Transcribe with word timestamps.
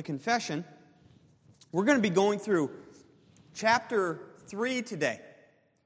the 0.00 0.04
confession, 0.04 0.64
we're 1.72 1.84
going 1.84 1.98
to 1.98 2.02
be 2.02 2.08
going 2.08 2.38
through 2.38 2.70
chapter 3.52 4.18
3 4.46 4.80
today. 4.80 5.20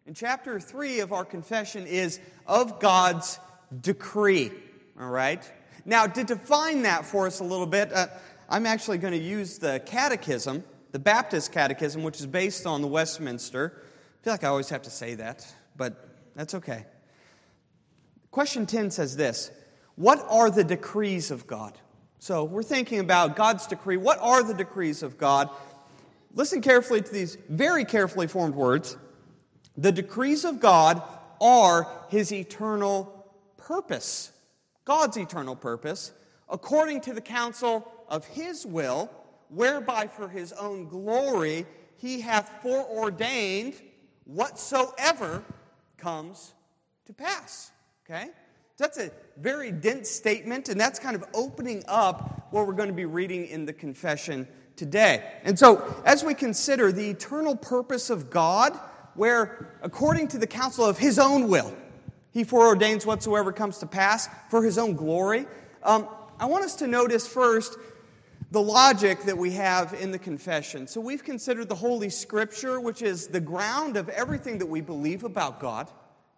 And 0.06 0.14
chapter 0.14 0.60
3 0.60 1.00
of 1.00 1.12
our 1.12 1.24
confession 1.24 1.84
is 1.84 2.20
of 2.46 2.78
God's 2.78 3.40
decree. 3.80 4.52
All 5.00 5.10
right? 5.10 5.42
Now, 5.84 6.06
to 6.06 6.22
define 6.22 6.82
that 6.82 7.04
for 7.04 7.26
us 7.26 7.40
a 7.40 7.44
little 7.44 7.66
bit, 7.66 7.92
uh, 7.92 8.06
I'm 8.48 8.66
actually 8.66 8.98
going 8.98 9.14
to 9.14 9.18
use 9.18 9.58
the 9.58 9.82
catechism, 9.84 10.62
the 10.92 11.00
Baptist 11.00 11.50
catechism, 11.50 12.04
which 12.04 12.20
is 12.20 12.26
based 12.26 12.66
on 12.66 12.82
the 12.82 12.88
Westminster. 12.88 13.82
I 13.82 14.22
feel 14.22 14.32
like 14.32 14.44
I 14.44 14.48
always 14.48 14.68
have 14.68 14.82
to 14.82 14.90
say 14.90 15.16
that, 15.16 15.44
but 15.76 16.08
that's 16.36 16.54
okay. 16.54 16.86
Question 18.30 18.64
10 18.64 18.92
says 18.92 19.16
this 19.16 19.50
What 19.96 20.24
are 20.28 20.52
the 20.52 20.62
decrees 20.62 21.32
of 21.32 21.48
God? 21.48 21.80
So 22.24 22.42
we're 22.42 22.62
thinking 22.62 23.00
about 23.00 23.36
God's 23.36 23.66
decree. 23.66 23.98
What 23.98 24.18
are 24.18 24.42
the 24.42 24.54
decrees 24.54 25.02
of 25.02 25.18
God? 25.18 25.50
Listen 26.32 26.62
carefully 26.62 27.02
to 27.02 27.12
these 27.12 27.36
very 27.50 27.84
carefully 27.84 28.28
formed 28.28 28.54
words. 28.54 28.96
The 29.76 29.92
decrees 29.92 30.46
of 30.46 30.58
God 30.58 31.02
are 31.38 31.86
his 32.08 32.32
eternal 32.32 33.28
purpose. 33.58 34.32
God's 34.86 35.18
eternal 35.18 35.54
purpose, 35.54 36.12
according 36.48 37.02
to 37.02 37.12
the 37.12 37.20
counsel 37.20 37.92
of 38.08 38.24
his 38.24 38.64
will, 38.64 39.10
whereby 39.50 40.06
for 40.06 40.26
his 40.26 40.54
own 40.54 40.88
glory 40.88 41.66
he 41.98 42.22
hath 42.22 42.50
foreordained 42.62 43.74
whatsoever 44.24 45.44
comes 45.98 46.54
to 47.04 47.12
pass. 47.12 47.70
Okay? 48.06 48.30
That's 48.78 48.96
a 48.96 49.10
very 49.38 49.72
dense 49.72 50.08
statement, 50.08 50.68
and 50.68 50.80
that's 50.80 50.98
kind 50.98 51.16
of 51.16 51.24
opening 51.34 51.82
up 51.88 52.48
what 52.50 52.66
we're 52.66 52.72
going 52.72 52.88
to 52.88 52.94
be 52.94 53.04
reading 53.04 53.46
in 53.46 53.66
the 53.66 53.72
confession 53.72 54.46
today. 54.76 55.24
And 55.42 55.58
so, 55.58 56.02
as 56.04 56.24
we 56.24 56.34
consider 56.34 56.92
the 56.92 57.10
eternal 57.10 57.56
purpose 57.56 58.10
of 58.10 58.30
God, 58.30 58.78
where 59.14 59.76
according 59.82 60.28
to 60.28 60.38
the 60.38 60.46
counsel 60.46 60.84
of 60.84 60.98
his 60.98 61.18
own 61.18 61.48
will, 61.48 61.74
he 62.32 62.44
foreordains 62.44 63.06
whatsoever 63.06 63.52
comes 63.52 63.78
to 63.78 63.86
pass 63.86 64.28
for 64.50 64.62
his 64.62 64.78
own 64.78 64.94
glory, 64.94 65.46
um, 65.82 66.08
I 66.38 66.46
want 66.46 66.64
us 66.64 66.76
to 66.76 66.86
notice 66.86 67.26
first 67.26 67.76
the 68.50 68.60
logic 68.60 69.22
that 69.22 69.36
we 69.36 69.52
have 69.52 69.94
in 69.94 70.10
the 70.10 70.18
confession. 70.18 70.86
So, 70.86 71.00
we've 71.00 71.24
considered 71.24 71.68
the 71.68 71.74
Holy 71.74 72.10
Scripture, 72.10 72.80
which 72.80 73.02
is 73.02 73.26
the 73.26 73.40
ground 73.40 73.96
of 73.96 74.08
everything 74.10 74.58
that 74.58 74.66
we 74.66 74.80
believe 74.80 75.24
about 75.24 75.58
God 75.58 75.88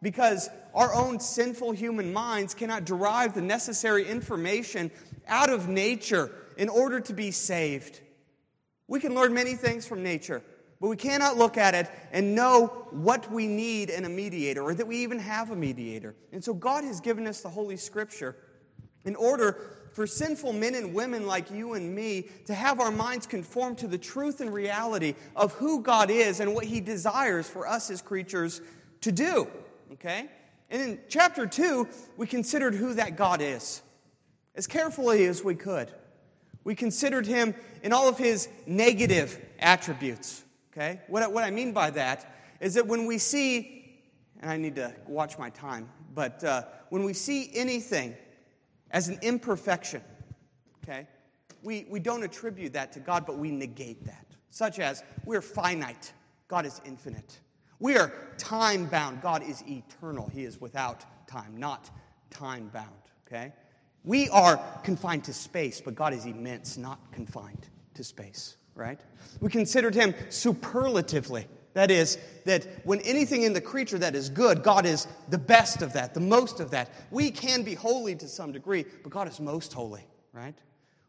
because 0.03 0.49
our 0.75 0.95
own 0.95 1.19
sinful 1.19 1.73
human 1.73 2.13
minds 2.13 2.55
cannot 2.55 2.85
derive 2.85 3.35
the 3.35 3.41
necessary 3.41 4.07
information 4.07 4.91
out 5.27 5.51
of 5.51 5.69
nature 5.69 6.31
in 6.57 6.69
order 6.69 7.01
to 7.01 7.13
be 7.13 7.31
saved. 7.31 8.01
We 8.89 9.01
can 9.01 9.15
learn 9.15 9.35
many 9.35 9.55
things 9.55 9.87
from 9.87 10.03
nature, 10.03 10.43
but 10.81 10.89
we 10.89 10.97
cannot 10.97 11.37
look 11.37 11.57
at 11.57 11.75
it 11.75 11.91
and 12.13 12.35
know 12.35 12.67
what 12.91 13.31
we 13.33 13.47
need 13.47 13.91
in 13.91 14.05
a 14.05 14.09
mediator 14.09 14.63
or 14.63 14.75
that 14.75 14.87
we 14.87 14.99
even 14.99 15.19
have 15.19 15.51
a 15.51 15.57
mediator. 15.57 16.15
And 16.33 16.45
so 16.45 16.55
God 16.55 16.85
has 16.85 17.01
given 17.01 17.27
us 17.27 17.41
the 17.41 17.49
Holy 17.49 17.77
Scripture 17.77 18.37
in 19.05 19.17
order 19.17 19.59
for 19.93 20.07
sinful 20.07 20.53
men 20.53 20.75
and 20.75 20.93
women 20.93 21.27
like 21.27 21.51
you 21.51 21.73
and 21.73 21.95
me 21.95 22.29
to 22.45 22.53
have 22.53 22.81
our 22.81 22.91
minds 22.91 23.27
conform 23.27 23.75
to 23.77 23.87
the 23.87 23.97
truth 23.97 24.43
and 24.43 24.53
reality 24.53 25.15
of 25.35 25.55
who 25.55 25.81
God 25.81 26.11
is 26.11 26.41
and 26.41 26.55
what 26.55 26.67
He 26.67 26.81
desires 26.81 27.49
for 27.49 27.67
us 27.67 27.91
as 27.91 28.03
creatures 28.03 28.61
to 29.01 29.11
do. 29.11 29.49
Okay? 29.93 30.29
And 30.71 30.83
in 30.83 30.99
chapter 31.09 31.47
2, 31.47 31.89
we 32.17 32.27
considered 32.27 32.75
who 32.75 32.95
that 32.95 33.17
God 33.17 33.41
is 33.41 33.83
as 34.55 34.67
carefully 34.67 35.25
as 35.27 35.45
we 35.45 35.55
could. 35.55 35.91
We 36.65 36.75
considered 36.75 37.27
him 37.27 37.55
in 37.83 37.93
all 37.93 38.09
of 38.09 38.19
his 38.19 38.49
negative 38.67 39.41
attributes. 39.59 40.43
Okay? 40.73 41.01
What, 41.07 41.33
what 41.33 41.45
I 41.45 41.51
mean 41.51 41.73
by 41.73 41.91
that 41.91 42.37
is 42.61 42.75
that 42.75 42.87
when 42.87 43.07
we 43.07 43.19
see, 43.19 44.01
and 44.41 44.51
I 44.51 44.57
need 44.57 44.75
to 44.77 44.93
watch 45.07 45.39
my 45.39 45.51
time, 45.51 45.89
but 46.15 46.43
uh, 46.43 46.63
when 46.89 47.05
we 47.05 47.13
see 47.13 47.51
anything 47.55 48.17
as 48.91 49.09
an 49.09 49.19
imperfection, 49.23 50.03
okay, 50.83 51.07
we, 51.63 51.87
we 51.89 52.01
don't 52.01 52.23
attribute 52.23 52.73
that 52.73 52.93
to 52.93 53.01
God, 53.01 53.27
but 53.27 53.39
we 53.39 53.51
negate 53.51 54.05
that. 54.07 54.27
Such 54.51 54.79
as, 54.79 55.03
we're 55.25 55.43
finite, 55.43 56.13
God 56.49 56.65
is 56.65 56.81
infinite. 56.85 57.41
We 57.79 57.97
are 57.97 58.13
time 58.39 58.87
bound. 58.87 59.23
God 59.23 59.43
is 59.43 59.63
eternal. 59.67 60.29
He 60.33 60.45
is 60.45 60.61
without 60.61 61.05
time, 61.27 61.57
not 61.57 61.91
time 62.31 62.69
bound. 62.73 62.91
Okay? 63.27 63.53
We 64.05 64.29
are 64.31 64.61
confined 64.85 65.25
to 65.25 65.33
space, 65.33 65.81
but 65.81 65.95
God 65.95 66.13
is 66.13 66.27
immense, 66.27 66.79
not 66.79 67.01
confined 67.13 67.67
to 67.95 68.05
space, 68.05 68.57
right? 68.75 69.01
We 69.41 69.51
considered 69.51 69.95
him 69.95 70.15
superlatively. 70.29 71.47
That 71.73 71.91
is, 71.91 72.17
that 72.45 72.67
when 72.85 73.01
anything 73.01 73.43
in 73.43 73.53
the 73.53 73.61
creature 73.61 73.99
that 73.99 74.15
is 74.15 74.31
good, 74.31 74.63
God 74.63 74.87
is 74.87 75.07
the 75.29 75.37
best 75.37 75.83
of 75.83 75.93
that, 75.93 76.15
the 76.15 76.21
most 76.21 76.61
of 76.61 76.71
that. 76.71 76.91
We 77.11 77.31
can 77.31 77.65
be 77.65 77.75
holy 77.75 78.15
to 78.15 78.29
some 78.29 78.53
degree, 78.53 78.87
but 79.03 79.11
God 79.11 79.29
is 79.29 79.41
most 79.41 79.73
holy, 79.73 80.07
right? 80.33 80.57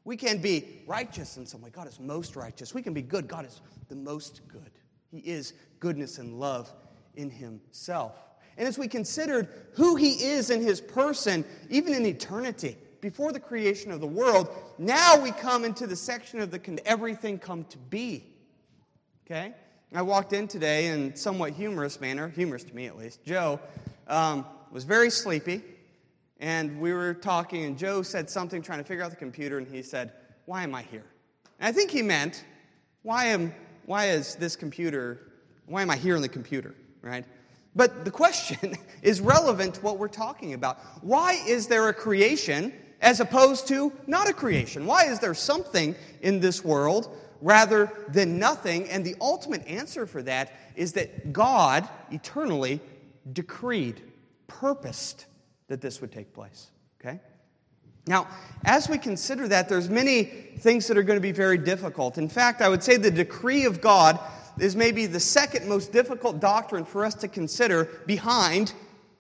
We 0.04 0.18
can 0.18 0.42
be 0.42 0.82
righteous 0.88 1.38
in 1.38 1.46
some 1.46 1.62
way. 1.62 1.70
God 1.70 1.88
is 1.88 2.00
most 2.00 2.36
righteous. 2.36 2.74
We 2.74 2.82
can 2.82 2.94
be 2.94 3.02
good. 3.02 3.28
God 3.28 3.46
is 3.46 3.62
the 3.90 3.96
most 3.96 4.42
good. 4.48 4.72
He 5.12 5.20
is 5.20 5.54
goodness 5.80 6.18
and 6.18 6.40
love 6.40 6.72
in 7.16 7.30
himself. 7.30 8.14
And 8.58 8.68
as 8.68 8.78
we 8.78 8.88
considered 8.88 9.48
who 9.74 9.96
he 9.96 10.14
is 10.14 10.50
in 10.50 10.62
his 10.62 10.82
person, 10.82 11.46
even 11.70 11.94
in 11.94 12.06
eternity, 12.06 12.78
before 13.02 13.32
the 13.32 13.40
creation 13.40 13.92
of 13.92 14.02
the 14.02 14.08
world, 14.08 14.50
now 14.78 15.22
we 15.22 15.32
come 15.32 15.64
into 15.64 15.86
the 15.86 15.96
section 15.96 16.40
of 16.40 16.50
the 16.50 16.60
can 16.60 16.80
everything 16.86 17.38
come 17.38 17.64
to 17.66 17.78
be. 17.78 18.26
Okay? 19.26 19.54
I 19.94 20.02
walked 20.02 20.34
in 20.34 20.48
today 20.48 20.88
in 20.88 21.16
somewhat 21.16 21.54
humorous 21.54 22.02
manner, 22.02 22.28
humorous 22.28 22.64
to 22.66 22.76
me 22.76 22.88
at 22.88 22.98
least. 22.98 23.24
Joe 23.24 23.60
um, 24.08 24.46
was 24.72 24.84
very 24.84 25.10
sleepy, 25.10 25.64
and 26.40 26.80
we 26.82 26.94
were 26.94 27.14
talking, 27.14 27.64
and 27.64 27.78
Joe 27.78 28.02
said 28.02 28.30
something 28.30 28.62
trying 28.62 28.80
to 28.80 28.84
figure 28.84 29.04
out 29.04 29.12
the 29.12 29.18
computer, 29.18 29.58
and 29.58 29.68
he 29.68 29.82
said, 29.82 30.12
Why 30.46 30.64
am 30.64 30.76
I 30.76 30.82
here? 30.82 31.06
And 31.60 31.68
I 31.68 31.72
think 31.72 31.92
he 31.92 32.02
meant, 32.02 32.44
Why 33.04 33.26
am 33.26 33.54
why 33.88 34.10
is 34.10 34.36
this 34.36 34.58
computer, 34.58 35.32
why 35.66 35.82
am 35.82 35.90
I 35.90 35.96
here 35.96 36.18
on 36.18 36.22
the 36.22 36.28
computer, 36.28 36.76
right? 37.02 37.24
But 37.74 38.04
the 38.04 38.12
question 38.12 38.76
is 39.02 39.22
relevant 39.22 39.76
to 39.76 39.82
what 39.82 39.98
we're 39.98 40.10
talking 40.10 40.54
about. 40.54 40.78
Why 41.02 41.42
is 41.48 41.68
there 41.68 41.88
a 41.88 41.94
creation 41.94 42.74
as 43.00 43.22
opposed 43.22 43.66
to 43.70 43.94
not 44.06 44.30
a 44.30 44.34
creation? 44.34 44.86
Why 44.86 45.06
is 45.06 45.20
there 45.20 45.34
something 45.34 45.96
in 46.22 46.42
this 46.42 46.66
world 46.66 47.16
rather 47.42 47.90
than 48.10 48.38
nothing? 48.38 48.90
And 48.90 49.06
the 49.06 49.16
ultimate 49.22 49.66
answer 49.66 50.06
for 50.06 50.22
that 50.24 50.52
is 50.76 50.92
that 50.94 51.32
God 51.32 51.88
eternally 52.12 52.82
decreed, 53.32 54.02
purposed 54.48 55.28
that 55.70 55.80
this 55.80 56.02
would 56.02 56.12
take 56.12 56.34
place. 56.34 56.72
Okay? 57.00 57.22
Now, 58.08 58.28
as 58.66 58.90
we 58.90 58.98
consider 58.98 59.48
that, 59.50 59.70
there's 59.70 59.90
many 59.90 60.24
things 60.24 60.88
that 60.88 60.98
are 60.98 61.04
going 61.04 61.18
to 61.18 61.22
be 61.22 61.32
very 61.32 61.58
difficult. 61.58 62.18
In 62.18 62.30
fact, 62.30 62.62
I 62.62 62.70
would 62.70 62.84
say 62.84 62.98
the 62.98 63.12
decree 63.12 63.66
of 63.66 63.82
God 63.82 64.20
is 64.60 64.76
maybe 64.76 65.06
the 65.06 65.20
second 65.20 65.68
most 65.68 65.92
difficult 65.92 66.40
doctrine 66.40 66.86
for 66.86 67.06
us 67.06 67.14
to 67.16 67.28
consider 67.28 67.86
behind 68.06 68.74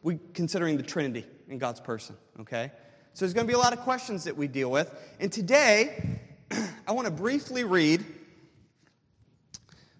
we 0.03 0.19
considering 0.33 0.77
the 0.77 0.83
Trinity 0.83 1.25
in 1.49 1.57
God's 1.57 1.79
person, 1.79 2.15
okay? 2.39 2.71
So 3.13 3.25
there's 3.25 3.33
going 3.33 3.45
to 3.45 3.51
be 3.51 3.55
a 3.55 3.59
lot 3.59 3.73
of 3.73 3.79
questions 3.79 4.23
that 4.23 4.35
we 4.35 4.47
deal 4.47 4.71
with. 4.71 4.93
And 5.19 5.31
today, 5.31 6.19
I 6.87 6.91
want 6.91 7.05
to 7.05 7.11
briefly 7.11 7.63
read 7.63 8.05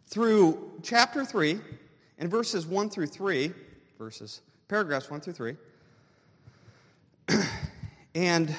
through 0.08 0.80
chapter 0.82 1.26
3 1.26 1.60
and 2.20 2.32
verses 2.32 2.66
1 2.66 2.90
through 2.90 3.08
3, 3.08 3.52
verses, 3.98 4.42
paragraphs 4.68 5.10
1 5.10 5.20
through 5.22 5.34
3. 5.34 5.56
and 8.16 8.56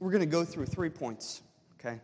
we're 0.00 0.10
going 0.10 0.20
to 0.20 0.26
go 0.26 0.44
through 0.44 0.66
three 0.66 0.88
points, 0.88 1.42
okay? 1.78 2.00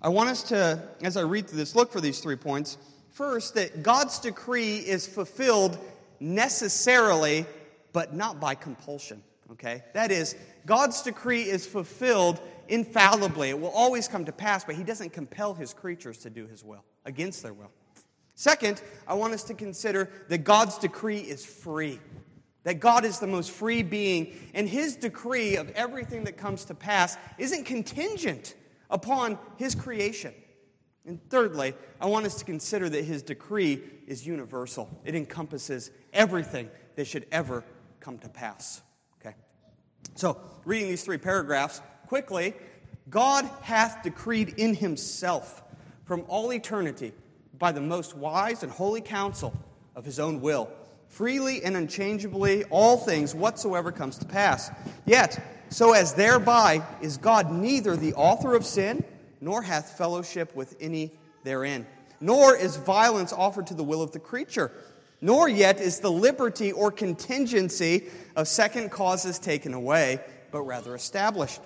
I 0.00 0.10
want 0.10 0.28
us 0.28 0.42
to, 0.44 0.80
as 1.02 1.16
I 1.16 1.22
read 1.22 1.48
through 1.48 1.58
this, 1.58 1.74
look 1.74 1.90
for 1.90 2.00
these 2.00 2.20
three 2.20 2.36
points. 2.36 2.76
First, 3.10 3.54
that 3.54 3.82
God's 3.82 4.20
decree 4.20 4.76
is 4.76 5.06
fulfilled 5.06 5.78
necessarily, 6.20 7.46
but 7.92 8.14
not 8.14 8.38
by 8.38 8.54
compulsion, 8.54 9.22
okay? 9.52 9.82
That 9.94 10.12
is, 10.12 10.36
God's 10.66 11.02
decree 11.02 11.42
is 11.42 11.66
fulfilled 11.66 12.40
infallibly. 12.68 13.48
It 13.48 13.58
will 13.58 13.70
always 13.70 14.06
come 14.06 14.26
to 14.26 14.32
pass, 14.32 14.64
but 14.64 14.76
He 14.76 14.84
doesn't 14.84 15.12
compel 15.12 15.54
His 15.54 15.72
creatures 15.72 16.18
to 16.18 16.30
do 16.30 16.46
His 16.46 16.62
will, 16.62 16.84
against 17.06 17.42
their 17.42 17.54
will. 17.54 17.72
Second, 18.34 18.82
I 19.08 19.14
want 19.14 19.34
us 19.34 19.42
to 19.44 19.54
consider 19.54 20.10
that 20.28 20.38
God's 20.44 20.78
decree 20.78 21.18
is 21.18 21.44
free 21.44 21.98
that 22.64 22.80
God 22.80 23.04
is 23.04 23.18
the 23.18 23.26
most 23.26 23.50
free 23.50 23.82
being, 23.82 24.34
and 24.54 24.68
his 24.68 24.96
decree 24.96 25.56
of 25.56 25.70
everything 25.70 26.24
that 26.24 26.36
comes 26.36 26.64
to 26.66 26.74
pass 26.74 27.16
isn't 27.38 27.64
contingent 27.64 28.54
upon 28.90 29.38
his 29.56 29.74
creation. 29.74 30.34
And 31.06 31.20
thirdly, 31.30 31.74
I 32.00 32.06
want 32.06 32.26
us 32.26 32.34
to 32.36 32.44
consider 32.44 32.88
that 32.90 33.04
his 33.04 33.22
decree 33.22 33.82
is 34.06 34.26
universal, 34.26 34.88
it 35.04 35.14
encompasses 35.14 35.90
everything 36.12 36.70
that 36.96 37.06
should 37.06 37.26
ever 37.32 37.64
come 38.00 38.18
to 38.18 38.28
pass. 38.28 38.82
Okay? 39.20 39.34
So, 40.14 40.38
reading 40.64 40.88
these 40.88 41.04
three 41.04 41.18
paragraphs 41.18 41.80
quickly, 42.06 42.54
God 43.08 43.48
hath 43.62 44.02
decreed 44.02 44.54
in 44.58 44.74
himself 44.74 45.62
from 46.04 46.24
all 46.28 46.52
eternity 46.52 47.12
by 47.58 47.72
the 47.72 47.80
most 47.80 48.16
wise 48.16 48.62
and 48.62 48.70
holy 48.70 49.00
counsel 49.00 49.54
of 49.94 50.04
his 50.04 50.18
own 50.18 50.40
will, 50.40 50.70
freely 51.08 51.62
and 51.64 51.76
unchangeably 51.76 52.64
all 52.64 52.96
things 52.96 53.34
whatsoever 53.34 53.90
comes 53.90 54.18
to 54.18 54.26
pass. 54.26 54.70
Yet, 55.04 55.42
so 55.70 55.92
as 55.92 56.14
thereby 56.14 56.82
is 57.02 57.16
God 57.16 57.52
neither 57.52 57.96
the 57.96 58.14
author 58.14 58.54
of 58.54 58.64
sin, 58.64 59.04
nor 59.40 59.62
hath 59.62 59.96
fellowship 59.98 60.54
with 60.54 60.76
any 60.80 61.12
therein, 61.44 61.86
nor 62.20 62.56
is 62.56 62.76
violence 62.76 63.32
offered 63.32 63.66
to 63.68 63.74
the 63.74 63.84
will 63.84 64.02
of 64.02 64.12
the 64.12 64.18
creature, 64.18 64.70
nor 65.20 65.48
yet 65.48 65.80
is 65.80 66.00
the 66.00 66.10
liberty 66.10 66.72
or 66.72 66.90
contingency 66.90 68.08
of 68.36 68.46
second 68.48 68.90
causes 68.90 69.38
taken 69.38 69.74
away, 69.74 70.20
but 70.50 70.62
rather 70.62 70.94
established 70.94 71.60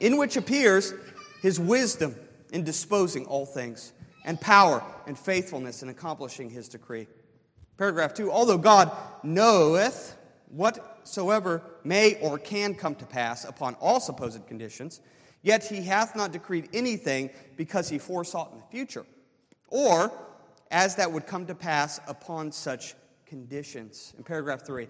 in 0.00 0.16
which 0.16 0.36
appears 0.36 0.94
his 1.42 1.60
wisdom 1.60 2.16
in 2.52 2.64
disposing 2.64 3.26
all 3.26 3.46
things, 3.46 3.92
and 4.24 4.40
power 4.40 4.82
and 5.06 5.18
faithfulness 5.18 5.82
in 5.82 5.88
accomplishing 5.88 6.50
his 6.50 6.68
decree. 6.68 7.06
Paragraph 7.80 8.12
2 8.12 8.30
Although 8.30 8.58
God 8.58 8.94
knoweth 9.22 10.14
whatsoever 10.50 11.62
may 11.82 12.20
or 12.20 12.38
can 12.38 12.74
come 12.74 12.94
to 12.96 13.06
pass 13.06 13.46
upon 13.46 13.74
all 13.76 14.00
supposed 14.00 14.46
conditions, 14.46 15.00
yet 15.40 15.64
he 15.64 15.76
hath 15.80 16.14
not 16.14 16.30
decreed 16.30 16.68
anything 16.74 17.30
because 17.56 17.88
he 17.88 17.98
foresaw 17.98 18.44
it 18.44 18.52
in 18.52 18.58
the 18.58 18.64
future, 18.70 19.06
or 19.68 20.12
as 20.70 20.96
that 20.96 21.10
would 21.10 21.26
come 21.26 21.46
to 21.46 21.54
pass 21.54 22.00
upon 22.06 22.52
such 22.52 22.94
conditions. 23.24 24.12
In 24.18 24.24
paragraph 24.24 24.66
3, 24.66 24.86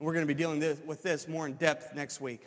we're 0.00 0.12
going 0.12 0.26
to 0.26 0.34
be 0.34 0.36
dealing 0.36 0.58
with 0.84 1.04
this 1.04 1.28
more 1.28 1.46
in 1.46 1.52
depth 1.52 1.94
next 1.94 2.20
week 2.20 2.44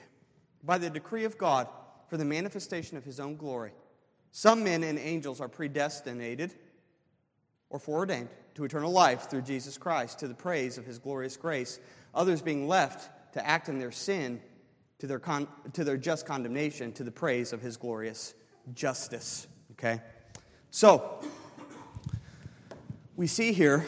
by 0.65 0.77
the 0.77 0.89
decree 0.89 1.23
of 1.23 1.37
God 1.37 1.69
for 2.09 2.17
the 2.17 2.25
manifestation 2.25 2.97
of 2.97 3.05
his 3.05 3.17
own 3.17 3.37
glory. 3.37 3.71
Some 4.33 4.65
men 4.65 4.83
and 4.83 4.99
angels 4.99 5.39
are 5.39 5.47
predestinated 5.47 6.53
or 7.73 7.79
foreordained 7.79 8.29
to 8.53 8.63
eternal 8.63 8.91
life 8.91 9.29
through 9.29 9.41
Jesus 9.41 9.77
Christ 9.77 10.19
to 10.19 10.27
the 10.27 10.33
praise 10.35 10.77
of 10.77 10.85
his 10.85 10.99
glorious 10.99 11.35
grace, 11.35 11.79
others 12.13 12.41
being 12.41 12.67
left 12.67 13.33
to 13.33 13.45
act 13.45 13.67
in 13.67 13.79
their 13.79 13.91
sin 13.91 14.39
to 14.99 15.07
their, 15.07 15.19
con- 15.19 15.47
to 15.73 15.83
their 15.83 15.97
just 15.97 16.25
condemnation 16.25 16.93
to 16.93 17.03
the 17.03 17.11
praise 17.11 17.51
of 17.51 17.61
his 17.61 17.75
glorious 17.75 18.35
justice. 18.75 19.47
Okay? 19.71 19.99
So, 20.69 21.19
we 23.15 23.25
see 23.25 23.53
here, 23.53 23.85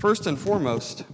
first 0.00 0.26
and 0.26 0.38
foremost, 0.38 1.04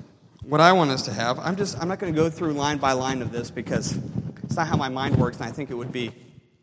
what 0.42 0.60
I 0.60 0.72
want 0.72 0.90
us 0.90 1.02
to 1.02 1.12
have. 1.12 1.38
I'm 1.40 1.56
just 1.56 1.78
I'm 1.80 1.88
not 1.88 1.98
going 1.98 2.12
to 2.12 2.16
go 2.16 2.30
through 2.30 2.52
line 2.52 2.78
by 2.78 2.92
line 2.92 3.22
of 3.22 3.32
this 3.32 3.50
because 3.50 3.98
it's 4.42 4.56
not 4.56 4.68
how 4.68 4.76
my 4.76 4.88
mind 4.88 5.16
works, 5.16 5.38
and 5.38 5.46
I 5.46 5.52
think 5.52 5.70
it 5.70 5.74
would 5.74 5.92
be 5.92 6.12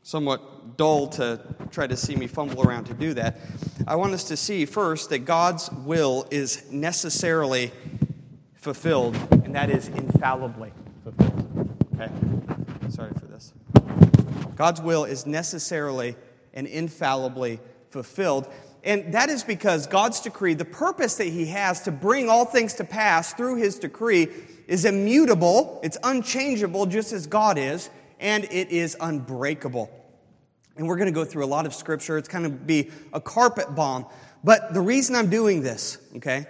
somewhat 0.03 0.77
dull 0.77 1.07
to 1.07 1.39
try 1.71 1.87
to 1.87 1.97
see 1.97 2.15
me 2.15 2.27
fumble 2.27 2.63
around 2.67 2.85
to 2.85 2.93
do 2.93 3.13
that. 3.15 3.37
I 3.87 3.95
want 3.95 4.13
us 4.13 4.25
to 4.25 4.37
see 4.37 4.65
first 4.65 5.09
that 5.09 5.19
God's 5.19 5.71
will 5.71 6.27
is 6.29 6.71
necessarily 6.71 7.71
fulfilled, 8.53 9.15
and 9.31 9.55
that 9.55 9.69
is 9.69 9.87
infallibly 9.87 10.71
fulfilled. 11.03 11.69
Okay? 11.95 12.11
Sorry 12.89 13.11
for 13.19 13.25
this. 13.25 13.53
God's 14.55 14.81
will 14.81 15.05
is 15.05 15.25
necessarily 15.25 16.15
and 16.53 16.67
infallibly 16.67 17.59
fulfilled. 17.89 18.47
And 18.83 19.13
that 19.13 19.29
is 19.29 19.43
because 19.43 19.87
God's 19.87 20.21
decree, 20.21 20.53
the 20.53 20.65
purpose 20.65 21.15
that 21.15 21.27
He 21.27 21.45
has 21.47 21.81
to 21.81 21.91
bring 21.91 22.29
all 22.29 22.45
things 22.45 22.75
to 22.75 22.83
pass 22.83 23.33
through 23.33 23.55
His 23.55 23.79
decree, 23.79 24.27
is 24.67 24.85
immutable, 24.85 25.79
it's 25.83 25.97
unchangeable, 26.03 26.85
just 26.85 27.13
as 27.13 27.27
God 27.27 27.57
is, 27.57 27.89
and 28.19 28.43
it 28.45 28.69
is 28.69 28.95
unbreakable. 28.99 29.89
And 30.77 30.87
we're 30.87 30.95
going 30.95 31.07
to 31.07 31.13
go 31.13 31.25
through 31.25 31.43
a 31.43 31.47
lot 31.47 31.65
of 31.65 31.73
scripture. 31.73 32.17
It's 32.17 32.29
kind 32.29 32.45
of 32.45 32.65
be 32.65 32.91
a 33.13 33.21
carpet 33.21 33.75
bomb. 33.75 34.05
But 34.43 34.73
the 34.73 34.81
reason 34.81 35.15
I'm 35.15 35.29
doing 35.29 35.61
this, 35.61 35.97
okay, 36.17 36.45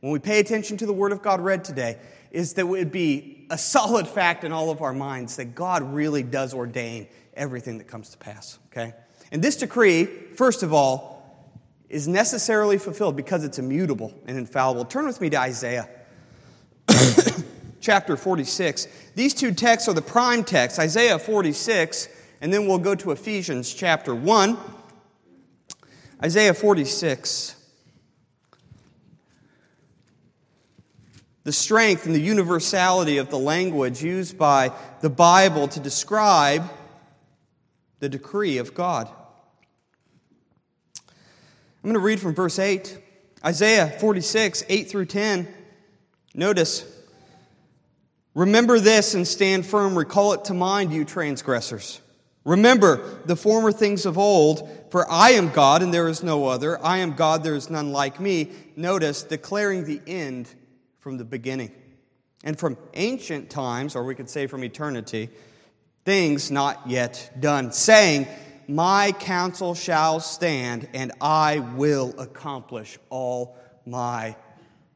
when 0.00 0.12
we 0.12 0.18
pay 0.18 0.40
attention 0.40 0.76
to 0.78 0.86
the 0.86 0.92
Word 0.92 1.12
of 1.12 1.22
God 1.22 1.40
read 1.40 1.64
today, 1.64 1.98
is 2.30 2.54
that 2.54 2.62
it 2.62 2.68
would 2.68 2.92
be 2.92 3.46
a 3.50 3.58
solid 3.58 4.06
fact 4.06 4.44
in 4.44 4.52
all 4.52 4.70
of 4.70 4.82
our 4.82 4.92
minds 4.92 5.36
that 5.36 5.54
God 5.54 5.82
really 5.82 6.22
does 6.22 6.54
ordain 6.54 7.06
everything 7.34 7.78
that 7.78 7.86
comes 7.86 8.10
to 8.10 8.18
pass, 8.18 8.58
okay? 8.66 8.92
And 9.32 9.42
this 9.42 9.56
decree, 9.56 10.06
first 10.34 10.62
of 10.62 10.72
all, 10.72 11.20
is 11.88 12.06
necessarily 12.06 12.78
fulfilled 12.78 13.16
because 13.16 13.44
it's 13.44 13.58
immutable 13.58 14.14
and 14.26 14.38
infallible. 14.38 14.84
Turn 14.84 15.06
with 15.06 15.20
me 15.20 15.30
to 15.30 15.40
Isaiah 15.40 15.88
chapter 17.80 18.16
46. 18.16 18.86
These 19.14 19.34
two 19.34 19.52
texts 19.52 19.88
are 19.88 19.94
the 19.94 20.02
prime 20.02 20.44
texts 20.44 20.78
Isaiah 20.78 21.18
46, 21.18 22.08
and 22.40 22.52
then 22.52 22.66
we'll 22.66 22.78
go 22.78 22.94
to 22.94 23.10
Ephesians 23.10 23.72
chapter 23.72 24.14
1. 24.14 24.58
Isaiah 26.22 26.54
46. 26.54 27.56
The 31.44 31.52
strength 31.52 32.06
and 32.06 32.14
the 32.14 32.20
universality 32.20 33.18
of 33.18 33.30
the 33.30 33.38
language 33.38 34.02
used 34.02 34.36
by 34.36 34.72
the 35.00 35.10
Bible 35.10 35.68
to 35.68 35.80
describe 35.80 36.70
the 37.98 38.08
decree 38.08 38.58
of 38.58 38.74
God. 38.74 39.08
I'm 40.98 41.84
going 41.84 41.94
to 41.94 42.00
read 42.00 42.20
from 42.20 42.34
verse 42.34 42.58
8. 42.58 42.98
Isaiah 43.44 43.88
46, 43.88 44.64
8 44.68 44.90
through 44.90 45.06
10. 45.06 45.48
Notice, 46.34 46.84
Remember 48.34 48.78
this 48.78 49.14
and 49.14 49.26
stand 49.26 49.66
firm. 49.66 49.98
Recall 49.98 50.34
it 50.34 50.44
to 50.46 50.54
mind, 50.54 50.92
you 50.92 51.04
transgressors. 51.04 52.00
Remember 52.50 53.20
the 53.26 53.36
former 53.36 53.70
things 53.70 54.06
of 54.06 54.18
old, 54.18 54.68
for 54.90 55.08
I 55.08 55.30
am 55.30 55.50
God 55.50 55.84
and 55.84 55.94
there 55.94 56.08
is 56.08 56.24
no 56.24 56.48
other. 56.48 56.84
I 56.84 56.98
am 56.98 57.12
God, 57.12 57.44
there 57.44 57.54
is 57.54 57.70
none 57.70 57.92
like 57.92 58.18
me. 58.18 58.50
Notice, 58.74 59.22
declaring 59.22 59.84
the 59.84 60.00
end 60.04 60.52
from 60.98 61.16
the 61.16 61.24
beginning. 61.24 61.70
And 62.42 62.58
from 62.58 62.76
ancient 62.94 63.50
times, 63.50 63.94
or 63.94 64.02
we 64.02 64.16
could 64.16 64.28
say 64.28 64.48
from 64.48 64.64
eternity, 64.64 65.30
things 66.04 66.50
not 66.50 66.88
yet 66.88 67.30
done, 67.38 67.70
saying, 67.70 68.26
My 68.66 69.12
counsel 69.12 69.76
shall 69.76 70.18
stand, 70.18 70.88
and 70.92 71.12
I 71.20 71.60
will 71.60 72.18
accomplish 72.18 72.98
all 73.10 73.56
my 73.86 74.34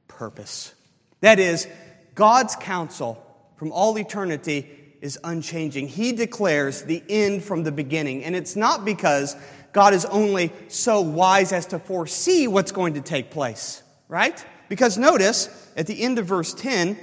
purpose. 0.09 0.75
That 1.21 1.39
is, 1.39 1.69
God's 2.17 2.56
counsel 2.56 3.25
from 3.59 3.71
all 3.71 3.97
eternity 3.97 4.83
is 5.05 5.19
unchanging. 5.23 5.87
He 5.87 6.12
declares 6.12 6.83
the 6.83 7.03
end 7.11 7.45
from 7.45 7.62
the 7.62 7.71
beginning. 7.71 8.25
And 8.25 8.35
it's 8.35 8.56
not 8.56 8.87
because 8.87 9.37
God 9.75 9.93
is 9.93 10.06
only 10.06 10.51
so 10.69 11.03
wise 11.03 11.53
as 11.53 11.67
to 11.67 11.79
foresee 11.79 12.49
what's 12.49 12.73
going 12.73 12.94
to 12.94 13.03
take 13.03 13.31
place, 13.31 13.82
right? 14.08 14.43
Because 14.70 14.96
notice 14.96 15.70
at 15.77 15.87
the 15.87 16.03
end 16.03 16.19
of 16.19 16.25
verse 16.25 16.55
10, 16.55 16.99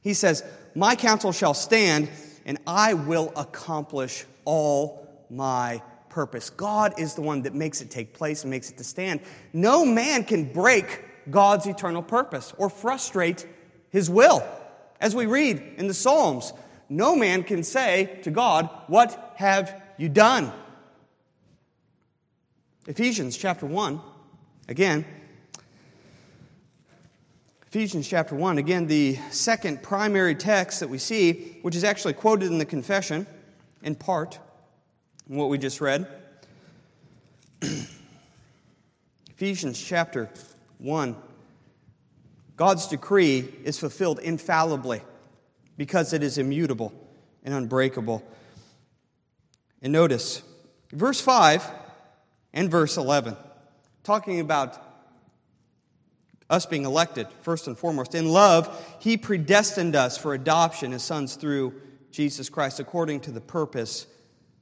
he 0.00 0.14
says, 0.14 0.42
My 0.74 0.96
counsel 0.96 1.30
shall 1.30 1.52
stand, 1.52 2.08
and 2.46 2.56
I 2.66 2.94
will 2.94 3.34
accomplish 3.36 4.24
all 4.46 5.06
my 5.28 5.82
purpose. 6.08 6.48
God 6.48 6.98
is 6.98 7.12
the 7.12 7.20
one 7.20 7.42
that 7.42 7.54
makes 7.54 7.82
it 7.82 7.90
take 7.90 8.14
place 8.14 8.44
and 8.44 8.50
makes 8.50 8.70
it 8.70 8.78
to 8.78 8.84
stand. 8.84 9.20
No 9.52 9.84
man 9.84 10.24
can 10.24 10.50
break 10.50 11.04
God's 11.30 11.66
eternal 11.66 12.02
purpose 12.02 12.54
or 12.56 12.70
frustrate 12.70 13.46
his 13.90 14.08
will. 14.08 14.42
As 15.00 15.14
we 15.14 15.26
read 15.26 15.74
in 15.76 15.86
the 15.86 15.92
Psalms, 15.92 16.54
no 16.94 17.16
man 17.16 17.42
can 17.42 17.62
say 17.64 18.20
to 18.22 18.30
God, 18.30 18.70
What 18.86 19.34
have 19.36 19.82
you 19.98 20.08
done? 20.08 20.52
Ephesians 22.86 23.36
chapter 23.36 23.66
1, 23.66 24.00
again. 24.68 25.04
Ephesians 27.66 28.06
chapter 28.06 28.36
1, 28.36 28.58
again, 28.58 28.86
the 28.86 29.18
second 29.30 29.82
primary 29.82 30.36
text 30.36 30.78
that 30.80 30.88
we 30.88 30.98
see, 30.98 31.58
which 31.62 31.74
is 31.74 31.82
actually 31.82 32.12
quoted 32.12 32.52
in 32.52 32.58
the 32.58 32.64
confession 32.64 33.26
in 33.82 33.96
part, 33.96 34.38
in 35.28 35.36
what 35.36 35.48
we 35.48 35.58
just 35.58 35.80
read. 35.80 36.06
Ephesians 39.30 39.82
chapter 39.82 40.30
1. 40.78 41.16
God's 42.56 42.86
decree 42.86 43.52
is 43.64 43.80
fulfilled 43.80 44.20
infallibly 44.20 45.02
because 45.76 46.12
it 46.12 46.22
is 46.22 46.38
immutable 46.38 46.92
and 47.42 47.54
unbreakable. 47.54 48.22
And 49.82 49.92
notice, 49.92 50.42
verse 50.92 51.20
5 51.20 51.64
and 52.52 52.70
verse 52.70 52.96
11, 52.96 53.36
talking 54.02 54.40
about 54.40 54.80
us 56.50 56.66
being 56.66 56.84
elected, 56.84 57.26
first 57.42 57.66
and 57.66 57.76
foremost. 57.76 58.14
In 58.14 58.28
love, 58.28 58.96
He 59.00 59.16
predestined 59.16 59.96
us 59.96 60.16
for 60.16 60.34
adoption 60.34 60.92
as 60.92 61.02
sons 61.02 61.36
through 61.36 61.74
Jesus 62.10 62.48
Christ, 62.48 62.80
according 62.80 63.20
to 63.20 63.30
the 63.30 63.40
purpose 63.40 64.06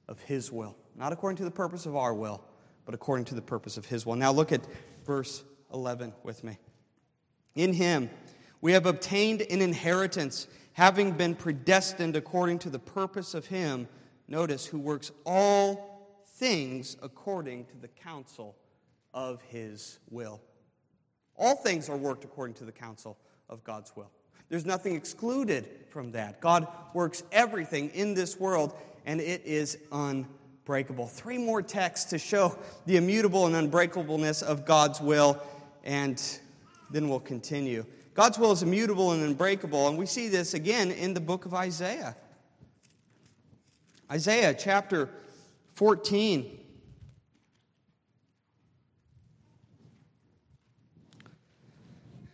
of 0.08 0.18
His 0.20 0.50
will. 0.50 0.76
Not 0.96 1.12
according 1.12 1.36
to 1.38 1.44
the 1.44 1.50
purpose 1.50 1.86
of 1.86 1.96
our 1.96 2.14
will, 2.14 2.42
but 2.84 2.94
according 2.94 3.26
to 3.26 3.34
the 3.34 3.42
purpose 3.42 3.76
of 3.76 3.86
His 3.86 4.06
will. 4.06 4.16
Now 4.16 4.32
look 4.32 4.52
at 4.52 4.66
verse 5.04 5.42
11 5.72 6.12
with 6.22 6.44
me. 6.44 6.58
In 7.54 7.72
him 7.72 8.10
we 8.60 8.72
have 8.72 8.86
obtained 8.86 9.42
an 9.42 9.60
inheritance, 9.60 10.46
having 10.72 11.12
been 11.12 11.34
predestined 11.34 12.16
according 12.16 12.58
to 12.60 12.70
the 12.70 12.78
purpose 12.78 13.34
of 13.34 13.46
him 13.46 13.88
Notice, 14.32 14.64
who 14.64 14.78
works 14.78 15.12
all 15.26 16.24
things 16.36 16.96
according 17.02 17.66
to 17.66 17.76
the 17.76 17.88
counsel 17.88 18.56
of 19.12 19.42
his 19.42 19.98
will. 20.10 20.40
All 21.36 21.54
things 21.54 21.90
are 21.90 21.98
worked 21.98 22.24
according 22.24 22.54
to 22.54 22.64
the 22.64 22.72
counsel 22.72 23.18
of 23.50 23.62
God's 23.62 23.94
will. 23.94 24.10
There's 24.48 24.64
nothing 24.64 24.94
excluded 24.94 25.68
from 25.90 26.12
that. 26.12 26.40
God 26.40 26.66
works 26.94 27.22
everything 27.30 27.90
in 27.90 28.14
this 28.14 28.40
world, 28.40 28.74
and 29.04 29.20
it 29.20 29.42
is 29.44 29.76
unbreakable. 29.92 31.08
Three 31.08 31.38
more 31.38 31.60
texts 31.60 32.08
to 32.10 32.18
show 32.18 32.58
the 32.86 32.96
immutable 32.96 33.46
and 33.46 33.54
unbreakableness 33.54 34.42
of 34.42 34.64
God's 34.64 34.98
will, 34.98 35.42
and 35.84 36.22
then 36.90 37.08
we'll 37.10 37.20
continue. 37.20 37.84
God's 38.14 38.38
will 38.38 38.52
is 38.52 38.62
immutable 38.62 39.12
and 39.12 39.22
unbreakable, 39.22 39.88
and 39.88 39.96
we 39.96 40.06
see 40.06 40.28
this 40.28 40.54
again 40.54 40.90
in 40.90 41.14
the 41.14 41.20
book 41.20 41.46
of 41.46 41.54
Isaiah. 41.54 42.14
Isaiah 44.10 44.54
chapter 44.54 45.08
14. 45.74 46.58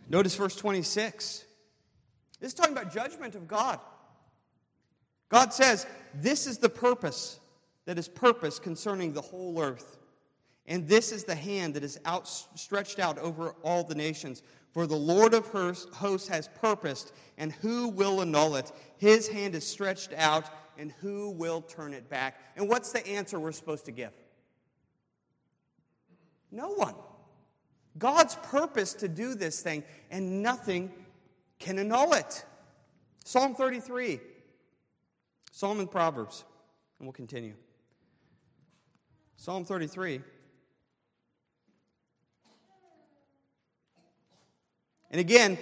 Notice 0.09 0.35
verse 0.35 0.55
26. 0.55 1.45
This 2.39 2.47
is 2.49 2.53
talking 2.53 2.73
about 2.73 2.93
judgment 2.93 3.35
of 3.35 3.47
God. 3.47 3.79
God 5.29 5.53
says, 5.53 5.85
This 6.15 6.47
is 6.47 6.57
the 6.57 6.69
purpose 6.69 7.39
that 7.85 7.97
is 7.97 8.07
purpose 8.07 8.59
concerning 8.59 9.13
the 9.13 9.21
whole 9.21 9.61
earth. 9.61 9.97
And 10.65 10.87
this 10.87 11.11
is 11.11 11.23
the 11.23 11.35
hand 11.35 11.73
that 11.75 11.83
is 11.83 11.99
outstretched 12.05 12.99
out 12.99 13.17
over 13.17 13.55
all 13.63 13.83
the 13.83 13.95
nations. 13.95 14.43
For 14.71 14.85
the 14.85 14.95
Lord 14.95 15.33
of 15.33 15.47
hosts 15.47 16.27
has 16.27 16.49
purposed, 16.59 17.11
and 17.37 17.51
who 17.51 17.87
will 17.87 18.21
annul 18.21 18.55
it? 18.55 18.71
His 18.97 19.27
hand 19.27 19.55
is 19.55 19.65
stretched 19.65 20.13
out, 20.15 20.45
and 20.77 20.91
who 21.01 21.31
will 21.31 21.61
turn 21.61 21.93
it 21.93 22.09
back? 22.09 22.39
And 22.55 22.69
what's 22.69 22.91
the 22.91 23.05
answer 23.07 23.39
we're 23.39 23.51
supposed 23.51 23.85
to 23.85 23.91
give? 23.91 24.13
No 26.51 26.69
one. 26.69 26.95
God's 27.97 28.35
purpose 28.43 28.93
to 28.95 29.07
do 29.07 29.33
this 29.33 29.61
thing, 29.61 29.83
and 30.11 30.41
nothing 30.43 30.91
can 31.57 31.79
annul 31.79 32.13
it. 32.13 32.45
Psalm 33.25 33.55
33, 33.55 34.19
Psalm 35.51 35.79
and 35.79 35.91
Proverbs, 35.91 36.45
and 36.99 37.07
we'll 37.07 37.13
continue. 37.13 37.55
Psalm 39.35 39.65
33. 39.65 40.21
And 45.11 45.19
again, 45.19 45.57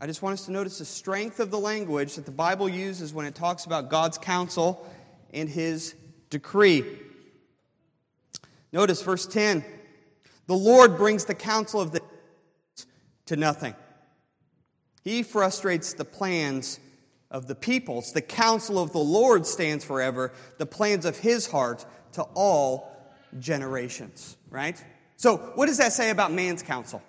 I 0.00 0.06
just 0.06 0.22
want 0.22 0.34
us 0.34 0.44
to 0.46 0.52
notice 0.52 0.78
the 0.78 0.84
strength 0.84 1.40
of 1.40 1.50
the 1.50 1.58
language 1.58 2.14
that 2.14 2.24
the 2.24 2.30
Bible 2.30 2.68
uses 2.68 3.12
when 3.12 3.26
it 3.26 3.34
talks 3.34 3.64
about 3.64 3.90
God's 3.90 4.16
counsel 4.16 4.88
and 5.32 5.48
his 5.48 5.94
decree. 6.30 6.84
Notice 8.72 9.02
verse 9.02 9.26
10 9.26 9.64
the 10.46 10.56
Lord 10.56 10.96
brings 10.96 11.26
the 11.26 11.34
counsel 11.34 11.80
of 11.80 11.92
the 11.92 12.00
to 13.26 13.36
nothing. 13.36 13.74
He 15.02 15.22
frustrates 15.22 15.92
the 15.92 16.04
plans 16.04 16.80
of 17.30 17.46
the 17.46 17.54
peoples. 17.54 18.12
The 18.12 18.22
counsel 18.22 18.78
of 18.78 18.92
the 18.92 18.98
Lord 18.98 19.46
stands 19.46 19.84
forever, 19.84 20.32
the 20.56 20.64
plans 20.64 21.04
of 21.04 21.18
his 21.18 21.46
heart 21.46 21.84
to 22.12 22.22
all 22.34 22.90
generations. 23.38 24.36
Right? 24.48 24.82
So, 25.16 25.36
what 25.54 25.66
does 25.66 25.78
that 25.78 25.92
say 25.92 26.10
about 26.10 26.32
man's 26.32 26.62
counsel? 26.62 27.02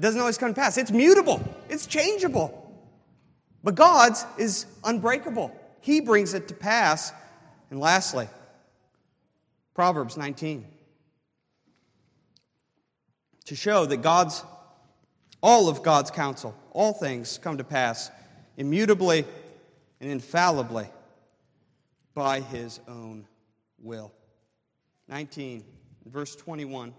Doesn't 0.00 0.20
always 0.20 0.38
come 0.38 0.54
to 0.54 0.60
pass. 0.60 0.76
It's 0.78 0.90
mutable, 0.90 1.42
it's 1.68 1.86
changeable. 1.86 2.56
But 3.62 3.74
God's 3.74 4.24
is 4.38 4.66
unbreakable. 4.84 5.54
He 5.80 6.00
brings 6.00 6.34
it 6.34 6.48
to 6.48 6.54
pass. 6.54 7.12
And 7.70 7.78
lastly, 7.78 8.28
Proverbs 9.74 10.16
19. 10.16 10.66
To 13.46 13.56
show 13.56 13.84
that 13.86 13.98
God's, 13.98 14.42
all 15.42 15.68
of 15.68 15.82
God's 15.82 16.10
counsel, 16.10 16.54
all 16.72 16.92
things 16.92 17.38
come 17.38 17.58
to 17.58 17.64
pass 17.64 18.10
immutably 18.56 19.24
and 20.00 20.10
infallibly 20.10 20.86
by 22.14 22.40
his 22.40 22.80
own 22.88 23.26
will. 23.82 24.12
19, 25.08 25.64
verse 26.06 26.36
21. 26.36 26.94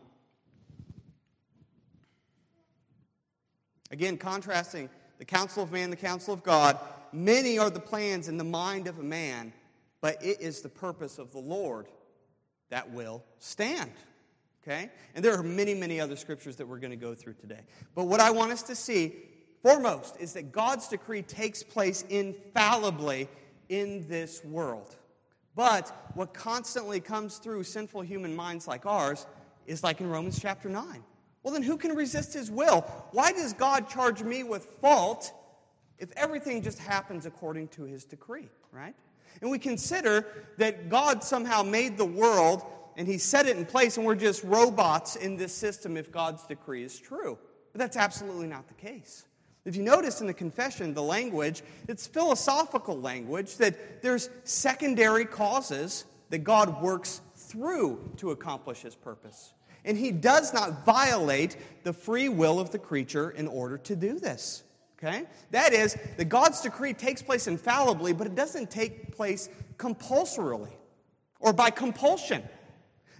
Again, 3.91 4.17
contrasting 4.17 4.89
the 5.17 5.25
counsel 5.25 5.63
of 5.63 5.71
man, 5.71 5.89
the 5.89 5.95
counsel 5.95 6.33
of 6.33 6.43
God. 6.43 6.79
Many 7.13 7.59
are 7.59 7.69
the 7.69 7.79
plans 7.79 8.27
in 8.27 8.37
the 8.37 8.43
mind 8.43 8.87
of 8.87 8.97
a 8.97 9.03
man, 9.03 9.53
but 9.99 10.23
it 10.23 10.41
is 10.41 10.61
the 10.61 10.69
purpose 10.69 11.19
of 11.19 11.31
the 11.31 11.39
Lord 11.39 11.87
that 12.69 12.89
will 12.91 13.23
stand. 13.37 13.91
Okay? 14.63 14.89
And 15.13 15.23
there 15.23 15.35
are 15.35 15.43
many, 15.43 15.73
many 15.73 15.99
other 15.99 16.15
scriptures 16.15 16.55
that 16.55 16.67
we're 16.67 16.79
going 16.79 16.91
to 16.91 16.97
go 16.97 17.13
through 17.13 17.33
today. 17.33 17.61
But 17.93 18.05
what 18.05 18.19
I 18.19 18.31
want 18.31 18.51
us 18.51 18.63
to 18.63 18.75
see, 18.75 19.13
foremost, 19.61 20.15
is 20.19 20.33
that 20.33 20.51
God's 20.51 20.87
decree 20.87 21.21
takes 21.21 21.61
place 21.61 22.03
infallibly 22.09 23.27
in 23.69 24.07
this 24.07 24.43
world. 24.45 24.95
But 25.55 26.11
what 26.15 26.33
constantly 26.33 26.99
comes 26.99 27.37
through 27.37 27.63
sinful 27.63 28.01
human 28.01 28.35
minds 28.35 28.67
like 28.67 28.85
ours 28.85 29.25
is 29.65 29.83
like 29.83 29.99
in 29.99 30.09
Romans 30.09 30.39
chapter 30.39 30.69
9. 30.69 31.03
Well, 31.43 31.53
then 31.53 31.63
who 31.63 31.77
can 31.77 31.95
resist 31.95 32.33
his 32.33 32.51
will? 32.51 32.81
Why 33.11 33.31
does 33.31 33.53
God 33.53 33.89
charge 33.89 34.21
me 34.21 34.43
with 34.43 34.65
fault 34.79 35.33
if 35.97 36.11
everything 36.15 36.61
just 36.61 36.79
happens 36.79 37.25
according 37.25 37.69
to 37.69 37.83
his 37.83 38.03
decree, 38.03 38.49
right? 38.71 38.95
And 39.41 39.49
we 39.49 39.59
consider 39.59 40.25
that 40.57 40.89
God 40.89 41.23
somehow 41.23 41.63
made 41.63 41.97
the 41.97 42.05
world 42.05 42.63
and 42.97 43.07
he 43.07 43.17
set 43.17 43.47
it 43.47 43.57
in 43.57 43.65
place 43.65 43.97
and 43.97 44.05
we're 44.05 44.15
just 44.15 44.43
robots 44.43 45.15
in 45.15 45.37
this 45.37 45.53
system 45.53 45.97
if 45.97 46.11
God's 46.11 46.45
decree 46.45 46.83
is 46.83 46.99
true. 46.99 47.37
But 47.71 47.79
that's 47.79 47.97
absolutely 47.97 48.47
not 48.47 48.67
the 48.67 48.73
case. 48.73 49.25
If 49.63 49.75
you 49.75 49.83
notice 49.83 50.21
in 50.21 50.27
the 50.27 50.33
confession, 50.33 50.93
the 50.93 51.03
language, 51.03 51.61
it's 51.87 52.07
philosophical 52.07 52.99
language 52.99 53.57
that 53.57 54.01
there's 54.01 54.29
secondary 54.43 55.25
causes 55.25 56.05
that 56.29 56.39
God 56.39 56.81
works 56.81 57.21
through 57.35 58.11
to 58.17 58.31
accomplish 58.31 58.81
his 58.81 58.95
purpose. 58.95 59.53
And 59.83 59.97
he 59.97 60.11
does 60.11 60.53
not 60.53 60.85
violate 60.85 61.57
the 61.83 61.93
free 61.93 62.29
will 62.29 62.59
of 62.59 62.71
the 62.71 62.79
creature 62.79 63.31
in 63.31 63.47
order 63.47 63.77
to 63.79 63.95
do 63.95 64.19
this. 64.19 64.63
Okay? 64.97 65.23
That 65.49 65.73
is, 65.73 65.97
that 66.17 66.25
God's 66.25 66.61
decree 66.61 66.93
takes 66.93 67.21
place 67.21 67.47
infallibly, 67.47 68.13
but 68.13 68.27
it 68.27 68.35
doesn't 68.35 68.69
take 68.69 69.15
place 69.15 69.49
compulsorily 69.77 70.77
or 71.39 71.53
by 71.53 71.71
compulsion. 71.71 72.43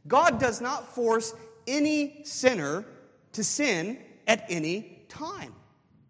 God 0.08 0.40
does 0.40 0.62
not 0.62 0.94
force 0.94 1.34
any 1.68 2.22
sinner 2.24 2.86
to 3.34 3.44
sin 3.44 3.98
at 4.28 4.46
any 4.50 5.04
time, 5.10 5.54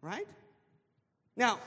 right? 0.01 0.27
Now, 1.38 1.60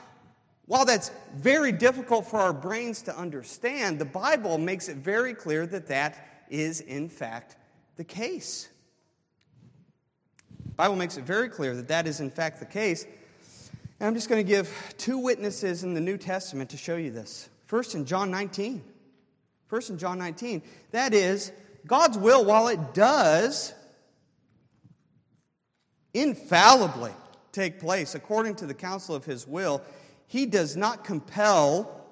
while 0.67 0.85
that's 0.85 1.11
very 1.35 1.71
difficult 1.71 2.27
for 2.27 2.39
our 2.39 2.53
brains 2.53 3.01
to 3.03 3.17
understand, 3.17 3.99
the 3.99 4.05
Bible 4.05 4.57
makes 4.57 4.87
it 4.87 4.97
very 4.97 5.33
clear 5.33 5.67
that 5.67 5.87
that 5.87 6.45
is, 6.49 6.81
in 6.81 7.09
fact, 7.09 7.57
the 7.95 8.03
case. 8.03 8.69
Bible 10.77 10.95
makes 10.95 11.17
it 11.17 11.23
very 11.23 11.49
clear 11.49 11.75
that 11.75 11.87
that 11.87 12.07
is, 12.07 12.19
in 12.19 12.29
fact, 12.29 12.59
the 12.59 12.65
case. 12.65 13.05
And 13.99 14.07
I'm 14.07 14.13
just 14.13 14.27
going 14.27 14.45
to 14.45 14.47
give 14.49 14.71
two 14.97 15.17
witnesses 15.17 15.83
in 15.83 15.93
the 15.93 16.01
New 16.01 16.17
Testament 16.17 16.69
to 16.71 16.77
show 16.77 16.97
you 16.97 17.11
this. 17.11 17.49
First, 17.65 17.95
in 17.95 18.05
John 18.05 18.29
19. 18.29 18.83
First, 19.67 19.89
in 19.89 19.97
John 19.97 20.17
19. 20.17 20.61
That 20.91 21.13
is, 21.13 21.51
God's 21.87 22.17
will, 22.17 22.43
while 22.43 22.67
it 22.67 22.93
does 22.93 23.73
infallibly 26.13 27.11
take 27.51 27.79
place 27.79 28.15
according 28.15 28.55
to 28.55 28.65
the 28.65 28.73
counsel 28.73 29.15
of 29.15 29.23
his 29.23 29.47
will, 29.47 29.81
he 30.27 30.45
does 30.45 30.75
not 30.75 31.03
compel 31.03 32.05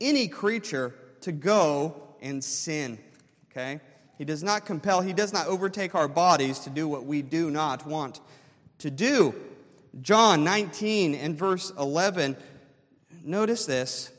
any 0.00 0.28
creature 0.28 0.94
to 1.20 1.32
go 1.32 2.02
and 2.22 2.42
sin. 2.42 2.98
Okay? 3.50 3.80
He 4.18 4.24
does 4.24 4.42
not 4.42 4.64
compel, 4.64 5.00
he 5.02 5.12
does 5.12 5.32
not 5.32 5.46
overtake 5.46 5.94
our 5.94 6.08
bodies 6.08 6.60
to 6.60 6.70
do 6.70 6.88
what 6.88 7.04
we 7.04 7.22
do 7.22 7.50
not 7.50 7.86
want 7.86 8.20
to 8.78 8.90
do. 8.90 9.34
John 10.00 10.44
19 10.44 11.14
and 11.14 11.38
verse 11.38 11.72
11, 11.78 12.36
notice 13.24 13.66
this. 13.66 14.10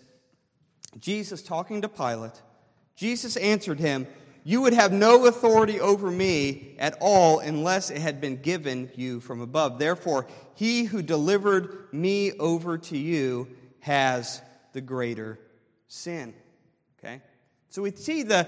Jesus 0.99 1.41
talking 1.41 1.81
to 1.81 1.89
Pilate. 1.89 2.41
Jesus 2.95 3.37
answered 3.37 3.79
him, 3.79 4.07
You 4.43 4.61
would 4.61 4.73
have 4.73 4.91
no 4.91 5.27
authority 5.27 5.79
over 5.79 6.09
me 6.09 6.75
at 6.79 6.97
all 6.99 7.39
unless 7.39 7.91
it 7.91 7.99
had 7.99 8.19
been 8.19 8.37
given 8.37 8.89
you 8.95 9.19
from 9.19 9.41
above. 9.41 9.77
Therefore, 9.77 10.25
he 10.55 10.83
who 10.83 11.03
delivered 11.03 11.87
me 11.91 12.31
over 12.33 12.77
to 12.79 12.97
you 12.97 13.47
has 13.79 14.41
the 14.73 14.81
greater 14.81 15.39
sin. 15.87 16.33
Okay? 16.99 17.21
So 17.69 17.83
we 17.83 17.91
see 17.91 18.23
the 18.23 18.47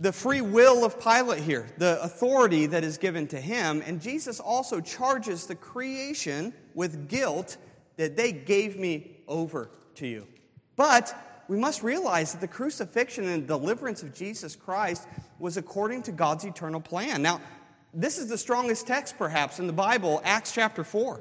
the 0.00 0.12
free 0.12 0.40
will 0.40 0.82
of 0.84 0.98
Pilate 0.98 1.42
here, 1.42 1.66
the 1.76 2.02
authority 2.02 2.64
that 2.66 2.82
is 2.82 2.96
given 2.96 3.26
to 3.28 3.40
him. 3.40 3.82
And 3.86 4.00
Jesus 4.00 4.40
also 4.40 4.80
charges 4.80 5.46
the 5.46 5.54
creation 5.54 6.54
with 6.74 7.06
guilt 7.06 7.58
that 7.96 8.16
they 8.16 8.32
gave 8.32 8.78
me 8.78 9.18
over 9.28 9.70
to 9.96 10.06
you. 10.06 10.26
But 10.74 11.14
we 11.48 11.58
must 11.58 11.82
realize 11.82 12.32
that 12.32 12.40
the 12.40 12.48
crucifixion 12.48 13.28
and 13.28 13.46
deliverance 13.46 14.02
of 14.02 14.14
Jesus 14.14 14.56
Christ 14.56 15.06
was 15.38 15.58
according 15.58 16.02
to 16.04 16.12
God's 16.12 16.44
eternal 16.44 16.80
plan. 16.80 17.20
Now, 17.20 17.42
this 17.92 18.16
is 18.16 18.28
the 18.28 18.38
strongest 18.38 18.86
text, 18.86 19.18
perhaps, 19.18 19.58
in 19.58 19.66
the 19.66 19.72
Bible, 19.72 20.22
Acts 20.24 20.52
chapter 20.52 20.82
4. 20.82 21.20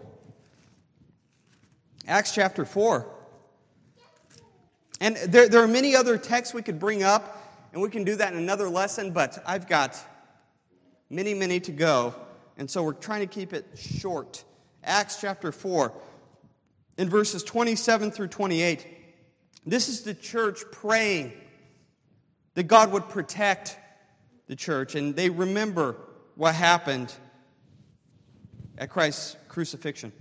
Acts 2.07 2.33
chapter 2.33 2.63
4. 2.63 3.05
And 5.01 5.17
there, 5.17 5.49
there 5.49 5.61
are 5.63 5.67
many 5.67 5.95
other 5.95 6.17
texts 6.17 6.53
we 6.53 6.61
could 6.61 6.79
bring 6.79 7.03
up, 7.03 7.38
and 7.71 7.81
we 7.81 7.89
can 7.89 8.03
do 8.03 8.15
that 8.15 8.33
in 8.33 8.39
another 8.39 8.69
lesson, 8.69 9.11
but 9.11 9.41
I've 9.45 9.67
got 9.67 9.97
many, 11.09 11.33
many 11.33 11.59
to 11.61 11.71
go. 11.71 12.15
And 12.57 12.69
so 12.69 12.83
we're 12.83 12.93
trying 12.93 13.21
to 13.21 13.27
keep 13.27 13.53
it 13.53 13.65
short. 13.77 14.43
Acts 14.83 15.19
chapter 15.21 15.51
4, 15.51 15.93
in 16.97 17.09
verses 17.09 17.43
27 17.43 18.11
through 18.11 18.27
28. 18.27 18.85
This 19.65 19.89
is 19.89 20.01
the 20.01 20.13
church 20.13 20.61
praying 20.71 21.33
that 22.55 22.63
God 22.63 22.91
would 22.91 23.07
protect 23.09 23.77
the 24.47 24.55
church, 24.55 24.95
and 24.95 25.15
they 25.15 25.29
remember 25.29 25.95
what 26.35 26.55
happened 26.55 27.13
at 28.77 28.89
Christ's 28.89 29.35
crucifixion. 29.47 30.11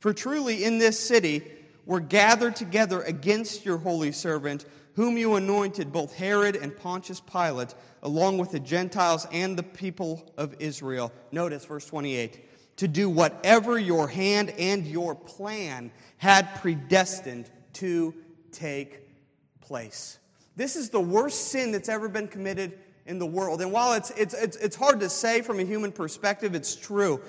For 0.00 0.14
truly 0.14 0.64
in 0.64 0.78
this 0.78 0.98
city 0.98 1.42
were 1.84 2.00
gathered 2.00 2.56
together 2.56 3.02
against 3.02 3.64
your 3.64 3.76
holy 3.76 4.12
servant, 4.12 4.64
whom 4.96 5.18
you 5.18 5.36
anointed, 5.36 5.92
both 5.92 6.14
Herod 6.14 6.56
and 6.56 6.74
Pontius 6.74 7.20
Pilate, 7.20 7.74
along 8.02 8.38
with 8.38 8.50
the 8.50 8.58
Gentiles 8.58 9.26
and 9.30 9.56
the 9.56 9.62
people 9.62 10.32
of 10.38 10.56
Israel. 10.58 11.12
Notice 11.30 11.66
verse 11.66 11.86
28 11.86 12.42
to 12.76 12.88
do 12.88 13.08
whatever 13.08 13.78
your 13.78 14.08
hand 14.08 14.50
and 14.58 14.86
your 14.86 15.14
plan 15.14 15.90
had 16.18 16.54
predestined 16.56 17.50
to 17.74 18.14
take 18.52 19.00
place. 19.60 20.18
This 20.56 20.76
is 20.76 20.90
the 20.90 21.00
worst 21.00 21.48
sin 21.48 21.72
that's 21.72 21.88
ever 21.88 22.08
been 22.08 22.28
committed 22.28 22.78
in 23.06 23.18
the 23.18 23.26
world. 23.26 23.60
And 23.60 23.72
while 23.72 23.94
it's, 23.94 24.10
it's, 24.10 24.34
it's, 24.34 24.56
it's 24.56 24.76
hard 24.76 25.00
to 25.00 25.08
say 25.08 25.42
from 25.42 25.60
a 25.60 25.64
human 25.64 25.92
perspective, 25.92 26.54
it's 26.54 26.74
true. 26.74 27.20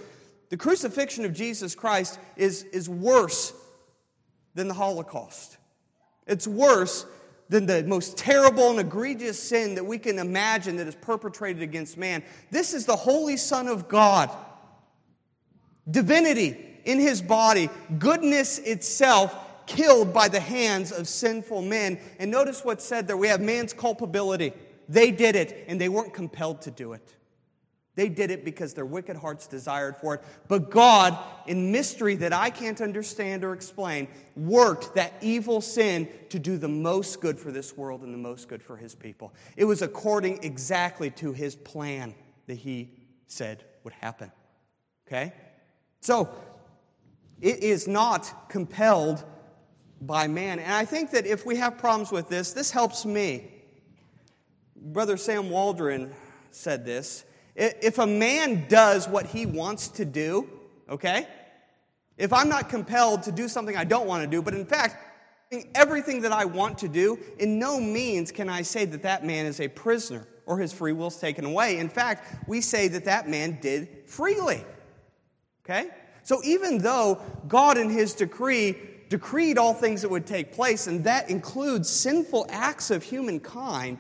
The 0.50 0.58
crucifixion 0.58 1.26
of 1.26 1.34
Jesus 1.34 1.76
Christ 1.76 2.20
is, 2.36 2.64
is 2.64 2.90
worse 2.90 3.54
than 4.54 4.68
the 4.68 4.74
Holocaust. 4.74 5.58
It's 6.26 6.48
worse 6.48 7.06
than 7.50 7.66
the 7.66 7.84
most 7.84 8.18
terrible 8.18 8.70
and 8.72 8.80
egregious 8.80 9.42
sin 9.42 9.76
that 9.76 9.86
we 9.86 9.98
can 9.98 10.20
imagine 10.20 10.76
that 10.78 10.88
is 10.88 10.96
perpetrated 10.96 11.62
against 11.62 11.98
man. 11.98 12.24
This 12.52 12.74
is 12.74 12.86
the 12.86 12.96
Holy 12.96 13.38
Son 13.38 13.68
of 13.68 13.88
God. 13.88 14.30
Divinity 15.90 16.80
in 16.84 17.00
his 17.00 17.22
body, 17.22 17.70
goodness 18.00 18.60
itself 18.60 19.36
killed 19.66 20.14
by 20.14 20.28
the 20.28 20.40
hands 20.40 20.92
of 20.92 21.08
sinful 21.08 21.62
men. 21.62 22.00
And 22.20 22.32
notice 22.32 22.64
what's 22.64 22.84
said 22.84 23.08
there. 23.08 23.18
We 23.18 23.28
have 23.28 23.42
man's 23.42 23.74
culpability. 23.74 24.54
They 24.90 25.12
did 25.12 25.36
it, 25.36 25.66
and 25.68 25.80
they 25.80 25.90
weren't 25.90 26.14
compelled 26.14 26.62
to 26.64 26.72
do 26.72 26.94
it. 26.94 27.17
They 27.98 28.10
did 28.10 28.30
it 28.30 28.46
because 28.46 28.76
their 28.76 28.86
wicked 28.86 29.18
hearts 29.18 29.48
desired 29.48 29.98
for 29.98 30.14
it. 30.14 30.24
But 30.48 30.70
God, 30.70 31.18
in 31.48 31.72
mystery 31.72 32.16
that 32.18 32.32
I 32.32 32.52
can't 32.52 32.80
understand 32.80 33.44
or 33.44 33.54
explain, 33.54 34.08
worked 34.36 34.94
that 34.94 35.14
evil 35.20 35.62
sin 35.62 36.08
to 36.30 36.38
do 36.38 36.60
the 36.60 36.68
most 36.68 37.20
good 37.22 37.40
for 37.40 37.52
this 37.52 37.76
world 37.76 38.04
and 38.04 38.14
the 38.14 38.20
most 38.20 38.50
good 38.50 38.62
for 38.62 38.78
his 38.78 38.94
people. 38.94 39.34
It 39.56 39.66
was 39.66 39.82
according 39.82 40.44
exactly 40.44 41.10
to 41.12 41.34
his 41.34 41.56
plan 41.56 42.14
that 42.46 42.60
he 42.60 42.92
said 43.26 43.64
would 43.84 43.94
happen. 43.94 44.32
Okay? 45.08 45.34
So, 46.02 46.30
it 47.42 47.64
is 47.64 47.88
not 47.88 48.48
compelled 48.48 49.24
by 50.02 50.28
man. 50.28 50.60
And 50.60 50.72
I 50.72 50.86
think 50.86 51.10
that 51.12 51.26
if 51.26 51.48
we 51.48 51.56
have 51.56 51.80
problems 51.80 52.12
with 52.12 52.30
this, 52.30 52.54
this 52.54 52.70
helps 52.70 53.08
me. 53.08 53.52
Brother 54.76 55.18
Sam 55.18 55.50
Waldron 55.50 56.12
said 56.52 56.86
this. 56.86 57.26
If 57.58 57.98
a 57.98 58.06
man 58.06 58.68
does 58.68 59.08
what 59.08 59.26
he 59.26 59.48
wants 59.48 59.88
to 59.90 60.06
do, 60.06 60.48
okay? 60.88 61.28
If 62.16 62.32
I'm 62.32 62.50
not 62.50 62.70
compelled 62.70 63.24
to 63.24 63.32
do 63.32 63.48
something 63.48 63.76
I 63.76 63.84
don't 63.84 64.06
want 64.06 64.24
to 64.24 64.30
do, 64.30 64.44
but 64.44 64.54
in 64.54 64.64
fact, 64.64 64.96
everything 65.74 66.22
that 66.22 66.32
I 66.32 66.46
want 66.46 66.78
to 66.80 66.88
do, 66.88 67.18
in 67.40 67.58
no 67.58 67.80
means 67.80 68.32
can 68.32 68.48
I 68.48 68.62
say 68.62 68.86
that 68.86 69.02
that 69.02 69.26
man 69.26 69.48
is 69.48 69.60
a 69.60 69.68
prisoner 69.68 70.28
or 70.46 70.60
his 70.60 70.72
free 70.72 70.94
will 70.94 71.08
is 71.08 71.18
taken 71.18 71.46
away. 71.46 71.80
In 71.80 71.90
fact, 71.90 72.48
we 72.48 72.62
say 72.62 72.88
that 72.90 73.06
that 73.06 73.28
man 73.28 73.58
did 73.60 74.04
freely. 74.06 74.64
Okay? 75.66 75.90
So 76.22 76.42
even 76.44 76.78
though 76.78 77.20
God 77.48 77.80
in 77.80 77.90
his 77.90 78.14
decree 78.14 78.78
decreed 79.10 79.58
all 79.58 79.74
things 79.74 80.04
that 80.04 80.10
would 80.10 80.28
take 80.28 80.52
place, 80.52 80.86
and 80.86 81.04
that 81.06 81.30
includes 81.32 81.90
sinful 81.90 82.46
acts 82.50 82.92
of 82.92 83.02
humankind, 83.02 83.98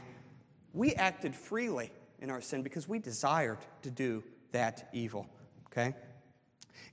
we 0.73 0.93
acted 0.93 1.33
freely 1.33 1.91
in 2.19 2.29
our 2.29 2.41
sin 2.41 2.63
because 2.63 2.87
we 2.87 2.99
desired 2.99 3.59
to 3.83 3.91
do 3.91 4.23
that 4.51 4.89
evil. 4.93 5.27
Okay? 5.67 5.95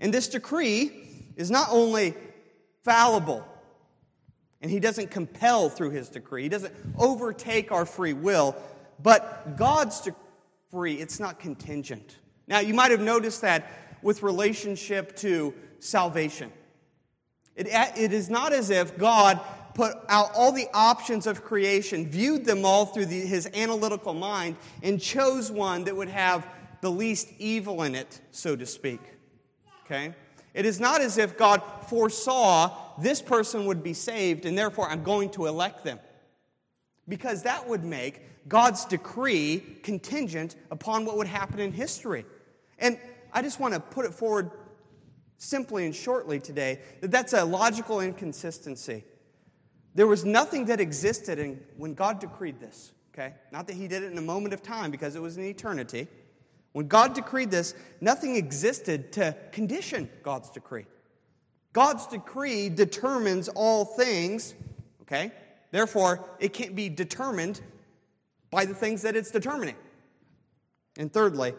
And 0.01 0.13
this 0.13 0.29
decree 0.29 0.93
is 1.37 1.51
not 1.51 1.69
only 1.71 2.15
fallible, 2.83 3.47
and 4.61 4.71
he 4.71 4.81
doesn't 4.81 5.11
compel 5.11 5.69
through 5.69 5.91
his 5.91 6.09
decree, 6.09 6.45
he 6.45 6.49
doesn't 6.49 6.75
overtake 6.99 7.73
our 7.73 7.87
free 7.87 8.13
will, 8.13 8.57
but 9.03 9.57
God's 9.57 10.01
decree, 10.01 10.95
it's 10.95 11.21
not 11.21 11.39
contingent. 11.39 12.19
Now, 12.47 12.61
you 12.61 12.75
might 12.75 12.91
have 12.91 13.01
noticed 13.01 13.41
that 13.43 13.71
with 14.03 14.23
relationship 14.23 15.17
to 15.17 15.55
salvation. 15.79 16.53
It, 17.57 17.69
it 17.97 18.13
is 18.13 18.29
not 18.29 18.53
as 18.53 18.71
if 18.71 18.99
God 18.99 19.41
put 19.75 19.97
out 20.09 20.31
all 20.35 20.53
the 20.53 20.69
options 20.73 21.27
of 21.27 21.45
creation, 21.45 22.07
viewed 22.07 22.45
them 22.45 22.65
all 22.65 22.87
through 22.87 23.07
the, 23.07 23.21
his 23.21 23.49
analytical 23.55 24.15
mind, 24.15 24.57
and 24.83 25.01
chose 25.01 25.51
one 25.51 25.85
that 25.85 25.97
would 25.97 26.09
have 26.09 26.47
the 26.81 26.91
least 26.91 27.29
evil 27.39 27.83
in 27.83 27.95
it, 27.95 28.21
so 28.31 28.55
to 28.55 28.67
speak. 28.67 29.01
Okay? 29.85 30.15
It 30.55 30.65
is 30.65 30.79
not 30.79 31.01
as 31.01 31.19
if 31.19 31.37
God 31.37 31.63
foresaw 31.89 32.77
this 32.99 33.21
person 33.21 33.67
would 33.67 33.83
be 33.83 33.93
saved 33.93 34.47
and 34.47 34.57
therefore 34.57 34.89
I'm 34.89 35.03
going 35.03 35.31
to 35.31 35.47
elect 35.47 35.85
them. 35.85 35.99
Because 37.09 37.43
that 37.43 37.69
would 37.69 37.85
make 37.85 38.23
God's 38.49 38.85
decree 38.85 39.79
contingent 39.83 40.57
upon 40.71 41.05
what 41.05 41.17
would 41.17 41.27
happen 41.27 41.59
in 41.59 41.73
history. 41.73 42.25
And 42.79 42.99
I 43.33 43.43
just 43.43 43.59
want 43.59 43.75
to 43.75 43.81
put 43.81 44.07
it 44.07 44.15
forward 44.15 44.51
simply 45.39 45.85
and 45.85 45.95
shortly 45.95 46.39
today 46.39 46.81
that 47.01 47.11
that's 47.11 47.33
a 47.33 47.45
logical 47.45 48.01
inconsistency. 48.01 49.05
There 49.95 50.07
was 50.07 50.25
nothing 50.25 50.65
that 50.67 50.81
existed 50.81 51.39
in, 51.39 51.61
when 51.77 51.95
God 51.95 52.19
decreed 52.19 52.59
this, 52.59 52.93
okay? 53.13 53.35
Not 53.53 53.67
that 53.69 53.75
He 53.75 53.87
did 53.87 54.03
it 54.03 54.11
in 54.11 54.19
a 54.19 54.23
moment 54.23 54.53
of 54.53 54.63
time 54.63 54.91
because 54.91 55.15
it 55.15 55.23
was 55.23 55.37
an 55.37 55.45
eternity. 55.45 56.09
When 56.73 56.89
God 56.89 57.15
decreed 57.15 57.51
this, 57.51 57.75
nothing 58.01 58.35
existed 58.35 59.13
to 59.13 59.37
condition 59.53 60.11
God's 60.25 60.51
decree. 60.51 60.87
God's 61.73 62.07
decree 62.09 62.69
determines 62.69 63.49
all 63.49 63.85
things, 63.85 64.55
okay? 65.03 65.31
Therefore, 65.71 66.29
it 66.41 66.53
can't 66.53 66.75
be 66.75 66.89
determined 66.89 67.61
by 68.51 68.65
the 68.65 68.75
things 68.75 69.03
that 69.03 69.15
it's 69.15 69.31
determining. 69.31 69.77
And 70.97 71.13
thirdly, 71.13 71.55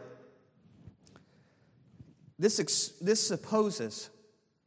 this, 2.39 2.59
ex- 2.59 2.93
this 3.01 3.25
supposes 3.25 4.09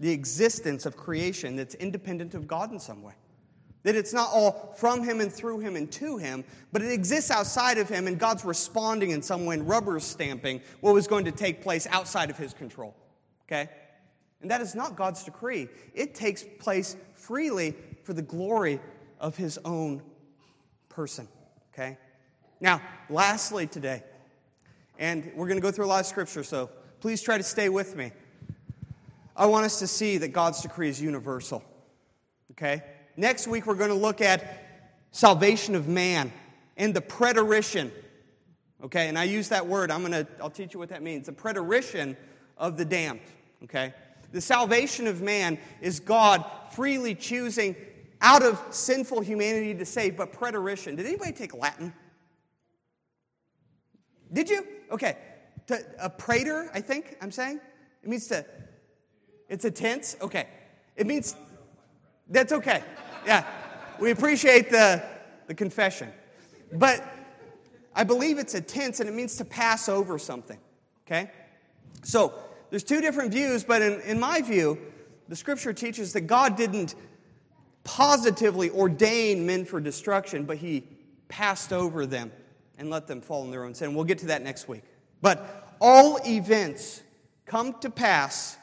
the 0.00 0.10
existence 0.10 0.86
of 0.86 0.96
creation 0.96 1.56
that's 1.56 1.74
independent 1.74 2.34
of 2.34 2.46
God 2.46 2.72
in 2.72 2.78
some 2.78 3.02
way. 3.02 3.14
That 3.84 3.94
it's 3.94 4.12
not 4.12 4.30
all 4.32 4.74
from 4.76 5.02
him 5.02 5.20
and 5.20 5.32
through 5.32 5.60
him 5.60 5.76
and 5.76 5.90
to 5.92 6.18
him, 6.18 6.44
but 6.72 6.82
it 6.82 6.92
exists 6.92 7.30
outside 7.30 7.78
of 7.78 7.88
him, 7.88 8.06
and 8.06 8.18
God's 8.18 8.44
responding 8.44 9.10
in 9.10 9.22
some 9.22 9.46
way 9.46 9.54
and 9.54 9.68
rubber 9.68 10.00
stamping 10.00 10.60
what 10.80 10.94
was 10.94 11.06
going 11.06 11.24
to 11.26 11.32
take 11.32 11.62
place 11.62 11.86
outside 11.90 12.28
of 12.28 12.36
his 12.36 12.52
control. 12.52 12.94
Okay? 13.46 13.68
And 14.42 14.50
that 14.50 14.60
is 14.60 14.74
not 14.74 14.96
God's 14.96 15.24
decree. 15.24 15.68
It 15.94 16.14
takes 16.14 16.44
place 16.58 16.96
freely 17.14 17.74
for 18.02 18.12
the 18.12 18.22
glory 18.22 18.80
of 19.20 19.36
his 19.36 19.58
own 19.64 20.02
person. 20.88 21.28
Okay? 21.72 21.98
Now, 22.60 22.82
lastly, 23.08 23.66
today, 23.66 24.02
and 24.98 25.30
we're 25.34 25.46
going 25.46 25.58
to 25.58 25.62
go 25.62 25.70
through 25.70 25.84
a 25.84 25.86
lot 25.86 26.00
of 26.00 26.06
scripture, 26.06 26.42
so 26.42 26.70
please 27.00 27.22
try 27.22 27.38
to 27.38 27.44
stay 27.44 27.68
with 27.68 27.94
me. 27.96 28.10
I 29.36 29.46
want 29.46 29.64
us 29.64 29.78
to 29.78 29.86
see 29.86 30.18
that 30.18 30.28
God's 30.28 30.60
decree 30.60 30.88
is 30.88 31.00
universal. 31.00 31.62
Okay? 32.52 32.82
Next 33.18 33.48
week, 33.48 33.66
we're 33.66 33.74
going 33.74 33.90
to 33.90 33.96
look 33.96 34.20
at 34.20 34.62
salvation 35.10 35.74
of 35.74 35.88
man 35.88 36.32
and 36.76 36.94
the 36.94 37.00
preterition. 37.00 37.90
Okay, 38.84 39.08
and 39.08 39.18
I 39.18 39.24
use 39.24 39.48
that 39.48 39.66
word. 39.66 39.90
I'm 39.90 40.02
going 40.02 40.12
to, 40.12 40.24
I'll 40.40 40.48
teach 40.48 40.72
you 40.72 40.78
what 40.78 40.90
that 40.90 41.02
means. 41.02 41.26
The 41.26 41.32
preterition 41.32 42.16
of 42.56 42.76
the 42.76 42.84
damned. 42.84 43.18
Okay? 43.64 43.92
The 44.30 44.40
salvation 44.40 45.08
of 45.08 45.20
man 45.20 45.58
is 45.80 45.98
God 45.98 46.44
freely 46.70 47.12
choosing 47.16 47.74
out 48.20 48.44
of 48.44 48.62
sinful 48.70 49.22
humanity 49.22 49.74
to 49.74 49.84
save, 49.84 50.16
but 50.16 50.32
preterition. 50.32 50.94
Did 50.94 51.06
anybody 51.06 51.32
take 51.32 51.54
Latin? 51.54 51.92
Did 54.32 54.48
you? 54.48 54.64
Okay. 54.92 55.16
To, 55.66 55.84
a 55.98 56.08
praeter, 56.08 56.68
I 56.72 56.80
think 56.80 57.16
I'm 57.20 57.32
saying. 57.32 57.58
It 58.04 58.08
means 58.08 58.28
to, 58.28 58.46
it's 59.48 59.64
a 59.64 59.72
tense? 59.72 60.14
Okay. 60.20 60.46
It 60.94 61.08
means, 61.08 61.34
that's 62.28 62.52
okay. 62.52 62.84
Yeah. 63.26 63.44
We 63.98 64.10
appreciate 64.10 64.70
the, 64.70 65.02
the 65.46 65.54
confession. 65.54 66.12
But 66.72 67.04
I 67.94 68.04
believe 68.04 68.38
it's 68.38 68.54
a 68.54 68.60
tense 68.60 69.00
and 69.00 69.08
it 69.08 69.14
means 69.14 69.36
to 69.36 69.44
pass 69.44 69.88
over 69.88 70.18
something. 70.18 70.58
Okay? 71.06 71.30
So 72.02 72.34
there's 72.70 72.84
two 72.84 73.00
different 73.00 73.32
views, 73.32 73.64
but 73.64 73.82
in, 73.82 74.00
in 74.02 74.20
my 74.20 74.40
view, 74.40 74.78
the 75.28 75.36
scripture 75.36 75.72
teaches 75.72 76.12
that 76.12 76.22
God 76.22 76.56
didn't 76.56 76.94
positively 77.84 78.70
ordain 78.70 79.46
men 79.46 79.64
for 79.64 79.80
destruction, 79.80 80.44
but 80.44 80.58
he 80.58 80.84
passed 81.28 81.72
over 81.72 82.06
them 82.06 82.30
and 82.76 82.90
let 82.90 83.06
them 83.06 83.20
fall 83.20 83.44
in 83.44 83.50
their 83.50 83.64
own 83.64 83.74
sin. 83.74 83.94
We'll 83.94 84.04
get 84.04 84.18
to 84.18 84.26
that 84.26 84.42
next 84.42 84.68
week. 84.68 84.82
But 85.22 85.76
all 85.80 86.18
events 86.26 87.02
come 87.46 87.74
to 87.80 87.90
pass 87.90 88.57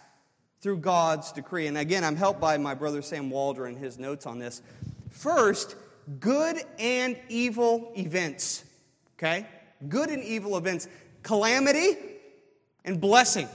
through 0.66 0.78
God's 0.78 1.32
decree. 1.32 1.68
And 1.68 1.78
again, 1.78 2.04
I'm 2.04 2.16
helped 2.16 2.40
by 2.42 2.58
my 2.58 2.74
brother 2.74 3.04
Sam 3.04 3.30
Waldron 3.30 3.76
and 3.76 3.78
his 3.78 4.00
notes 4.00 4.26
on 4.26 4.40
this. 4.40 4.64
First, 5.12 5.76
good 6.20 6.60
and 6.80 7.16
evil 7.30 7.94
events. 7.96 8.64
Okay? 9.16 9.46
Good 9.88 10.10
and 10.10 10.24
evil 10.24 10.58
events. 10.58 10.88
Calamity 11.22 11.96
and 12.84 13.00
blessing. 13.00 13.48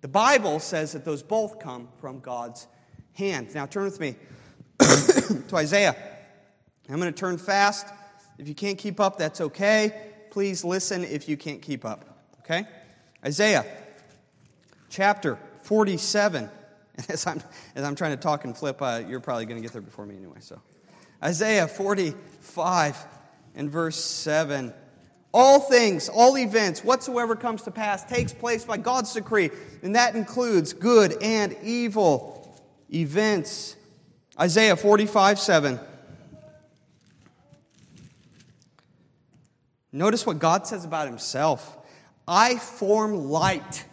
The 0.00 0.08
Bible 0.08 0.58
says 0.58 0.94
that 0.94 1.04
those 1.04 1.22
both 1.22 1.60
come 1.60 1.86
from 2.00 2.18
God's 2.18 2.66
hand. 3.12 3.54
Now 3.54 3.66
turn 3.66 3.84
with 3.84 4.00
me 4.00 4.16
to 4.80 5.54
Isaiah. 5.54 5.94
I'm 6.88 6.98
going 6.98 7.14
to 7.14 7.16
turn 7.16 7.38
fast. 7.38 7.86
If 8.36 8.48
you 8.48 8.54
can't 8.56 8.78
keep 8.78 8.98
up, 8.98 9.16
that's 9.16 9.40
okay. 9.40 10.10
Please 10.32 10.64
listen 10.64 11.04
if 11.04 11.28
you 11.28 11.36
can't 11.36 11.62
keep 11.62 11.84
up. 11.84 12.04
Okay? 12.40 12.66
Isaiah 13.24 13.64
chapter 14.90 15.38
47. 15.68 16.48
As 17.08 17.28
I'm, 17.28 17.40
as 17.76 17.84
I'm 17.84 17.94
trying 17.94 18.10
to 18.10 18.16
talk 18.16 18.44
and 18.44 18.56
flip, 18.56 18.82
uh, 18.82 19.02
you're 19.06 19.20
probably 19.20 19.46
going 19.46 19.58
to 19.58 19.62
get 19.62 19.72
there 19.72 19.80
before 19.80 20.04
me 20.04 20.16
anyway. 20.16 20.38
So, 20.40 20.60
Isaiah 21.22 21.68
45 21.68 23.06
and 23.54 23.70
verse 23.70 23.94
7. 23.94 24.74
All 25.32 25.60
things, 25.60 26.08
all 26.08 26.36
events, 26.36 26.82
whatsoever 26.82 27.36
comes 27.36 27.62
to 27.62 27.70
pass, 27.70 28.02
takes 28.02 28.32
place 28.32 28.64
by 28.64 28.78
God's 28.78 29.12
decree, 29.12 29.50
and 29.84 29.94
that 29.94 30.16
includes 30.16 30.72
good 30.72 31.22
and 31.22 31.56
evil 31.62 32.60
events. 32.92 33.76
Isaiah 34.40 34.74
45 34.74 35.38
7. 35.38 35.78
Notice 39.92 40.26
what 40.26 40.40
God 40.40 40.66
says 40.66 40.84
about 40.84 41.06
himself 41.06 41.76
I 42.26 42.56
form 42.56 43.30
light 43.30 43.84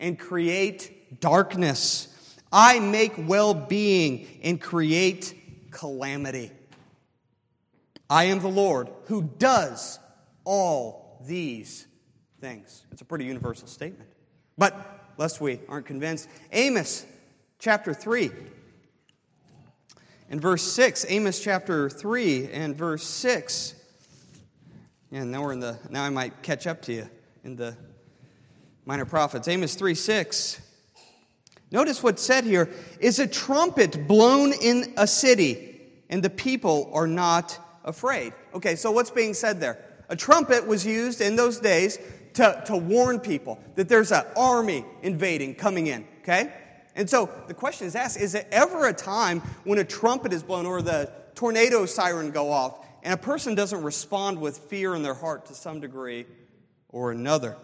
and 0.00 0.18
create 0.18 0.97
darkness. 1.20 2.36
I 2.52 2.78
make 2.80 3.12
well 3.16 3.54
being 3.54 4.26
and 4.42 4.60
create 4.60 5.70
calamity. 5.70 6.50
I 8.10 8.24
am 8.24 8.40
the 8.40 8.48
Lord 8.48 8.88
who 9.06 9.22
does 9.22 9.98
all 10.44 11.22
these 11.26 11.86
things. 12.40 12.84
It's 12.90 13.02
a 13.02 13.04
pretty 13.04 13.26
universal 13.26 13.68
statement. 13.68 14.08
But 14.56 14.74
lest 15.18 15.40
we 15.40 15.60
aren't 15.68 15.86
convinced, 15.86 16.28
Amos 16.52 17.04
chapter 17.58 17.92
3 17.92 18.30
and 20.30 20.40
verse 20.40 20.62
6. 20.62 21.06
Amos 21.08 21.40
chapter 21.40 21.90
3 21.90 22.50
and 22.52 22.76
verse 22.76 23.04
6. 23.04 23.74
And 25.12 25.30
now 25.30 25.42
we're 25.42 25.52
in 25.52 25.60
the 25.60 25.78
now 25.90 26.04
I 26.04 26.10
might 26.10 26.42
catch 26.42 26.66
up 26.66 26.82
to 26.82 26.92
you 26.92 27.08
in 27.44 27.56
the 27.56 27.76
minor 28.84 29.06
prophets. 29.06 29.48
Amos 29.48 29.74
3 29.74 29.94
6. 29.94 30.60
Notice 31.70 32.02
what's 32.02 32.22
said 32.22 32.44
here 32.44 32.70
is 32.98 33.18
a 33.18 33.26
trumpet 33.26 34.08
blown 34.08 34.52
in 34.52 34.94
a 34.96 35.06
city, 35.06 35.80
and 36.08 36.22
the 36.22 36.30
people 36.30 36.90
are 36.92 37.06
not 37.06 37.58
afraid. 37.84 38.32
Okay, 38.54 38.76
so 38.76 38.90
what's 38.90 39.10
being 39.10 39.34
said 39.34 39.60
there? 39.60 39.84
A 40.08 40.16
trumpet 40.16 40.66
was 40.66 40.86
used 40.86 41.20
in 41.20 41.36
those 41.36 41.60
days 41.60 41.98
to, 42.34 42.62
to 42.66 42.76
warn 42.76 43.20
people 43.20 43.60
that 43.74 43.88
there's 43.88 44.12
an 44.12 44.24
army 44.36 44.84
invading 45.02 45.54
coming 45.54 45.88
in, 45.88 46.06
okay? 46.22 46.52
And 46.94 47.08
so 47.08 47.30
the 47.46 47.54
question 47.54 47.86
is 47.86 47.94
asked 47.94 48.18
is 48.18 48.32
there 48.32 48.46
ever 48.50 48.88
a 48.88 48.92
time 48.92 49.40
when 49.64 49.78
a 49.78 49.84
trumpet 49.84 50.32
is 50.32 50.42
blown 50.42 50.66
or 50.66 50.82
the 50.82 51.12
tornado 51.34 51.86
siren 51.86 52.30
go 52.30 52.50
off 52.50 52.84
and 53.02 53.14
a 53.14 53.16
person 53.16 53.54
doesn't 53.54 53.82
respond 53.82 54.40
with 54.40 54.58
fear 54.58 54.94
in 54.94 55.02
their 55.02 55.14
heart 55.14 55.46
to 55.46 55.54
some 55.54 55.80
degree 55.80 56.26
or 56.88 57.12
another? 57.12 57.56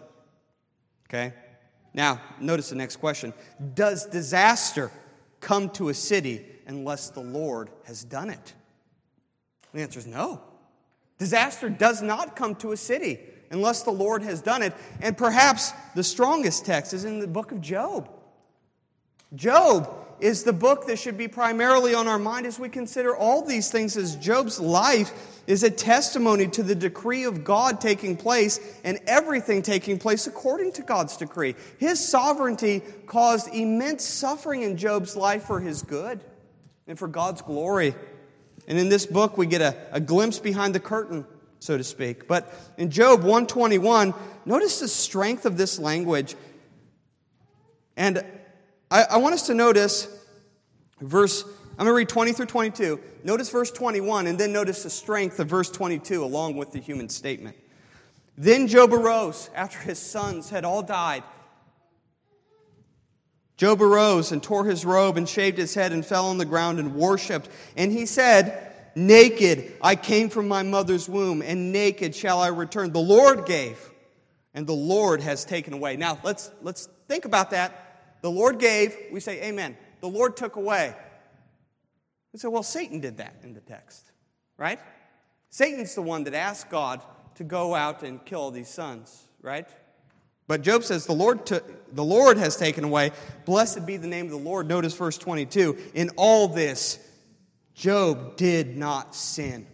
Okay? 1.09 1.33
Now, 1.95 2.21
notice 2.41 2.69
the 2.69 2.75
next 2.75 2.97
question 2.97 3.33
Does 3.73 4.05
disaster 4.05 4.91
come 5.39 5.69
to 5.71 5.89
a 5.89 5.93
city 5.93 6.45
unless 6.67 7.09
the 7.09 7.21
Lord 7.21 7.69
has 7.85 8.03
done 8.03 8.29
it? 8.29 8.53
The 9.73 9.81
answer 9.81 9.99
is 9.99 10.05
no. 10.05 10.41
Disaster 11.17 11.69
does 11.69 12.01
not 12.01 12.35
come 12.35 12.55
to 12.55 12.73
a 12.73 12.77
city 12.77 13.19
unless 13.49 13.83
the 13.83 13.91
Lord 13.91 14.21
has 14.23 14.41
done 14.41 14.61
it. 14.61 14.73
And 15.01 15.17
perhaps 15.17 15.71
the 15.95 16.03
strongest 16.03 16.65
text 16.65 16.93
is 16.93 17.05
in 17.05 17.19
the 17.19 17.27
book 17.27 17.53
of 17.53 17.61
Job. 17.61 18.09
Job 19.33 20.04
is 20.19 20.43
the 20.43 20.53
book 20.53 20.87
that 20.87 20.97
should 20.97 21.17
be 21.17 21.27
primarily 21.27 21.93
on 21.93 22.07
our 22.07 22.19
mind 22.19 22.45
as 22.45 22.59
we 22.59 22.69
consider 22.69 23.15
all 23.15 23.43
these 23.43 23.69
things, 23.69 23.97
as 23.97 24.15
Job's 24.15 24.59
life 24.59 25.11
is 25.47 25.63
a 25.63 25.69
testimony 25.69 26.47
to 26.47 26.63
the 26.63 26.75
decree 26.75 27.25
of 27.25 27.43
God 27.43 27.79
taking 27.79 28.17
place 28.17 28.59
and 28.83 28.99
everything 29.07 29.61
taking 29.61 29.99
place 29.99 30.27
according 30.27 30.71
to 30.73 30.81
God's 30.81 31.17
decree. 31.17 31.55
His 31.77 32.05
sovereignty 32.05 32.81
caused 33.05 33.53
immense 33.53 34.03
suffering 34.03 34.63
in 34.63 34.77
Job's 34.77 35.15
life 35.15 35.43
for 35.43 35.59
his 35.59 35.81
good 35.81 36.23
and 36.87 36.97
for 36.97 37.07
God's 37.07 37.41
glory. 37.41 37.93
And 38.67 38.79
in 38.79 38.89
this 38.89 39.05
book, 39.05 39.37
we 39.37 39.45
get 39.45 39.61
a, 39.61 39.75
a 39.91 39.99
glimpse 39.99 40.39
behind 40.39 40.73
the 40.73 40.79
curtain, 40.79 41.25
so 41.59 41.77
to 41.77 41.83
speak. 41.83 42.27
But 42.27 42.51
in 42.77 42.89
Job 42.89 43.19
121, 43.19 44.13
notice 44.45 44.79
the 44.79 44.87
strength 44.87 45.45
of 45.45 45.57
this 45.57 45.77
language. 45.77 46.35
And 47.95 48.23
I, 48.89 49.03
I 49.11 49.17
want 49.17 49.33
us 49.33 49.47
to 49.47 49.53
notice 49.53 50.07
verse, 51.01 51.43
I'm 51.43 51.85
going 51.85 51.87
to 51.87 51.93
read 51.93 52.09
20 52.09 52.33
through 52.33 52.45
22. 52.45 52.99
Notice 53.23 53.49
verse 53.49 53.71
21, 53.71 54.27
and 54.27 54.39
then 54.39 54.51
notice 54.51 54.83
the 54.83 54.89
strength 54.89 55.39
of 55.39 55.47
verse 55.47 55.69
22 55.71 56.23
along 56.23 56.55
with 56.55 56.71
the 56.71 56.79
human 56.79 57.09
statement. 57.09 57.55
Then 58.37 58.67
Job 58.67 58.93
arose 58.93 59.49
after 59.55 59.79
his 59.79 59.99
sons 59.99 60.49
had 60.49 60.65
all 60.65 60.83
died. 60.83 61.23
Job 63.57 63.81
arose 63.81 64.33
and 64.33 64.43
tore 64.43 64.65
his 64.65 64.85
robe 64.85 65.15
and 65.17 65.27
shaved 65.27 65.57
his 65.57 65.73
head 65.73 65.93
and 65.93 66.05
fell 66.05 66.25
on 66.25 66.37
the 66.37 66.45
ground 66.45 66.77
and 66.77 66.93
worshiped. 66.93 67.49
And 67.77 67.91
he 67.91 68.05
said, 68.05 68.73
Naked 68.95 69.73
I 69.81 69.95
came 69.95 70.29
from 70.29 70.47
my 70.47 70.63
mother's 70.63 71.09
womb, 71.09 71.41
and 71.41 71.71
naked 71.71 72.15
shall 72.15 72.39
I 72.39 72.47
return. 72.47 72.91
The 72.91 72.99
Lord 72.99 73.45
gave, 73.45 73.77
and 74.53 74.65
the 74.65 74.73
Lord 74.73 75.21
has 75.21 75.43
taken 75.43 75.73
away. 75.73 75.97
Now, 75.97 76.17
let's, 76.23 76.51
let's 76.61 76.87
think 77.07 77.25
about 77.25 77.51
that. 77.51 77.84
The 78.25 78.31
Lord 78.31 78.57
gave, 78.57 78.97
we 79.11 79.19
say, 79.19 79.39
Amen. 79.43 79.77
The 80.01 80.07
Lord 80.07 80.35
took 80.35 80.55
away. 80.55 80.95
We 82.33 82.39
say, 82.39 82.47
well, 82.47 82.63
Satan 82.63 82.99
did 82.99 83.17
that 83.17 83.35
in 83.43 83.53
the 83.53 83.59
text, 83.59 84.11
right? 84.57 84.79
Satan's 85.51 85.93
the 85.93 86.01
one 86.01 86.23
that 86.23 86.33
asked 86.33 86.71
God 86.71 87.03
to 87.35 87.43
go 87.43 87.75
out 87.75 88.01
and 88.01 88.25
kill 88.25 88.49
these 88.49 88.67
sons, 88.67 89.27
right? 89.43 89.67
But 90.47 90.63
Job 90.63 90.83
says, 90.83 91.05
the 91.05 91.13
Lord, 91.13 91.45
took, 91.45 91.93
the 91.93 92.03
Lord 92.03 92.39
has 92.39 92.57
taken 92.57 92.83
away. 92.83 93.11
Blessed 93.45 93.85
be 93.85 93.97
the 93.97 94.07
name 94.07 94.25
of 94.25 94.31
the 94.31 94.37
Lord. 94.37 94.67
Notice 94.67 94.95
verse 94.95 95.19
22. 95.19 95.77
In 95.93 96.09
all 96.17 96.47
this, 96.47 96.97
Job 97.75 98.37
did 98.37 98.75
not 98.75 99.13
sin 99.13 99.67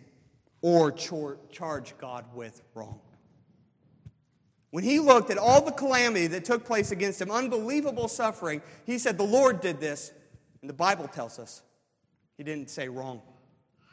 or 0.61 0.91
char- 0.91 1.37
charge 1.53 1.97
God 1.97 2.25
with 2.35 2.61
wrong. 2.75 2.99
When 4.71 4.85
he 4.85 4.99
looked 4.99 5.29
at 5.29 5.37
all 5.37 5.61
the 5.61 5.71
calamity 5.71 6.27
that 6.27 6.45
took 6.45 6.65
place 6.65 6.91
against 6.91 7.21
him, 7.21 7.29
unbelievable 7.29 8.07
suffering, 8.07 8.61
he 8.85 8.97
said, 8.97 9.17
The 9.17 9.23
Lord 9.23 9.61
did 9.61 9.79
this. 9.79 10.11
And 10.61 10.69
the 10.69 10.73
Bible 10.73 11.07
tells 11.07 11.39
us 11.39 11.61
he 12.37 12.43
didn't 12.43 12.69
say 12.69 12.87
wrong. 12.87 13.21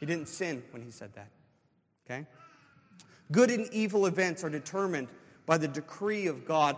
He 0.01 0.07
didn't 0.07 0.29
sin 0.29 0.63
when 0.71 0.83
he 0.83 0.91
said 0.91 1.13
that. 1.15 1.29
Okay? 2.07 2.27
Good 3.33 3.51
and 3.51 3.69
evil 3.73 4.07
events 4.07 4.45
are 4.45 4.51
determined 4.51 5.09
by 5.47 5.59
the 5.59 5.69
decree 5.69 6.29
of 6.29 6.47
God. 6.47 6.77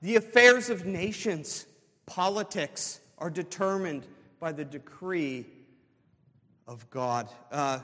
The 0.00 0.16
affairs 0.16 0.70
of 0.70 0.86
nations, 0.86 1.66
politics, 2.06 3.00
are 3.18 3.30
determined 3.30 4.06
by 4.40 4.52
the 4.52 4.64
decree 4.64 5.46
of 6.66 6.88
God. 6.90 7.28
Uh, 7.52 7.80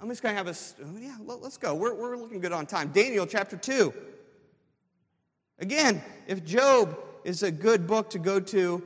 I'm 0.00 0.08
just 0.08 0.22
going 0.22 0.34
to 0.34 0.36
have 0.36 0.48
a, 0.48 1.00
yeah, 1.00 1.16
let, 1.24 1.42
us 1.42 1.56
go. 1.56 1.74
We're, 1.74 1.94
we're 1.94 2.16
looking 2.16 2.40
good 2.40 2.52
on 2.52 2.66
time. 2.66 2.88
Daniel 2.88 3.26
chapter 3.26 3.56
2. 3.56 3.94
Again, 5.58 6.02
if 6.26 6.44
Job 6.44 6.98
is 7.24 7.42
a 7.42 7.50
good 7.50 7.86
book 7.86 8.10
to 8.10 8.18
go 8.18 8.40
to 8.40 8.82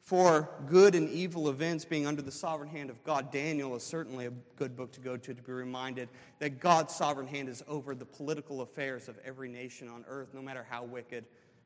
for 0.00 0.50
good 0.66 0.94
and 0.94 1.08
evil 1.08 1.48
events 1.48 1.84
being 1.84 2.06
under 2.06 2.22
the 2.22 2.30
sovereign 2.30 2.68
hand 2.68 2.90
of 2.90 3.02
God, 3.04 3.30
Daniel 3.30 3.74
is 3.76 3.82
certainly 3.82 4.26
a 4.26 4.32
good 4.56 4.76
book 4.76 4.92
to 4.92 5.00
go 5.00 5.16
to 5.16 5.34
to 5.34 5.42
be 5.42 5.52
reminded 5.52 6.08
that 6.38 6.60
God's 6.60 6.94
sovereign 6.94 7.26
hand 7.26 7.48
is 7.48 7.62
over 7.66 7.94
the 7.94 8.04
political 8.04 8.60
affairs 8.60 9.08
of 9.08 9.18
every 9.24 9.48
nation 9.48 9.88
on 9.88 10.04
earth, 10.08 10.34
no 10.34 10.42
matter 10.42 10.66
how 10.68 10.84
wicked 10.84 11.24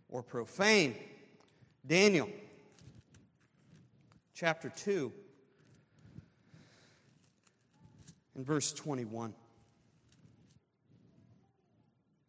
or 0.08 0.22
profane. 0.22 0.94
Daniel 1.86 2.28
chapter 4.34 4.68
2. 4.68 5.12
and 8.36 8.44
verse 8.44 8.72
21. 8.72 9.34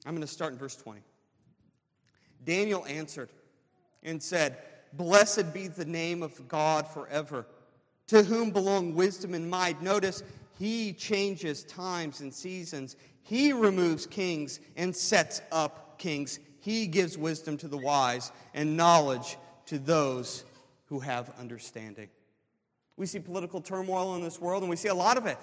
I'm 0.05 0.13
going 0.13 0.21
to 0.21 0.27
start 0.27 0.53
in 0.53 0.59
verse 0.59 0.75
20. 0.75 1.01
Daniel 2.47 2.85
answered 2.87 3.29
and 4.03 4.23
said, 4.23 4.57
Blessed 4.93 5.53
be 5.53 5.67
the 5.67 5.85
name 5.85 6.23
of 6.23 6.47
God 6.47 6.87
forever, 6.87 7.45
to 8.07 8.23
whom 8.23 8.51
belong 8.51 8.95
wisdom 8.95 9.33
and 9.33 9.49
might. 9.49 9.81
Notice, 9.81 10.23
he 10.57 10.93
changes 10.93 11.65
times 11.65 12.21
and 12.21 12.33
seasons. 12.33 12.95
He 13.21 13.51
removes 13.51 14.07
kings 14.07 14.61
and 14.77 14.95
sets 14.95 15.41
up 15.51 15.99
kings. 15.99 16.39
He 16.61 16.87
gives 16.87 17.17
wisdom 17.17 17.57
to 17.57 17.67
the 17.67 17.77
wise 17.77 18.31
and 18.53 18.77
knowledge 18.77 19.37
to 19.65 19.77
those 19.77 20.45
who 20.85 21.01
have 21.01 21.29
understanding. 21.37 22.07
We 22.95 23.07
see 23.07 23.19
political 23.19 23.59
turmoil 23.59 24.15
in 24.15 24.23
this 24.23 24.39
world, 24.39 24.63
and 24.63 24.69
we 24.69 24.77
see 24.77 24.87
a 24.87 24.95
lot 24.95 25.17
of 25.17 25.25
it. 25.25 25.37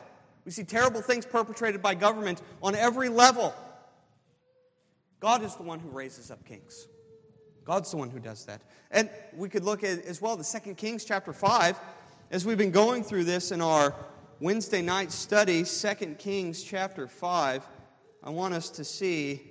We 0.47 0.53
see 0.53 0.64
terrible 0.64 1.03
things 1.03 1.27
perpetrated 1.27 1.83
by 1.83 1.97
government 1.97 2.40
on 2.62 2.75
every 2.75 3.11
level. 3.11 3.55
God 5.21 5.43
is 5.43 5.55
the 5.55 5.62
one 5.62 5.81
who 5.81 5.90
raises 5.90 6.31
up 6.31 6.45
kings. 6.47 6.88
God's 7.64 7.90
the 7.90 7.96
one 7.96 8.11
who 8.11 8.20
does 8.20 8.44
that. 8.44 8.62
And 8.90 9.09
we 9.35 9.48
could 9.48 9.64
look 9.64 9.83
at 9.83 10.05
as 10.05 10.20
well 10.20 10.37
the 10.37 10.44
Second 10.44 10.77
Kings 10.77 11.05
chapter 11.05 11.33
5. 11.33 11.79
As 12.31 12.44
we've 12.44 12.59
been 12.59 12.70
going 12.70 13.03
through 13.03 13.24
this 13.24 13.53
in 13.53 13.61
our 13.61 13.94
Wednesday 14.40 14.83
night 14.83 15.11
study, 15.11 15.64
Second 15.64 16.18
Kings 16.18 16.62
chapter 16.62 17.09
5, 17.09 17.66
I 18.22 18.31
want 18.31 18.55
us 18.55 18.70
to 18.70 18.85
see 18.85 19.42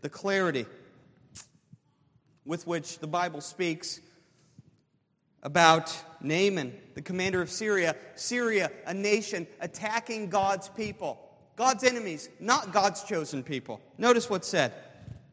the 0.00 0.08
clarity 0.08 0.64
with 2.46 2.66
which 2.66 2.98
the 3.00 3.06
Bible 3.06 3.40
speaks 3.40 4.00
about 5.42 5.94
Naaman, 6.22 6.72
the 6.94 7.02
commander 7.02 7.42
of 7.42 7.50
Syria. 7.50 7.96
Syria, 8.14 8.70
a 8.86 8.94
nation 8.94 9.46
attacking 9.60 10.30
God's 10.30 10.68
people, 10.68 11.18
God's 11.56 11.84
enemies, 11.84 12.30
not 12.40 12.72
God's 12.72 13.04
chosen 13.04 13.42
people. 13.42 13.80
Notice 13.98 14.30
what's 14.30 14.48
said 14.48 14.72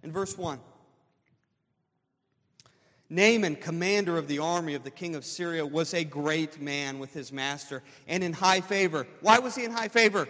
in 0.03 0.11
verse 0.11 0.37
1. 0.37 0.59
Naaman, 3.09 3.55
commander 3.55 4.17
of 4.17 4.27
the 4.27 4.39
army 4.39 4.75
of 4.75 4.83
the 4.83 4.91
king 4.91 5.15
of 5.15 5.23
Syria, 5.23 5.65
was 5.65 5.93
a 5.93 6.03
great 6.03 6.59
man 6.59 6.99
with 6.99 7.13
his 7.13 7.31
master 7.31 7.81
and 8.07 8.23
in 8.23 8.33
high 8.33 8.61
favor. 8.61 9.07
Why 9.21 9.39
was 9.39 9.55
he 9.55 9.63
in 9.63 9.71
high 9.71 9.87
favor? 9.87 10.27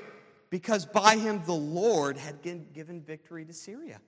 Because 0.49 0.85
by 0.85 1.17
him 1.17 1.41
the 1.45 1.53
Lord 1.53 2.17
had 2.17 2.41
given 2.41 3.01
victory 3.01 3.45
to 3.45 3.53
Syria. 3.53 3.99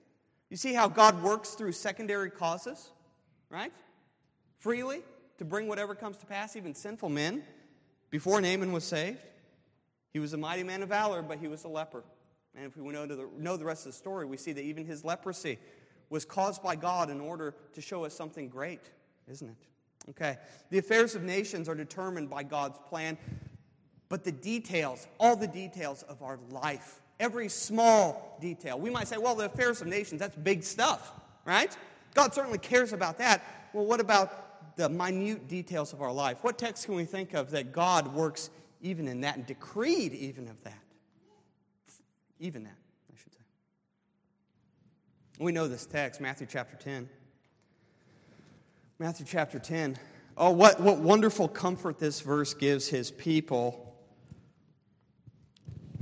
You 0.50 0.56
see 0.56 0.72
how 0.72 0.88
God 0.88 1.22
works 1.22 1.50
through 1.50 1.72
secondary 1.72 2.30
causes, 2.30 2.90
right? 3.50 3.72
Freely 4.58 5.02
to 5.38 5.44
bring 5.44 5.66
whatever 5.68 5.94
comes 5.94 6.16
to 6.18 6.26
pass, 6.26 6.54
even 6.54 6.74
sinful 6.74 7.08
men. 7.08 7.42
Before 8.10 8.40
Naaman 8.40 8.72
was 8.72 8.84
saved, 8.84 9.18
he 10.12 10.18
was 10.18 10.32
a 10.32 10.36
mighty 10.36 10.62
man 10.62 10.82
of 10.82 10.88
valor, 10.88 11.22
but 11.22 11.38
he 11.38 11.48
was 11.48 11.64
a 11.64 11.68
leper. 11.68 12.02
And 12.56 12.66
if 12.66 12.76
we 12.76 12.92
know 12.92 13.06
the, 13.06 13.28
know 13.38 13.56
the 13.56 13.64
rest 13.64 13.86
of 13.86 13.92
the 13.92 13.98
story, 13.98 14.26
we 14.26 14.36
see 14.36 14.52
that 14.52 14.62
even 14.62 14.84
his 14.84 15.04
leprosy 15.04 15.58
was 16.10 16.24
caused 16.24 16.62
by 16.62 16.76
God 16.76 17.08
in 17.08 17.20
order 17.20 17.54
to 17.72 17.80
show 17.80 18.04
us 18.04 18.12
something 18.14 18.48
great, 18.48 18.90
isn't 19.28 19.48
it? 19.48 20.10
Okay. 20.10 20.36
The 20.70 20.78
affairs 20.78 21.14
of 21.14 21.22
nations 21.22 21.68
are 21.68 21.74
determined 21.74 22.28
by 22.28 22.42
God's 22.42 22.78
plan, 22.88 23.16
but 24.08 24.24
the 24.24 24.32
details, 24.32 25.06
all 25.18 25.36
the 25.36 25.46
details 25.46 26.02
of 26.02 26.22
our 26.22 26.38
life, 26.50 27.00
every 27.20 27.48
small 27.48 28.36
detail. 28.40 28.78
We 28.78 28.90
might 28.90 29.06
say, 29.06 29.18
well, 29.18 29.34
the 29.34 29.44
affairs 29.46 29.80
of 29.80 29.86
nations, 29.86 30.20
that's 30.20 30.36
big 30.36 30.64
stuff, 30.64 31.12
right? 31.44 31.74
God 32.14 32.34
certainly 32.34 32.58
cares 32.58 32.92
about 32.92 33.18
that. 33.18 33.44
Well, 33.72 33.86
what 33.86 34.00
about 34.00 34.76
the 34.76 34.88
minute 34.88 35.46
details 35.46 35.92
of 35.92 36.02
our 36.02 36.12
life? 36.12 36.38
What 36.42 36.58
text 36.58 36.86
can 36.86 36.96
we 36.96 37.04
think 37.04 37.34
of 37.34 37.50
that 37.52 37.72
God 37.72 38.12
works 38.12 38.50
even 38.80 39.06
in 39.06 39.20
that 39.20 39.36
and 39.36 39.46
decreed 39.46 40.12
even 40.14 40.48
of 40.48 40.60
that? 40.64 40.82
Even 42.40 42.64
that. 42.64 42.79
We 45.40 45.52
know 45.52 45.68
this 45.68 45.86
text, 45.86 46.20
Matthew 46.20 46.46
chapter 46.50 46.76
10. 46.76 47.08
Matthew 48.98 49.24
chapter 49.26 49.58
10. 49.58 49.96
Oh, 50.36 50.50
what, 50.50 50.78
what 50.80 50.98
wonderful 50.98 51.48
comfort 51.48 51.98
this 51.98 52.20
verse 52.20 52.52
gives 52.52 52.88
his 52.88 53.10
people. 53.10 53.96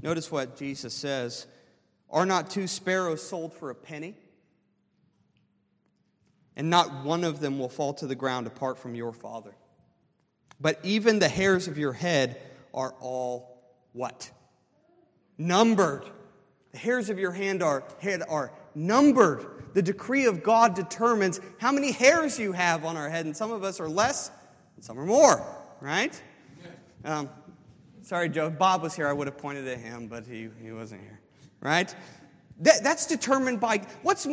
Notice 0.02 0.32
what 0.32 0.56
Jesus 0.56 0.92
says 0.92 1.46
Are 2.10 2.26
not 2.26 2.50
two 2.50 2.66
sparrows 2.66 3.22
sold 3.22 3.52
for 3.52 3.70
a 3.70 3.76
penny? 3.76 4.16
And 6.56 6.68
not 6.68 7.04
one 7.04 7.22
of 7.22 7.38
them 7.38 7.60
will 7.60 7.68
fall 7.68 7.94
to 7.94 8.08
the 8.08 8.16
ground 8.16 8.48
apart 8.48 8.76
from 8.76 8.96
your 8.96 9.12
Father. 9.12 9.54
But 10.60 10.80
even 10.82 11.20
the 11.20 11.28
hairs 11.28 11.68
of 11.68 11.78
your 11.78 11.92
head 11.92 12.42
are 12.74 12.92
all 12.98 13.62
what? 13.92 14.32
Numbered. 15.38 16.02
The 16.72 16.78
hairs 16.78 17.08
of 17.08 17.20
your 17.20 17.30
hand 17.30 17.62
are, 17.62 17.84
head 18.00 18.24
are 18.28 18.50
numbered. 18.78 19.46
The 19.74 19.82
decree 19.82 20.24
of 20.24 20.42
God 20.42 20.74
determines 20.74 21.40
how 21.58 21.72
many 21.72 21.92
hairs 21.92 22.38
you 22.38 22.52
have 22.52 22.84
on 22.84 22.96
our 22.96 23.08
head, 23.08 23.26
and 23.26 23.36
some 23.36 23.52
of 23.52 23.64
us 23.64 23.80
are 23.80 23.88
less, 23.88 24.30
and 24.76 24.84
some 24.84 24.98
are 24.98 25.04
more, 25.04 25.44
right? 25.80 26.20
Um, 27.04 27.28
sorry, 28.02 28.28
Joe. 28.28 28.50
Bob 28.50 28.82
was 28.82 28.94
here. 28.94 29.06
I 29.06 29.12
would 29.12 29.26
have 29.26 29.38
pointed 29.38 29.68
at 29.68 29.78
him, 29.78 30.08
but 30.08 30.26
he, 30.26 30.48
he 30.62 30.72
wasn't 30.72 31.02
here, 31.02 31.20
right? 31.60 31.94
That, 32.60 32.82
that's 32.82 33.06
determined 33.06 33.60
by 33.60 33.82
what's 34.02 34.26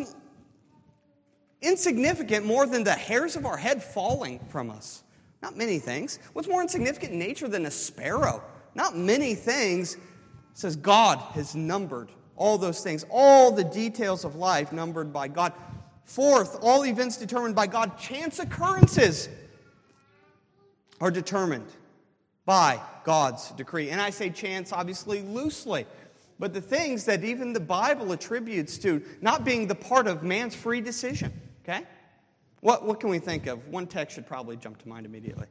insignificant 1.62 2.46
more 2.46 2.66
than 2.66 2.84
the 2.84 2.94
hairs 2.94 3.36
of 3.36 3.46
our 3.46 3.58
head 3.58 3.84
falling 3.84 4.40
from 4.50 4.70
us. 4.70 5.04
Not 5.42 5.58
many 5.58 5.78
things. 5.80 6.20
What's 6.34 6.48
more 6.48 6.62
insignificant 6.62 7.14
in 7.14 7.20
nature 7.20 7.48
than 7.48 7.66
a 7.66 7.72
sparrow? 7.72 8.44
Not 8.74 8.98
many 8.98 9.36
things. 9.36 9.96
It 9.96 10.02
says 10.54 10.76
God 10.76 11.20
has 11.34 11.56
numbered 11.56 12.12
all 12.38 12.58
those 12.58 12.84
things, 12.84 13.06
all 13.10 13.52
the 13.52 13.64
details 13.64 14.26
of 14.26 14.36
life 14.36 14.72
numbered 14.72 15.14
by 15.14 15.28
God. 15.28 15.54
Fourth, 16.04 16.58
all 16.62 16.86
events 16.86 17.18
determined 17.18 17.56
by 17.56 17.68
God. 17.68 17.98
Chance 17.98 18.40
occurrences 18.40 19.30
are 21.02 21.12
determined 21.12 21.68
by 22.46 22.80
God's 23.04 23.52
decree. 23.52 23.90
And 23.90 24.00
I 24.00 24.10
say 24.10 24.30
chance 24.30 24.72
obviously 24.72 25.22
loosely, 25.22 25.86
but 26.38 26.54
the 26.54 26.62
things 26.62 27.06
that 27.06 27.24
even 27.24 27.54
the 27.54 27.60
Bible 27.60 28.12
attributes 28.12 28.78
to 28.80 29.02
not 29.22 29.44
being 29.44 29.68
the 29.68 29.76
part 29.76 30.08
of 30.08 30.24
man's 30.24 30.56
free 30.56 30.82
decision. 30.82 31.34
Okay? 31.64 31.84
What, 32.62 32.86
what 32.86 33.00
can 33.00 33.10
we 33.10 33.20
think 33.20 33.48
of? 33.48 33.68
One 33.68 33.88
text 33.88 34.16
should 34.16 34.28
probably 34.28 34.58
jump 34.58 34.82
to 34.82 34.90
mind 34.90 35.06
immediately. 35.06 35.48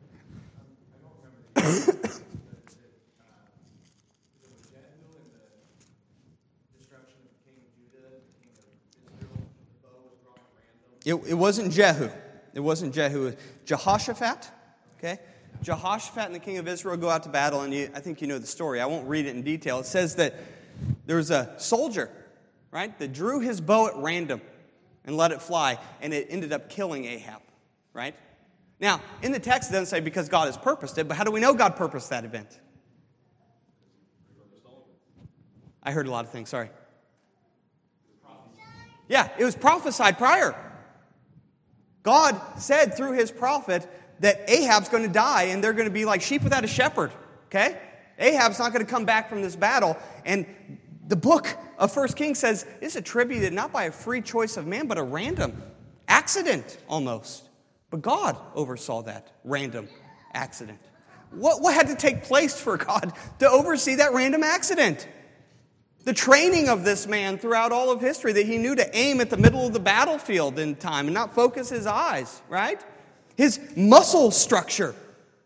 It, 11.05 11.15
it 11.15 11.35
wasn't 11.35 11.73
Jehu. 11.73 12.09
It 12.55 12.61
wasn't 12.61 12.95
Jehu. 12.95 13.23
It 13.23 13.25
was 13.25 13.35
Jehoshaphat. 13.67 14.51
Okay? 14.99 15.19
Jehoshaphat 15.63 16.27
and 16.27 16.35
the 16.35 16.41
king 16.41 16.59
of 16.59 16.67
Israel 16.67 16.97
go 16.97 17.09
out 17.09 17.23
to 17.25 17.29
battle, 17.29 17.61
and 17.61 17.73
you, 17.73 17.91
I 17.95 18.01
think 18.01 18.21
you 18.21 18.27
know 18.27 18.39
the 18.39 18.47
story. 18.47 18.81
I 18.81 18.87
won't 18.87 19.09
read 19.09 19.27
it 19.27 19.35
in 19.35 19.43
detail. 19.43 19.81
It 19.81 19.87
says 19.87 20.17
that 20.17 20.35
there 21.07 21.17
was 21.17 21.31
a 21.31 21.55
soldier, 21.59 22.11
right, 22.71 22.97
that 22.99 23.13
drew 23.13 23.41
his 23.41 23.61
bow 23.61 23.87
at 23.89 23.97
random 23.97 24.41
and 25.05 25.17
let 25.17 25.33
it 25.33 25.41
fly, 25.41 25.79
and 26.01 26.13
it 26.13 26.27
ended 26.31 26.53
up 26.53 26.71
killing 26.71 27.05
Ahab, 27.05 27.43
right? 27.93 28.15
Now, 28.81 29.01
in 29.23 29.33
the 29.33 29.39
text, 29.39 29.71
it 29.71 29.73
doesn't 29.73 29.87
say 29.87 30.01
because 30.01 30.29
God 30.29 30.47
has 30.47 30.57
purposed 30.57 30.99
it, 30.99 31.07
but 31.07 31.17
how 31.17 31.25
do 31.25 31.31
we 31.31 31.41
know 31.41 31.55
God 31.55 31.77
purposed 31.77 32.11
that 32.11 32.25
event? 32.25 32.61
I 35.83 35.93
heard 35.93 36.07
a 36.07 36.11
lot 36.11 36.25
of 36.25 36.31
things, 36.31 36.49
sorry. 36.49 36.71
Yeah, 39.07 39.29
it 39.39 39.45
was 39.45 39.55
prophesied 39.55 40.17
prior. 40.17 40.55
God 42.05 42.41
said 42.59 42.97
through 42.97 43.13
his 43.13 43.33
prophet 43.33 43.89
that 44.21 44.49
Ahab's 44.49 44.89
going 44.89 45.03
to 45.03 45.13
die 45.13 45.45
and 45.45 45.65
they're 45.65 45.73
going 45.73 45.89
to 45.89 45.93
be 45.93 46.05
like 46.05 46.23
sheep 46.23 46.43
without 46.43 46.63
a 46.63 46.69
shepherd. 46.69 47.11
Okay? 47.47 47.77
Ahab's 48.19 48.61
not 48.61 48.73
going 48.73 48.85
to 48.85 48.91
come 48.91 49.05
back 49.05 49.29
from 49.29 49.43
this 49.43 49.57
battle. 49.57 49.97
And 50.25 50.47
the 51.09 51.17
book 51.17 51.49
of 51.79 51.93
First 51.93 52.17
Kings 52.17 52.39
says 52.39 52.67
it's 52.81 52.95
attributed 52.95 53.53
not 53.53 53.73
by 53.73 53.85
a 53.85 53.93
free 53.93 54.21
choice 54.21 54.57
of 54.57 54.67
man, 54.67 54.87
but 54.87 54.99
a 54.99 55.03
random 55.03 55.61
accident 56.07 56.79
almost. 56.89 57.49
But 57.91 58.03
God 58.03 58.37
oversaw 58.55 59.03
that 59.03 59.33
random 59.43 59.89
accident. 60.33 60.79
What, 61.31 61.63
what 61.63 61.75
had 61.75 61.89
to 61.89 61.97
take 61.97 62.25
place 62.25 62.61
for 62.61 62.77
God 62.77 63.13
to 63.41 63.49
oversee 63.49 63.97
that 63.97 64.13
random 64.13 64.45
accident? 64.45 65.09
The 66.05 66.13
training 66.13 66.69
of 66.69 66.85
this 66.85 67.07
man 67.07 67.39
throughout 67.39 67.73
all 67.73 67.91
of 67.91 68.01
history 68.01 68.33
that 68.33 68.47
he 68.47 68.59
knew 68.59 68.75
to 68.75 68.97
aim 68.97 69.21
at 69.21 69.31
the 69.31 69.37
middle 69.37 69.67
of 69.67 69.73
the 69.73 69.81
battlefield 69.81 70.59
in 70.59 70.77
time 70.77 71.07
and 71.07 71.15
not 71.15 71.35
focus 71.35 71.71
his 71.71 71.87
eyes, 71.87 72.43
right? 72.49 72.85
His 73.37 73.59
muscle 73.77 74.31
structure, 74.31 74.95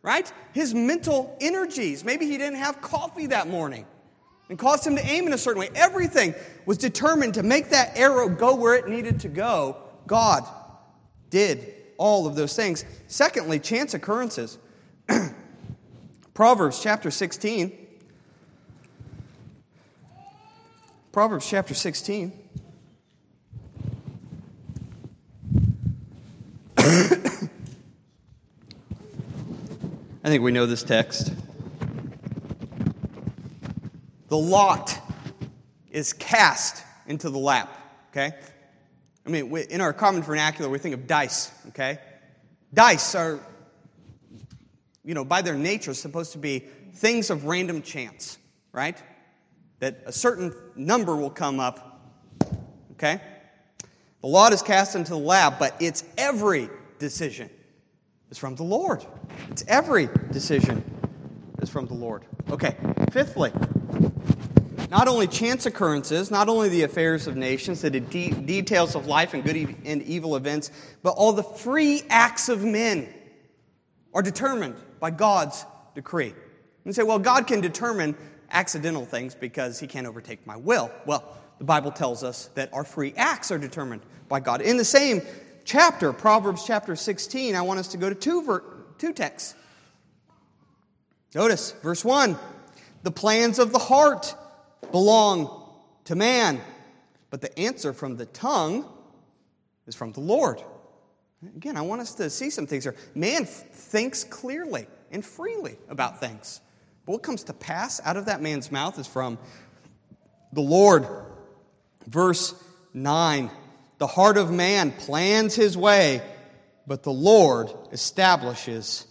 right? 0.03 0.31
His 0.53 0.75
mental 0.75 1.37
energies. 1.41 2.05
Maybe 2.05 2.27
he 2.27 2.37
didn't 2.37 2.59
have 2.59 2.81
coffee 2.81 3.27
that 3.27 3.49
morning 3.49 3.87
and 4.49 4.59
caused 4.59 4.87
him 4.87 4.97
to 4.97 5.05
aim 5.07 5.27
in 5.27 5.33
a 5.33 5.39
certain 5.39 5.61
way. 5.61 5.71
Everything 5.75 6.35
was 6.67 6.77
determined 6.77 7.35
to 7.35 7.43
make 7.43 7.71
that 7.71 7.97
arrow 7.97 8.29
go 8.29 8.55
where 8.55 8.75
it 8.75 8.89
needed 8.89 9.21
to 9.21 9.29
go. 9.29 9.77
God 10.07 10.45
did 11.31 11.75
all 11.99 12.27
of 12.27 12.35
those 12.35 12.57
things. 12.57 12.85
Secondly, 13.07 13.61
chance 13.61 13.95
occurrences. 13.95 14.59
Proverbs 16.35 16.83
chapter 16.83 17.11
16 17.11 17.78
Proverbs 21.13 21.49
chapter 21.49 21.73
16. 21.73 22.33
I 30.23 30.31
think 30.31 30.43
we 30.43 30.53
know 30.53 30.67
this 30.67 30.83
text. 30.83 31.33
The 34.29 34.37
lot 34.37 34.99
is 35.91 36.13
cast 36.13 36.85
into 37.07 37.31
the 37.31 37.39
lap, 37.39 37.71
okay? 38.11 38.37
I 39.27 39.31
mean, 39.31 39.57
in 39.71 39.81
our 39.81 39.95
common 39.95 40.23
vernacular, 40.23 40.69
we 40.71 40.79
think 40.79 40.95
of 40.95 41.07
dice, 41.07 41.51
okay? 41.69 41.99
Dice 42.75 43.15
are, 43.15 43.41
you 45.03 45.15
know, 45.15 45.25
by 45.25 45.41
their 45.41 45.57
nature, 45.57 45.95
supposed 45.95 46.33
to 46.33 46.39
be 46.39 46.59
things 46.93 47.31
of 47.31 47.47
random 47.47 47.81
chance, 47.81 48.37
right? 48.73 49.03
That 49.81 50.03
a 50.07 50.13
certain 50.13 50.55
number 50.75 51.15
will 51.17 51.31
come 51.31 51.61
up, 51.61 52.01
okay? 52.93 53.21
The 54.21 54.27
lot 54.27 54.53
is 54.53 54.63
cast 54.63 54.97
into 54.97 55.11
the 55.11 55.19
lap, 55.19 55.57
but 55.59 55.77
it's 55.81 56.05
every 56.17 56.69
decision 56.99 57.49
is 58.31 58.39
from 58.39 58.57
the 58.57 58.65
Lord. 58.65 59.05
It's 59.51 59.65
every 59.69 60.09
decision 60.33 60.83
is 61.63 61.71
from 61.71 61.87
the 61.87 61.95
Lord. 61.95 62.25
Okay, 62.51 62.77
fifthly, 63.13 63.53
not 64.91 65.07
only 65.07 65.27
chance 65.27 65.67
occurrences, 65.67 66.31
not 66.31 66.49
only 66.49 66.69
the 66.69 66.83
affairs 66.83 67.27
of 67.27 67.37
nations, 67.37 67.83
the 67.83 67.91
de- 67.91 68.31
details 68.31 68.95
of 68.95 69.07
life 69.07 69.35
and 69.35 69.45
good 69.45 69.77
and 69.85 70.03
evil 70.03 70.35
events, 70.35 70.71
but 71.03 71.11
all 71.11 71.33
the 71.33 71.43
free 71.43 72.03
acts 72.09 72.49
of 72.49 72.65
men 72.65 73.09
are 74.15 74.23
determined 74.23 74.77
by 74.99 75.11
God's 75.11 75.65
decree. 75.95 76.35
And 76.85 76.95
say, 76.95 77.03
well, 77.03 77.19
God 77.19 77.47
can 77.47 77.61
determine 77.61 78.17
accidental 78.51 79.05
things 79.05 79.35
because 79.35 79.79
he 79.79 79.87
can't 79.87 80.07
overtake 80.07 80.47
my 80.47 80.57
will. 80.57 80.91
Well, 81.07 81.37
the 81.59 81.65
Bible 81.65 81.91
tells 81.91 82.23
us 82.23 82.51
that 82.55 82.73
our 82.73 82.85
free 82.85 83.13
acts 83.17 83.51
are 83.51 83.59
determined 83.59 84.03
by 84.29 84.41
God. 84.41 84.61
In 84.61 84.77
the 84.77 84.85
same 84.85 85.23
chapter, 85.65 86.13
Proverbs 86.13 86.65
chapter 86.65 86.97
16, 86.97 87.55
I 87.55 87.63
want 87.63 87.81
us 87.81 87.89
to 87.89 87.97
go 87.97 88.09
to 88.09 88.15
two, 88.15 88.43
ver- 88.43 88.65
two 88.99 89.13
texts. 89.13 89.55
Notice 91.35 91.73
verse 91.83 92.05
1 92.05 92.37
The 93.03 93.11
plans 93.11 93.59
of 93.59 93.73
the 93.73 93.79
heart 93.79 94.35
belong 94.91 95.71
to 96.05 96.15
man, 96.15 96.61
but 97.31 97.41
the 97.41 97.57
answer 97.59 97.93
from 97.93 98.17
the 98.17 98.27
tongue 98.27 98.87
is 99.87 99.95
from 99.95 100.13
the 100.13 100.21
Lord. 100.21 100.63
Again, 101.57 101.77
I 101.77 101.83
want 101.83 102.01
us 102.01 102.15
to 102.15 102.31
see 102.31 102.51
some 102.51 102.67
things 102.67 102.85
here. 102.85 102.97
Man 103.15 103.45
thinks 103.45 104.25
clearly 104.25 104.87
and 105.11 105.25
freely 105.25 105.77
about 105.89 106.21
things. 106.21 106.61
But 107.09 107.13
what 107.13 107.23
comes 107.23 107.45
to 107.45 107.55
pass 107.55 108.03
out 108.05 108.19
of 108.19 108.27
that 108.27 108.43
man's 108.43 108.71
mouth 108.71 108.99
is 108.99 109.07
from 109.07 109.39
the 110.53 110.61
Lord. 110.61 111.07
Verse 112.07 112.55
9 112.93 113.51
The 113.97 114.07
heart 114.07 114.37
of 114.37 114.51
man 114.51 114.93
plans 114.93 115.55
his 115.55 115.75
way, 115.75 116.21
but 116.87 117.05
the 117.05 117.11
Lord 117.11 117.73
establishes 117.93 119.07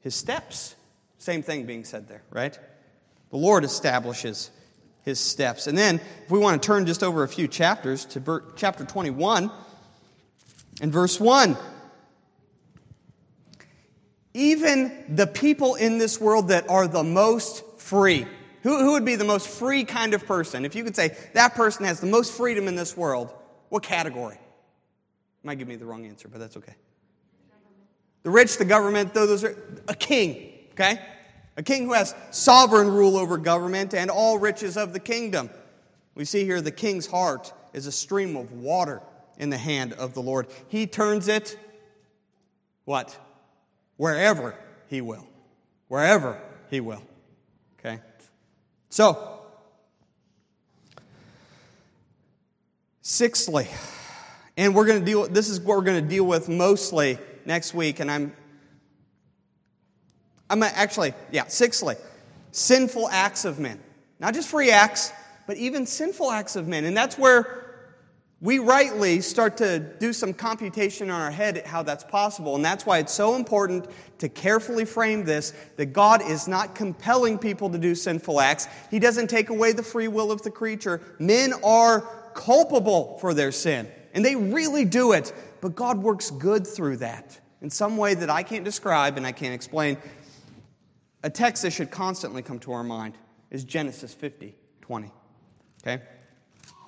his 0.00 0.14
steps. 0.14 0.76
Same 1.16 1.42
thing 1.42 1.64
being 1.64 1.84
said 1.84 2.06
there, 2.06 2.20
right? 2.28 2.58
The 3.30 3.38
Lord 3.38 3.64
establishes 3.64 4.50
his 5.00 5.18
steps. 5.18 5.66
And 5.66 5.78
then, 5.78 6.02
if 6.26 6.30
we 6.30 6.38
want 6.38 6.62
to 6.62 6.66
turn 6.66 6.84
just 6.84 7.02
over 7.02 7.22
a 7.22 7.28
few 7.28 7.48
chapters 7.48 8.04
to 8.04 8.42
chapter 8.56 8.84
21 8.84 9.50
and 10.82 10.92
verse 10.92 11.18
1. 11.18 11.56
Even 14.34 15.04
the 15.08 15.26
people 15.26 15.74
in 15.74 15.98
this 15.98 16.20
world 16.20 16.48
that 16.48 16.68
are 16.68 16.86
the 16.86 17.02
most 17.02 17.64
free, 17.78 18.26
who, 18.62 18.78
who 18.78 18.92
would 18.92 19.04
be 19.04 19.16
the 19.16 19.24
most 19.24 19.48
free 19.48 19.84
kind 19.84 20.14
of 20.14 20.26
person? 20.26 20.64
If 20.64 20.74
you 20.74 20.84
could 20.84 20.96
say 20.96 21.16
that 21.34 21.54
person 21.54 21.84
has 21.84 22.00
the 22.00 22.06
most 22.06 22.32
freedom 22.32 22.68
in 22.68 22.76
this 22.76 22.96
world, 22.96 23.32
what 23.68 23.82
category? 23.82 24.38
Might 25.42 25.58
give 25.58 25.68
me 25.68 25.76
the 25.76 25.86
wrong 25.86 26.04
answer, 26.04 26.28
but 26.28 26.38
that's 26.38 26.56
okay. 26.56 26.74
The 28.22 28.30
rich, 28.30 28.58
the 28.58 28.64
government, 28.64 29.14
though 29.14 29.26
those 29.26 29.44
are 29.44 29.56
a 29.86 29.94
king, 29.94 30.52
okay? 30.72 31.00
A 31.56 31.62
king 31.62 31.84
who 31.84 31.92
has 31.92 32.14
sovereign 32.30 32.88
rule 32.88 33.16
over 33.16 33.38
government 33.38 33.94
and 33.94 34.10
all 34.10 34.38
riches 34.38 34.76
of 34.76 34.92
the 34.92 35.00
kingdom. 35.00 35.50
We 36.14 36.24
see 36.24 36.44
here 36.44 36.60
the 36.60 36.70
king's 36.72 37.06
heart 37.06 37.52
is 37.72 37.86
a 37.86 37.92
stream 37.92 38.36
of 38.36 38.52
water 38.52 39.00
in 39.38 39.50
the 39.50 39.58
hand 39.58 39.92
of 39.94 40.14
the 40.14 40.20
Lord. 40.20 40.48
He 40.68 40.86
turns 40.86 41.28
it 41.28 41.56
what? 42.84 43.16
Wherever 43.98 44.54
he 44.88 45.02
will. 45.02 45.26
Wherever 45.88 46.40
he 46.70 46.80
will. 46.80 47.02
Okay? 47.78 48.00
So, 48.88 49.40
sixthly, 53.02 53.68
and 54.56 54.74
we're 54.74 54.86
going 54.86 55.00
to 55.00 55.04
deal 55.04 55.28
this 55.28 55.50
is 55.50 55.60
what 55.60 55.76
we're 55.76 55.84
going 55.84 56.02
to 56.02 56.08
deal 56.08 56.24
with 56.24 56.48
mostly 56.48 57.18
next 57.44 57.74
week 57.74 58.00
and 58.00 58.10
I'm 58.10 58.32
I'm 60.50 60.62
actually, 60.62 61.12
yeah, 61.30 61.46
sixthly, 61.46 61.96
sinful 62.52 63.08
acts 63.10 63.44
of 63.44 63.58
men. 63.58 63.80
Not 64.18 64.34
just 64.34 64.48
free 64.48 64.70
acts, 64.70 65.12
but 65.46 65.56
even 65.56 65.86
sinful 65.86 66.30
acts 66.30 66.56
of 66.56 66.66
men. 66.66 66.84
And 66.84 66.96
that's 66.96 67.18
where 67.18 67.67
we 68.40 68.60
rightly 68.60 69.20
start 69.20 69.56
to 69.56 69.80
do 69.80 70.12
some 70.12 70.32
computation 70.32 71.08
in 71.08 71.10
our 71.12 71.30
head 71.30 71.56
at 71.58 71.66
how 71.66 71.82
that's 71.82 72.04
possible. 72.04 72.54
And 72.54 72.64
that's 72.64 72.86
why 72.86 72.98
it's 72.98 73.12
so 73.12 73.34
important 73.34 73.86
to 74.18 74.28
carefully 74.28 74.84
frame 74.84 75.24
this 75.24 75.52
that 75.76 75.86
God 75.86 76.22
is 76.22 76.46
not 76.46 76.76
compelling 76.76 77.38
people 77.38 77.68
to 77.70 77.78
do 77.78 77.96
sinful 77.96 78.40
acts. 78.40 78.68
He 78.92 79.00
doesn't 79.00 79.28
take 79.28 79.50
away 79.50 79.72
the 79.72 79.82
free 79.82 80.06
will 80.06 80.30
of 80.30 80.42
the 80.42 80.52
creature. 80.52 81.00
Men 81.18 81.52
are 81.64 82.02
culpable 82.34 83.18
for 83.20 83.34
their 83.34 83.50
sin, 83.50 83.88
and 84.14 84.24
they 84.24 84.36
really 84.36 84.84
do 84.84 85.12
it. 85.12 85.32
But 85.60 85.74
God 85.74 85.98
works 85.98 86.30
good 86.30 86.64
through 86.64 86.98
that 86.98 87.40
in 87.60 87.70
some 87.70 87.96
way 87.96 88.14
that 88.14 88.30
I 88.30 88.44
can't 88.44 88.64
describe 88.64 89.16
and 89.16 89.26
I 89.26 89.32
can't 89.32 89.54
explain. 89.54 89.98
A 91.24 91.30
text 91.30 91.64
that 91.64 91.72
should 91.72 91.90
constantly 91.90 92.42
come 92.42 92.60
to 92.60 92.72
our 92.72 92.84
mind 92.84 93.14
is 93.50 93.64
Genesis 93.64 94.14
50 94.14 94.54
20. 94.82 95.10
Okay? 95.82 96.02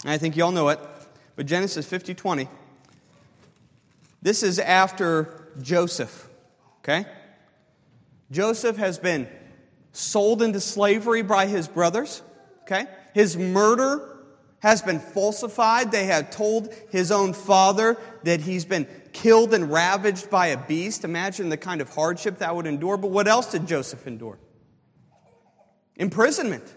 And 0.04 0.12
I 0.12 0.16
think 0.16 0.36
you 0.36 0.44
all 0.44 0.52
know 0.52 0.68
it, 0.68 0.78
but 1.40 1.46
Genesis 1.46 1.86
50 1.86 2.12
20. 2.12 2.48
This 4.20 4.42
is 4.42 4.58
after 4.58 5.48
Joseph. 5.62 6.28
Okay? 6.80 7.06
Joseph 8.30 8.76
has 8.76 8.98
been 8.98 9.26
sold 9.92 10.42
into 10.42 10.60
slavery 10.60 11.22
by 11.22 11.46
his 11.46 11.66
brothers. 11.66 12.20
Okay? 12.64 12.84
His 13.14 13.38
murder 13.38 14.18
has 14.58 14.82
been 14.82 15.00
falsified. 15.00 15.92
They 15.92 16.04
have 16.04 16.28
told 16.28 16.74
his 16.90 17.10
own 17.10 17.32
father 17.32 17.96
that 18.24 18.42
he's 18.42 18.66
been 18.66 18.86
killed 19.14 19.54
and 19.54 19.72
ravaged 19.72 20.28
by 20.28 20.48
a 20.48 20.58
beast. 20.58 21.04
Imagine 21.04 21.48
the 21.48 21.56
kind 21.56 21.80
of 21.80 21.88
hardship 21.88 22.40
that 22.40 22.54
would 22.54 22.66
endure. 22.66 22.98
But 22.98 23.12
what 23.12 23.26
else 23.26 23.50
did 23.50 23.66
Joseph 23.66 24.06
endure? 24.06 24.38
Imprisonment 25.96 26.70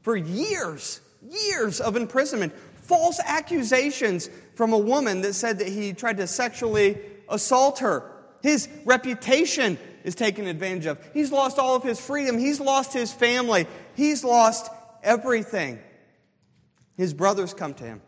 for 0.00 0.16
years, 0.16 1.02
years 1.30 1.82
of 1.82 1.94
imprisonment. 1.94 2.54
False 2.88 3.20
accusations 3.24 4.28
from 4.56 4.72
a 4.72 4.78
woman 4.78 5.20
that 5.20 5.34
said 5.34 5.60
that 5.60 5.68
he 5.68 5.92
tried 5.92 6.16
to 6.16 6.26
sexually 6.26 6.98
assault 7.28 7.78
her. 7.78 8.10
His 8.42 8.68
reputation 8.84 9.78
is 10.02 10.14
taken 10.14 10.46
advantage 10.46 10.86
of. 10.86 10.98
He's 11.14 11.30
lost 11.30 11.58
all 11.58 11.76
of 11.76 11.84
his 11.84 12.00
freedom. 12.00 12.38
He's 12.38 12.60
lost 12.60 12.92
his 12.92 13.12
family. 13.12 13.66
He's 13.94 14.24
lost 14.24 14.70
everything. 15.02 15.78
His 16.96 17.14
brothers 17.14 17.54
come 17.54 17.74
to 17.74 17.84
him. 17.84 18.00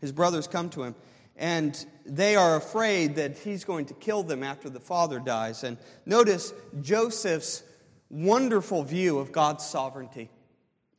His 0.00 0.10
brothers 0.10 0.48
come 0.48 0.70
to 0.70 0.82
him 0.82 0.96
and 1.36 1.86
they 2.04 2.36
are 2.36 2.56
afraid 2.56 3.16
that 3.16 3.38
he's 3.38 3.64
going 3.64 3.86
to 3.86 3.94
kill 3.94 4.22
them 4.22 4.42
after 4.42 4.68
the 4.68 4.80
father 4.80 5.18
dies. 5.18 5.64
And 5.64 5.78
notice 6.04 6.52
Joseph's 6.80 7.62
wonderful 8.10 8.82
view 8.82 9.18
of 9.18 9.32
God's 9.32 9.64
sovereignty 9.64 10.30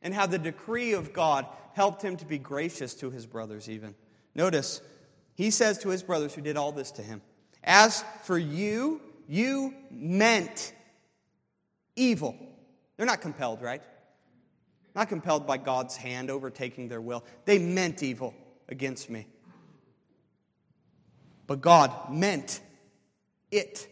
and 0.02 0.12
how 0.12 0.26
the 0.26 0.38
decree 0.38 0.92
of 0.92 1.12
God 1.12 1.46
helped 1.74 2.00
him 2.02 2.16
to 2.16 2.24
be 2.24 2.38
gracious 2.38 2.94
to 2.94 3.10
his 3.10 3.26
brothers, 3.26 3.68
even. 3.68 3.94
Notice, 4.34 4.80
he 5.34 5.50
says 5.50 5.78
to 5.78 5.88
his 5.88 6.02
brothers 6.02 6.32
who 6.32 6.40
did 6.40 6.56
all 6.56 6.72
this 6.72 6.92
to 6.92 7.02
him, 7.02 7.20
As 7.62 8.04
for 8.22 8.38
you, 8.38 9.00
you 9.28 9.74
meant 9.90 10.72
evil. 11.96 12.36
They're 12.96 13.06
not 13.06 13.20
compelled, 13.20 13.60
right? 13.60 13.82
Not 14.94 15.08
compelled 15.08 15.46
by 15.46 15.56
God's 15.56 15.96
hand 15.96 16.30
overtaking 16.30 16.88
their 16.88 17.00
will. 17.00 17.24
They 17.44 17.58
meant 17.58 18.04
evil 18.04 18.34
against 18.68 19.10
me. 19.10 19.26
But 21.48 21.60
God 21.60 21.92
meant 22.10 22.60
it 23.50 23.88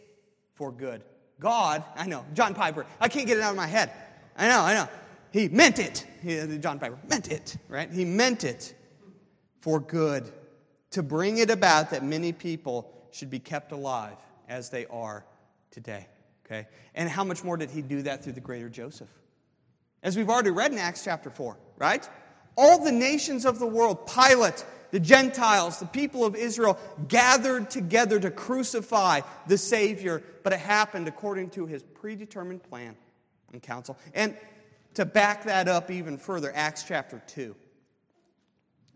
for 0.54 0.70
good. 0.70 1.02
God, 1.40 1.82
I 1.96 2.06
know, 2.06 2.24
John 2.32 2.54
Piper, 2.54 2.86
I 3.00 3.08
can't 3.08 3.26
get 3.26 3.38
it 3.38 3.42
out 3.42 3.50
of 3.50 3.56
my 3.56 3.66
head. 3.66 3.90
I 4.36 4.48
know, 4.48 4.60
I 4.60 4.74
know. 4.74 4.88
He 5.32 5.48
meant 5.48 5.78
it. 5.78 6.06
He, 6.22 6.38
uh, 6.38 6.46
John 6.58 6.78
Piper 6.78 6.98
meant 7.08 7.30
it, 7.30 7.56
right? 7.68 7.90
He 7.90 8.04
meant 8.04 8.44
it 8.44 8.74
for 9.60 9.80
good, 9.80 10.30
to 10.90 11.02
bring 11.02 11.38
it 11.38 11.50
about 11.50 11.90
that 11.90 12.04
many 12.04 12.32
people 12.32 12.92
should 13.12 13.30
be 13.30 13.38
kept 13.38 13.72
alive 13.72 14.16
as 14.48 14.68
they 14.68 14.86
are 14.86 15.24
today. 15.70 16.06
Okay? 16.44 16.66
And 16.94 17.08
how 17.08 17.24
much 17.24 17.42
more 17.42 17.56
did 17.56 17.70
he 17.70 17.80
do 17.80 18.02
that 18.02 18.22
through 18.22 18.34
the 18.34 18.40
greater 18.40 18.68
Joseph? 18.68 19.08
As 20.02 20.16
we've 20.16 20.28
already 20.28 20.50
read 20.50 20.72
in 20.72 20.78
Acts 20.78 21.04
chapter 21.04 21.30
4, 21.30 21.56
right? 21.78 22.08
All 22.56 22.84
the 22.84 22.92
nations 22.92 23.46
of 23.46 23.58
the 23.58 23.66
world, 23.66 24.06
Pilate, 24.06 24.64
the 24.90 25.00
Gentiles, 25.00 25.78
the 25.78 25.86
people 25.86 26.24
of 26.24 26.34
Israel, 26.34 26.78
gathered 27.08 27.70
together 27.70 28.20
to 28.20 28.30
crucify 28.30 29.20
the 29.46 29.56
Savior, 29.56 30.22
but 30.42 30.52
it 30.52 30.58
happened 30.58 31.08
according 31.08 31.50
to 31.50 31.66
his 31.66 31.82
predetermined 31.82 32.62
plan 32.64 32.96
and 33.52 33.62
counsel. 33.62 33.96
And 34.12 34.36
to 34.94 35.04
back 35.04 35.44
that 35.44 35.68
up 35.68 35.90
even 35.90 36.18
further, 36.18 36.52
Acts 36.54 36.84
chapter 36.84 37.22
2. 37.26 37.54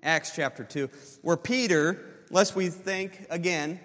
Acts 0.02 0.32
chapter 0.34 0.62
2, 0.62 0.88
where 1.22 1.36
Peter, 1.36 2.04
lest 2.30 2.54
we 2.54 2.68
think 2.68 3.26
again, 3.30 3.80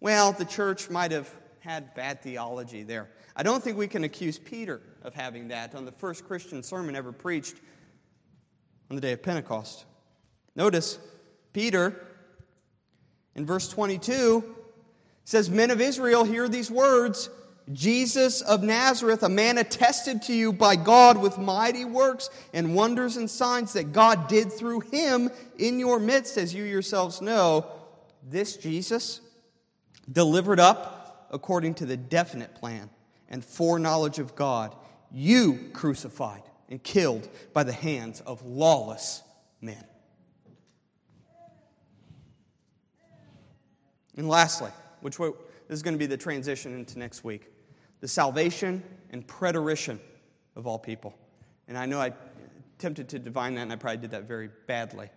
well, 0.00 0.32
the 0.32 0.44
church 0.44 0.90
might 0.90 1.10
have 1.10 1.32
had 1.60 1.94
bad 1.94 2.22
theology 2.22 2.82
there. 2.82 3.08
I 3.34 3.42
don't 3.42 3.62
think 3.62 3.76
we 3.76 3.88
can 3.88 4.04
accuse 4.04 4.38
Peter 4.38 4.80
of 5.02 5.14
having 5.14 5.48
that 5.48 5.74
on 5.74 5.84
the 5.84 5.92
first 5.92 6.26
Christian 6.26 6.62
sermon 6.62 6.94
ever 6.94 7.10
preached 7.10 7.56
on 8.90 8.96
the 8.96 9.00
day 9.00 9.12
of 9.12 9.22
Pentecost. 9.22 9.86
Notice, 10.54 10.98
Peter, 11.52 12.06
in 13.34 13.44
verse 13.44 13.68
22, 13.68 14.54
says, 15.24 15.50
Men 15.50 15.70
of 15.70 15.80
Israel, 15.80 16.22
hear 16.22 16.48
these 16.48 16.70
words 16.70 17.30
Jesus 17.72 18.42
of 18.42 18.62
Nazareth, 18.62 19.22
a 19.22 19.28
man 19.28 19.56
attested 19.56 20.20
to 20.22 20.34
you 20.34 20.52
by 20.52 20.76
God 20.76 21.16
with 21.16 21.38
mighty 21.38 21.86
works 21.86 22.28
and 22.52 22.74
wonders 22.74 23.16
and 23.16 23.30
signs 23.30 23.72
that 23.72 23.92
God 23.92 24.28
did 24.28 24.52
through 24.52 24.80
him 24.80 25.30
in 25.58 25.78
your 25.78 25.98
midst, 25.98 26.36
as 26.36 26.52
you 26.52 26.64
yourselves 26.64 27.22
know. 27.22 27.66
This 28.22 28.56
Jesus, 28.58 29.20
delivered 30.12 30.60
up 30.60 31.28
according 31.30 31.74
to 31.74 31.86
the 31.86 31.96
definite 31.96 32.54
plan 32.54 32.90
and 33.30 33.42
foreknowledge 33.42 34.18
of 34.18 34.36
God, 34.36 34.74
you 35.10 35.70
crucified 35.72 36.42
and 36.68 36.82
killed 36.82 37.28
by 37.54 37.64
the 37.64 37.72
hands 37.72 38.20
of 38.20 38.44
lawless 38.44 39.22
men. 39.60 39.84
And 44.16 44.28
lastly, 44.28 44.70
which 45.00 45.18
this 45.18 45.32
is 45.68 45.82
going 45.82 45.94
to 45.94 45.98
be 45.98 46.06
the 46.06 46.16
transition 46.16 46.74
into 46.74 46.98
next 46.98 47.24
week, 47.24 47.50
the 48.04 48.08
salvation 48.08 48.82
and 49.12 49.26
preterition 49.26 49.98
of 50.56 50.66
all 50.66 50.78
people. 50.78 51.14
And 51.68 51.78
I 51.78 51.86
know 51.86 51.98
I 51.98 52.12
attempted 52.76 53.08
to 53.08 53.18
divine 53.18 53.54
that, 53.54 53.62
and 53.62 53.72
I 53.72 53.76
probably 53.76 53.96
did 53.96 54.10
that 54.10 54.24
very 54.24 54.50
badly. 54.66 55.08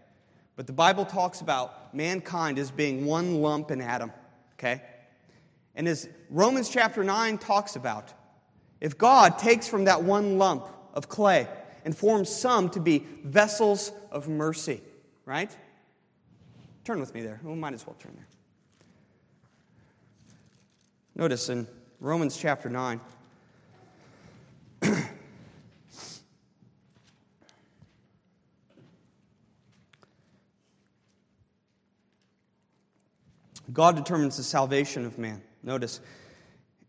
But 0.56 0.68
the 0.68 0.74
Bible 0.74 1.04
talks 1.04 1.42
about 1.42 1.94
mankind 1.94 2.58
as 2.58 2.72
being 2.72 3.06
one 3.06 3.42
lump 3.42 3.72
in 3.72 3.82
Adam, 3.82 4.14
okay? 4.54 4.82
And 5.76 5.86
as 5.86 6.08
Romans 6.30 6.70
chapter 6.70 7.04
9 7.04 7.40
talks 7.40 7.76
about, 7.76 8.14
if 8.80 8.98
God 8.98 9.38
takes 9.38 9.68
from 9.68 9.84
that 9.84 10.02
one 10.02 10.38
lump 10.38 10.66
of 10.94 11.10
clay 11.10 11.46
and 11.84 11.94
forms 11.94 12.30
some 12.30 12.70
to 12.70 12.80
be 12.80 13.06
vessels 13.26 13.92
of 14.14 14.30
mercy, 14.30 14.80
right? 15.26 15.54
Turn 16.86 17.02
with 17.02 17.14
me 17.14 17.22
there. 17.22 17.42
We 17.44 17.54
might 17.54 17.74
as 17.74 17.86
well 17.86 17.98
turn 18.00 18.14
there. 18.16 18.28
Notice 21.18 21.50
in 21.50 21.68
Romans 22.00 22.38
chapter 22.38 22.70
9. 22.70 23.02
God 33.74 33.96
determines 33.96 34.38
the 34.38 34.44
salvation 34.44 35.06
of 35.06 35.18
man. 35.18 35.42
Notice 35.64 36.00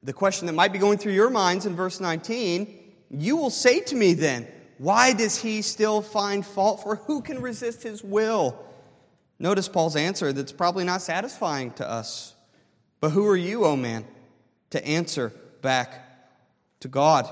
the 0.03 0.13
question 0.13 0.47
that 0.47 0.53
might 0.53 0.73
be 0.73 0.79
going 0.79 0.99
through 0.99 1.13
your 1.13 1.31
minds 1.31 1.67
in 1.67 1.75
verse 1.75 2.01
19 2.01 2.79
you 3.11 3.37
will 3.37 3.51
say 3.51 3.81
to 3.81 3.97
me 3.97 4.15
then, 4.15 4.47
why 4.79 5.13
does 5.13 5.41
he 5.41 5.63
still 5.63 6.03
find 6.03 6.45
fault? 6.45 6.83
For 6.83 6.97
who 6.97 7.23
can 7.23 7.41
resist 7.41 7.83
his 7.83 8.05
will? 8.05 8.65
Notice 9.39 9.69
Paul's 9.69 9.97
answer 9.97 10.33
that's 10.33 10.53
probably 10.53 10.85
not 10.85 11.03
satisfying 11.03 11.73
to 11.73 11.89
us. 11.89 12.35
But 13.01 13.11
who 13.11 13.27
are 13.27 13.37
you, 13.37 13.65
O 13.65 13.71
oh 13.71 13.77
man? 13.77 14.05
To 14.71 14.85
answer 14.87 15.33
back 15.63 16.05
to 16.81 16.89
God. 16.89 17.29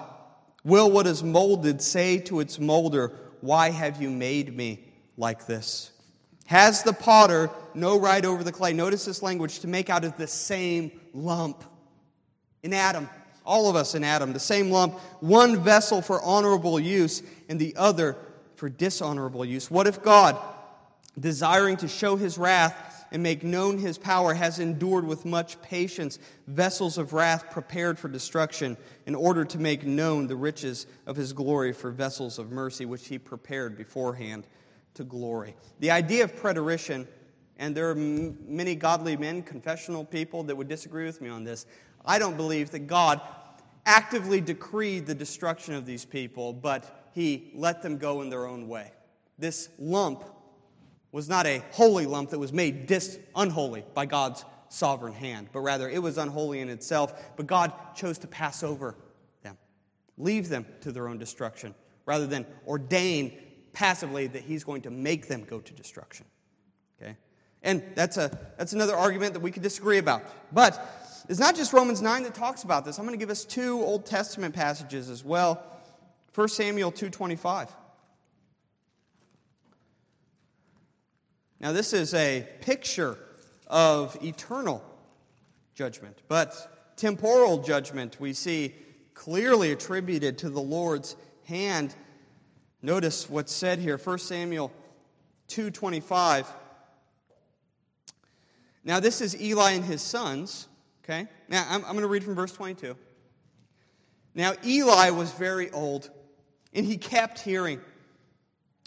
Will 0.65 0.91
what 0.91 1.07
is 1.07 1.23
molded 1.23 1.81
say 1.81 2.19
to 2.19 2.41
its 2.41 2.59
molder, 2.59 3.13
Why 3.41 3.71
have 3.71 4.03
you 4.03 4.11
made 4.11 4.55
me 4.57 4.85
like 5.17 5.47
this? 5.47 5.93
Has 6.47 6.83
the 6.83 6.93
potter 6.93 7.51
no 7.75 7.99
right 7.99 8.25
over 8.25 8.43
the 8.45 8.53
clay? 8.53 8.73
Notice 8.73 9.05
this 9.05 9.23
language 9.23 9.61
to 9.61 9.69
make 9.69 9.91
out 9.91 10.05
of 10.05 10.17
the 10.17 10.27
same 10.27 10.93
lump. 11.13 11.65
In 12.63 12.73
Adam, 12.73 13.09
all 13.45 13.69
of 13.69 13.77
us 13.77 13.95
in 13.95 14.03
Adam, 14.03 14.33
the 14.33 14.41
same 14.41 14.71
lump, 14.71 14.95
one 15.21 15.63
vessel 15.63 16.03
for 16.03 16.21
honorable 16.23 16.81
use 16.81 17.23
and 17.49 17.61
the 17.61 17.75
other 17.77 18.17
for 18.57 18.69
dishonorable 18.69 19.45
use. 19.45 19.71
What 19.71 19.87
if 19.87 20.03
God, 20.03 20.37
desiring 21.19 21.77
to 21.79 21.89
show 21.89 22.17
his 22.17 22.39
wrath, 22.39 22.96
and 23.13 23.23
make 23.23 23.43
known 23.43 23.79
his 23.79 23.99
power, 23.99 24.35
has 24.35 24.59
endured 24.59 25.07
with 25.07 25.25
much 25.25 25.61
patience 25.63 26.19
vessels 26.47 26.99
of 26.99 27.13
wrath 27.13 27.51
prepared 27.51 27.99
for 27.99 28.09
destruction, 28.09 28.77
in 29.07 29.15
order 29.15 29.45
to 29.45 29.59
make 29.59 29.85
known 29.85 30.27
the 30.27 30.37
riches 30.37 30.87
of 31.07 31.17
his 31.17 31.33
glory 31.33 31.73
for 31.73 31.91
vessels 31.91 32.39
of 32.39 32.51
mercy, 32.51 32.85
which 32.85 33.09
he 33.09 33.19
prepared 33.19 33.77
beforehand 33.77 34.47
to 34.95 35.05
glory. 35.05 35.55
The 35.81 35.91
idea 35.91 36.25
of 36.25 36.37
preterition, 36.37 37.07
and 37.59 37.77
there 37.77 37.89
are 37.89 37.97
m- 37.97 38.37
many 38.47 38.75
godly 38.75 39.17
men, 39.17 39.43
confessional 39.43 40.05
people, 40.05 40.43
that 40.45 40.57
would 40.57 40.69
disagree 40.69 41.05
with 41.05 41.21
me 41.21 41.29
on 41.29 41.45
this. 41.45 41.67
I 42.05 42.19
don't 42.19 42.37
believe 42.37 42.71
that 42.71 42.87
God 42.87 43.21
actively 43.85 44.41
decreed 44.41 45.07
the 45.07 45.15
destruction 45.15 45.75
of 45.75 45.87
these 45.87 46.05
people, 46.05 46.53
but 46.53 47.09
he 47.15 47.51
let 47.55 47.83
them 47.83 47.99
go 47.99 48.23
in 48.23 48.31
their 48.31 48.47
own 48.47 48.69
way. 48.69 48.93
This 49.39 49.69
lump 49.79 50.25
was 51.13 51.29
not 51.29 51.47
a 51.47 51.63
holy 51.73 52.07
lump 52.07 52.31
that 52.31 52.39
was 52.39 52.53
made 52.53 52.87
dis- 52.87 53.19
unholy 53.35 53.85
by 53.95 54.07
God's 54.07 54.45
sovereign 54.69 55.13
hand, 55.13 55.49
but 55.53 55.61
rather 55.61 55.89
it 55.89 56.03
was 56.03 56.19
unholy 56.19 56.61
in 56.61 56.69
itself, 56.69 57.37
but 57.37 57.47
God 57.47 57.73
chose 57.95 58.19
to 58.19 58.27
pass 58.27 58.63
over 58.63 58.97
them, 59.43 59.57
leave 60.19 60.49
them 60.49 60.67
to 60.83 60.93
their 60.93 61.09
own 61.09 61.19
destruction, 61.19 61.75
rather 62.05 62.27
than 62.27 62.47
ordain 62.67 63.33
passively 63.73 64.27
that 64.27 64.43
He's 64.43 64.65
going 64.65 64.83
to 64.83 64.91
make 64.91 65.29
them 65.29 65.45
go 65.45 65.61
to 65.61 65.73
destruction. 65.73 66.27
Okay? 67.01 67.17
And 67.63 67.83
that's, 67.95 68.17
a, 68.17 68.37
that's 68.59 68.73
another 68.73 68.97
argument 68.97 69.35
that 69.35 69.41
we 69.41 69.51
could 69.51 69.63
disagree 69.63 69.99
about. 69.99 70.23
But 70.53 71.25
it's 71.29 71.41
not 71.41 71.57
just 71.57 71.73
Romans 71.73 72.03
9 72.03 72.23
that 72.25 72.35
talks 72.35 72.63
about 72.63 72.85
this. 72.85 72.99
I'm 72.99 73.05
going 73.05 73.19
to 73.19 73.23
give 73.23 73.31
us 73.31 73.45
two 73.45 73.81
Old 73.83 74.07
Testament 74.07 74.55
passages 74.55 75.11
as 75.11 75.25
well. 75.25 75.63
1 76.35 76.49
Samuel 76.49 76.93
2.25. 76.93 77.69
Now, 81.59 81.73
this 81.73 81.93
is 81.93 82.13
a 82.13 82.47
picture 82.61 83.19
of 83.67 84.17
eternal 84.23 84.85
judgment, 85.75 86.21
but 86.29 86.95
temporal 86.97 87.59
judgment 87.59 88.21
we 88.21 88.35
see 88.35 88.75
clearly 89.15 89.73
attributed 89.73 90.37
to 90.39 90.51
the 90.51 90.61
Lord's 90.61 91.17
hand. 91.45 91.95
Notice 92.83 93.31
what's 93.31 93.53
said 93.53 93.79
here, 93.79 93.97
1 93.97 94.19
Samuel 94.19 94.71
2:25. 95.49 96.47
Now, 98.85 99.01
this 99.01 99.21
is 99.21 99.41
Eli 99.41 99.73
and 99.73 99.85
his 99.85 100.03
sons, 100.03 100.69
okay? 101.03 101.27
Now, 101.49 101.67
I'm, 101.69 101.85
I'm 101.85 101.93
going 101.93 102.03
to 102.03 102.07
read 102.07 102.23
from 102.23 102.35
verse 102.35 102.53
22. 102.53 102.97
Now, 104.35 104.53
Eli 104.65 105.11
was 105.11 105.33
very 105.33 105.71
old, 105.71 106.11
and 106.75 106.85
he 106.85 106.99
kept 106.99 107.41
hearing 107.41 107.81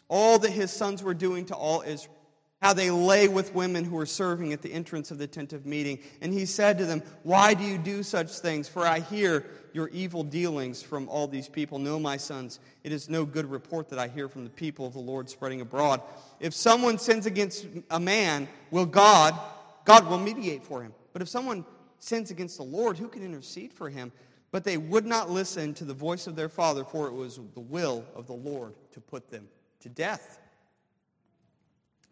all 0.07 0.39
that 0.39 0.51
his 0.51 0.71
sons 0.71 1.03
were 1.03 1.15
doing 1.15 1.45
to 1.47 1.55
all 1.55 1.81
Israel 1.81 2.15
how 2.61 2.73
they 2.73 2.91
lay 2.91 3.27
with 3.27 3.55
women 3.55 3.85
who 3.85 3.95
were 3.95 4.05
serving 4.05 4.51
at 4.51 4.61
the 4.61 4.71
entrance 4.71 5.11
of 5.11 5.17
the 5.17 5.27
tent 5.27 5.53
of 5.53 5.65
meeting. 5.65 5.99
And 6.21 6.33
he 6.33 6.45
said 6.45 6.77
to 6.79 6.85
them, 6.85 7.01
Why 7.23 7.53
do 7.53 7.63
you 7.63 7.77
do 7.77 8.03
such 8.03 8.31
things? 8.39 8.67
For 8.67 8.85
I 8.85 8.99
hear 8.99 9.45
your 9.71 9.87
evil 9.89 10.23
dealings 10.23 10.81
from 10.81 11.07
all 11.07 11.27
these 11.27 11.47
people. 11.47 11.79
No, 11.79 11.99
my 11.99 12.17
sons, 12.17 12.59
it 12.83 12.91
is 12.91 13.07
no 13.09 13.23
good 13.23 13.45
report 13.45 13.87
that 13.89 13.99
I 13.99 14.07
hear 14.07 14.27
from 14.27 14.43
the 14.43 14.49
people 14.49 14.85
of 14.85 14.93
the 14.93 14.99
Lord 14.99 15.29
spreading 15.29 15.61
abroad. 15.61 16.01
If 16.39 16.53
someone 16.53 16.97
sins 16.97 17.25
against 17.25 17.65
a 17.89 17.99
man, 17.99 18.49
will 18.71 18.85
God, 18.85 19.39
God 19.85 20.07
will 20.07 20.19
mediate 20.19 20.63
for 20.63 20.83
him. 20.83 20.93
But 21.13 21.21
if 21.21 21.29
someone 21.29 21.65
sins 21.99 22.29
against 22.29 22.57
the 22.57 22.63
Lord, 22.63 22.97
who 22.97 23.07
can 23.07 23.23
intercede 23.23 23.71
for 23.71 23.89
him? 23.89 24.11
But 24.51 24.63
they 24.63 24.77
would 24.77 25.05
not 25.05 25.29
listen 25.29 25.73
to 25.75 25.85
the 25.85 25.93
voice 25.93 26.27
of 26.27 26.35
their 26.35 26.49
father, 26.49 26.83
for 26.83 27.07
it 27.07 27.13
was 27.13 27.39
the 27.53 27.59
will 27.59 28.03
of 28.15 28.25
the 28.25 28.33
Lord 28.33 28.73
to 28.91 28.99
put 28.99 29.29
them 29.29 29.47
to 29.81 29.89
death. 29.89 30.39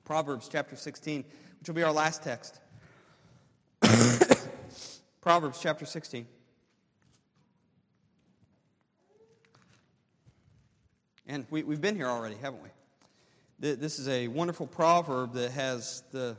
Proverbs 0.07 0.47
chapter 0.49 0.77
16, 0.77 1.25
which 1.59 1.67
will 1.67 1.75
be 1.75 1.83
our 1.83 1.91
last 1.91 2.23
text. 2.23 2.61
Proverbs 5.21 5.59
chapter 5.61 5.85
16. 5.85 6.25
And 11.27 11.45
we, 11.49 11.59
have 11.59 11.81
been 11.81 11.97
here 11.97 12.07
already, 12.07 12.35
haven't 12.35 12.63
we? 12.63 12.69
This 13.59 13.99
is 13.99 14.07
a 14.07 14.29
wonderful 14.29 14.65
proverb 14.65 15.33
that 15.33 15.51
has 15.51 16.03
the 16.13 16.37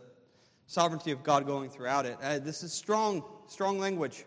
sovereignty 0.67 1.11
of 1.11 1.23
God 1.23 1.45
going 1.45 1.69
throughout 1.69 2.07
it. 2.07 2.17
Uh, 2.23 2.39
this 2.39 2.63
is 2.63 2.73
strong, 2.73 3.23
strong 3.49 3.79
language. 3.79 4.25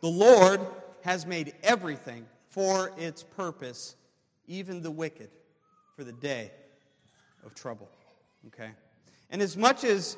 The 0.00 0.06
Lord 0.06 0.60
has 1.02 1.26
made 1.26 1.54
everything 1.64 2.24
for 2.50 2.92
its 2.96 3.24
purpose, 3.24 3.96
even 4.46 4.80
the 4.80 4.92
wicked 4.92 5.30
for 5.96 6.04
the 6.04 6.12
day 6.12 6.52
of 7.44 7.54
trouble. 7.54 7.88
Okay? 8.48 8.70
And 9.30 9.42
as 9.42 9.56
much 9.56 9.84
as 9.84 10.16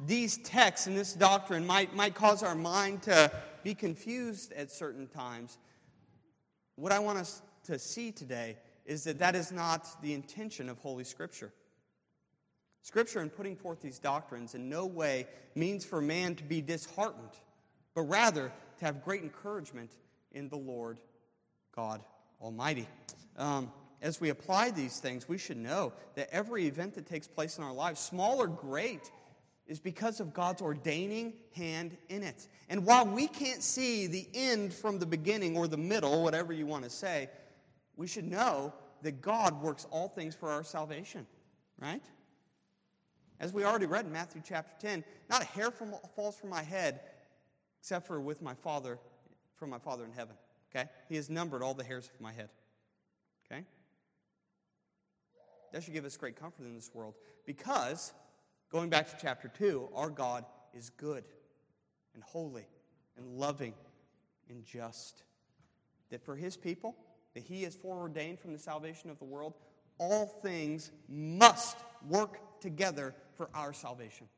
these 0.00 0.38
texts 0.38 0.86
and 0.86 0.96
this 0.96 1.12
doctrine 1.12 1.66
might, 1.66 1.94
might 1.94 2.14
cause 2.14 2.42
our 2.42 2.54
mind 2.54 3.02
to 3.02 3.30
be 3.62 3.74
confused 3.74 4.52
at 4.52 4.70
certain 4.70 5.06
times, 5.06 5.58
what 6.76 6.92
I 6.92 6.98
want 6.98 7.18
us 7.18 7.42
to 7.64 7.78
see 7.78 8.12
today 8.12 8.56
is 8.84 9.04
that 9.04 9.18
that 9.18 9.34
is 9.34 9.50
not 9.50 10.00
the 10.02 10.12
intention 10.12 10.68
of 10.68 10.78
Holy 10.78 11.04
Scripture. 11.04 11.52
Scripture, 12.82 13.20
in 13.20 13.30
putting 13.30 13.56
forth 13.56 13.80
these 13.80 13.98
doctrines, 13.98 14.54
in 14.54 14.68
no 14.68 14.86
way 14.86 15.26
means 15.56 15.84
for 15.84 16.00
man 16.00 16.36
to 16.36 16.44
be 16.44 16.60
disheartened, 16.60 17.32
but 17.94 18.02
rather 18.02 18.52
to 18.78 18.84
have 18.84 19.04
great 19.04 19.22
encouragement 19.22 19.90
in 20.32 20.48
the 20.48 20.56
Lord 20.56 21.00
God 21.74 22.00
Almighty. 22.40 22.86
Um, 23.36 23.72
as 24.02 24.20
we 24.20 24.28
apply 24.28 24.70
these 24.70 24.98
things, 24.98 25.28
we 25.28 25.38
should 25.38 25.56
know 25.56 25.92
that 26.14 26.28
every 26.30 26.66
event 26.66 26.94
that 26.94 27.06
takes 27.06 27.26
place 27.26 27.58
in 27.58 27.64
our 27.64 27.72
lives, 27.72 28.00
small 28.00 28.40
or 28.40 28.46
great, 28.46 29.10
is 29.66 29.80
because 29.80 30.20
of 30.20 30.32
God's 30.32 30.62
ordaining 30.62 31.32
hand 31.54 31.96
in 32.08 32.22
it. 32.22 32.46
And 32.68 32.84
while 32.84 33.06
we 33.06 33.26
can't 33.26 33.62
see 33.62 34.06
the 34.06 34.28
end 34.32 34.72
from 34.72 34.98
the 34.98 35.06
beginning 35.06 35.56
or 35.56 35.66
the 35.66 35.76
middle, 35.76 36.22
whatever 36.22 36.52
you 36.52 36.66
want 36.66 36.84
to 36.84 36.90
say, 36.90 37.28
we 37.96 38.06
should 38.06 38.30
know 38.30 38.72
that 39.02 39.20
God 39.20 39.60
works 39.60 39.86
all 39.90 40.08
things 40.08 40.34
for 40.34 40.50
our 40.50 40.62
salvation, 40.62 41.26
right? 41.80 42.02
As 43.40 43.52
we 43.52 43.64
already 43.64 43.86
read 43.86 44.06
in 44.06 44.12
Matthew 44.12 44.42
chapter 44.44 44.72
10, 44.86 45.04
not 45.28 45.42
a 45.42 45.46
hair 45.46 45.70
from, 45.70 45.94
falls 46.14 46.36
from 46.36 46.50
my 46.50 46.62
head 46.62 47.00
except 47.80 48.06
for 48.06 48.20
with 48.20 48.42
my 48.42 48.54
Father, 48.54 48.98
from 49.56 49.70
my 49.70 49.78
Father 49.78 50.04
in 50.04 50.12
heaven. 50.12 50.34
Okay? 50.74 50.88
He 51.08 51.16
has 51.16 51.30
numbered 51.30 51.62
all 51.62 51.74
the 51.74 51.84
hairs 51.84 52.10
of 52.12 52.20
my 52.20 52.32
head. 52.32 52.48
Okay? 53.46 53.64
That 55.72 55.82
should 55.82 55.94
give 55.94 56.04
us 56.04 56.16
great 56.16 56.36
comfort 56.36 56.64
in 56.64 56.74
this 56.74 56.90
world 56.94 57.14
because, 57.44 58.12
going 58.70 58.90
back 58.90 59.08
to 59.10 59.16
chapter 59.20 59.48
2, 59.48 59.90
our 59.94 60.10
God 60.10 60.44
is 60.74 60.90
good 60.90 61.24
and 62.14 62.22
holy 62.22 62.66
and 63.16 63.38
loving 63.38 63.74
and 64.48 64.64
just. 64.64 65.22
That 66.10 66.24
for 66.24 66.36
his 66.36 66.56
people, 66.56 66.96
that 67.34 67.42
he 67.42 67.62
has 67.64 67.74
foreordained 67.74 68.38
from 68.38 68.52
the 68.52 68.58
salvation 68.58 69.10
of 69.10 69.18
the 69.18 69.24
world, 69.24 69.54
all 69.98 70.26
things 70.26 70.90
must 71.08 71.76
work 72.08 72.60
together 72.60 73.14
for 73.34 73.48
our 73.54 73.72
salvation. 73.72 74.28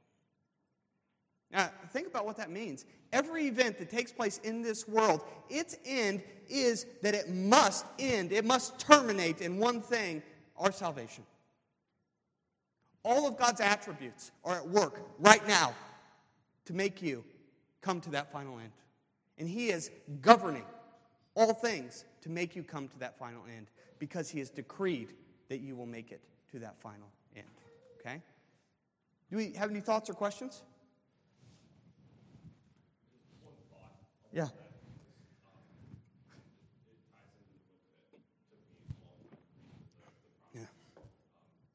Now, 1.50 1.70
think 1.92 2.06
about 2.06 2.26
what 2.26 2.36
that 2.36 2.50
means. 2.50 2.84
Every 3.12 3.46
event 3.46 3.78
that 3.78 3.88
takes 3.88 4.12
place 4.12 4.38
in 4.44 4.60
this 4.60 4.86
world, 4.86 5.22
its 5.48 5.76
end 5.86 6.22
is 6.48 6.86
that 7.02 7.14
it 7.14 7.30
must 7.30 7.86
end, 7.98 8.32
it 8.32 8.44
must 8.44 8.78
terminate 8.78 9.40
in 9.40 9.58
one 9.58 9.80
thing 9.80 10.22
our 10.58 10.72
salvation. 10.72 11.24
All 13.04 13.26
of 13.26 13.38
God's 13.38 13.60
attributes 13.60 14.32
are 14.44 14.56
at 14.56 14.68
work 14.68 15.00
right 15.18 15.46
now 15.46 15.74
to 16.66 16.72
make 16.74 17.00
you 17.00 17.24
come 17.80 18.00
to 18.02 18.10
that 18.10 18.30
final 18.32 18.58
end. 18.58 18.72
And 19.38 19.48
He 19.48 19.70
is 19.70 19.90
governing 20.20 20.64
all 21.34 21.54
things 21.54 22.04
to 22.22 22.28
make 22.28 22.56
you 22.56 22.62
come 22.62 22.88
to 22.88 22.98
that 22.98 23.18
final 23.18 23.42
end 23.56 23.68
because 23.98 24.28
He 24.28 24.38
has 24.40 24.50
decreed 24.50 25.12
that 25.48 25.60
you 25.60 25.76
will 25.76 25.86
make 25.86 26.12
it 26.12 26.20
to 26.52 26.58
that 26.58 26.78
final 26.80 27.08
end. 27.36 27.46
Okay? 28.00 28.20
Do 29.30 29.36
we 29.36 29.52
have 29.52 29.70
any 29.70 29.80
thoughts 29.80 30.10
or 30.10 30.14
questions? 30.14 30.62
Yeah. 34.32 34.48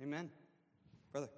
Amen. 0.00 0.30
Brother. 1.12 1.28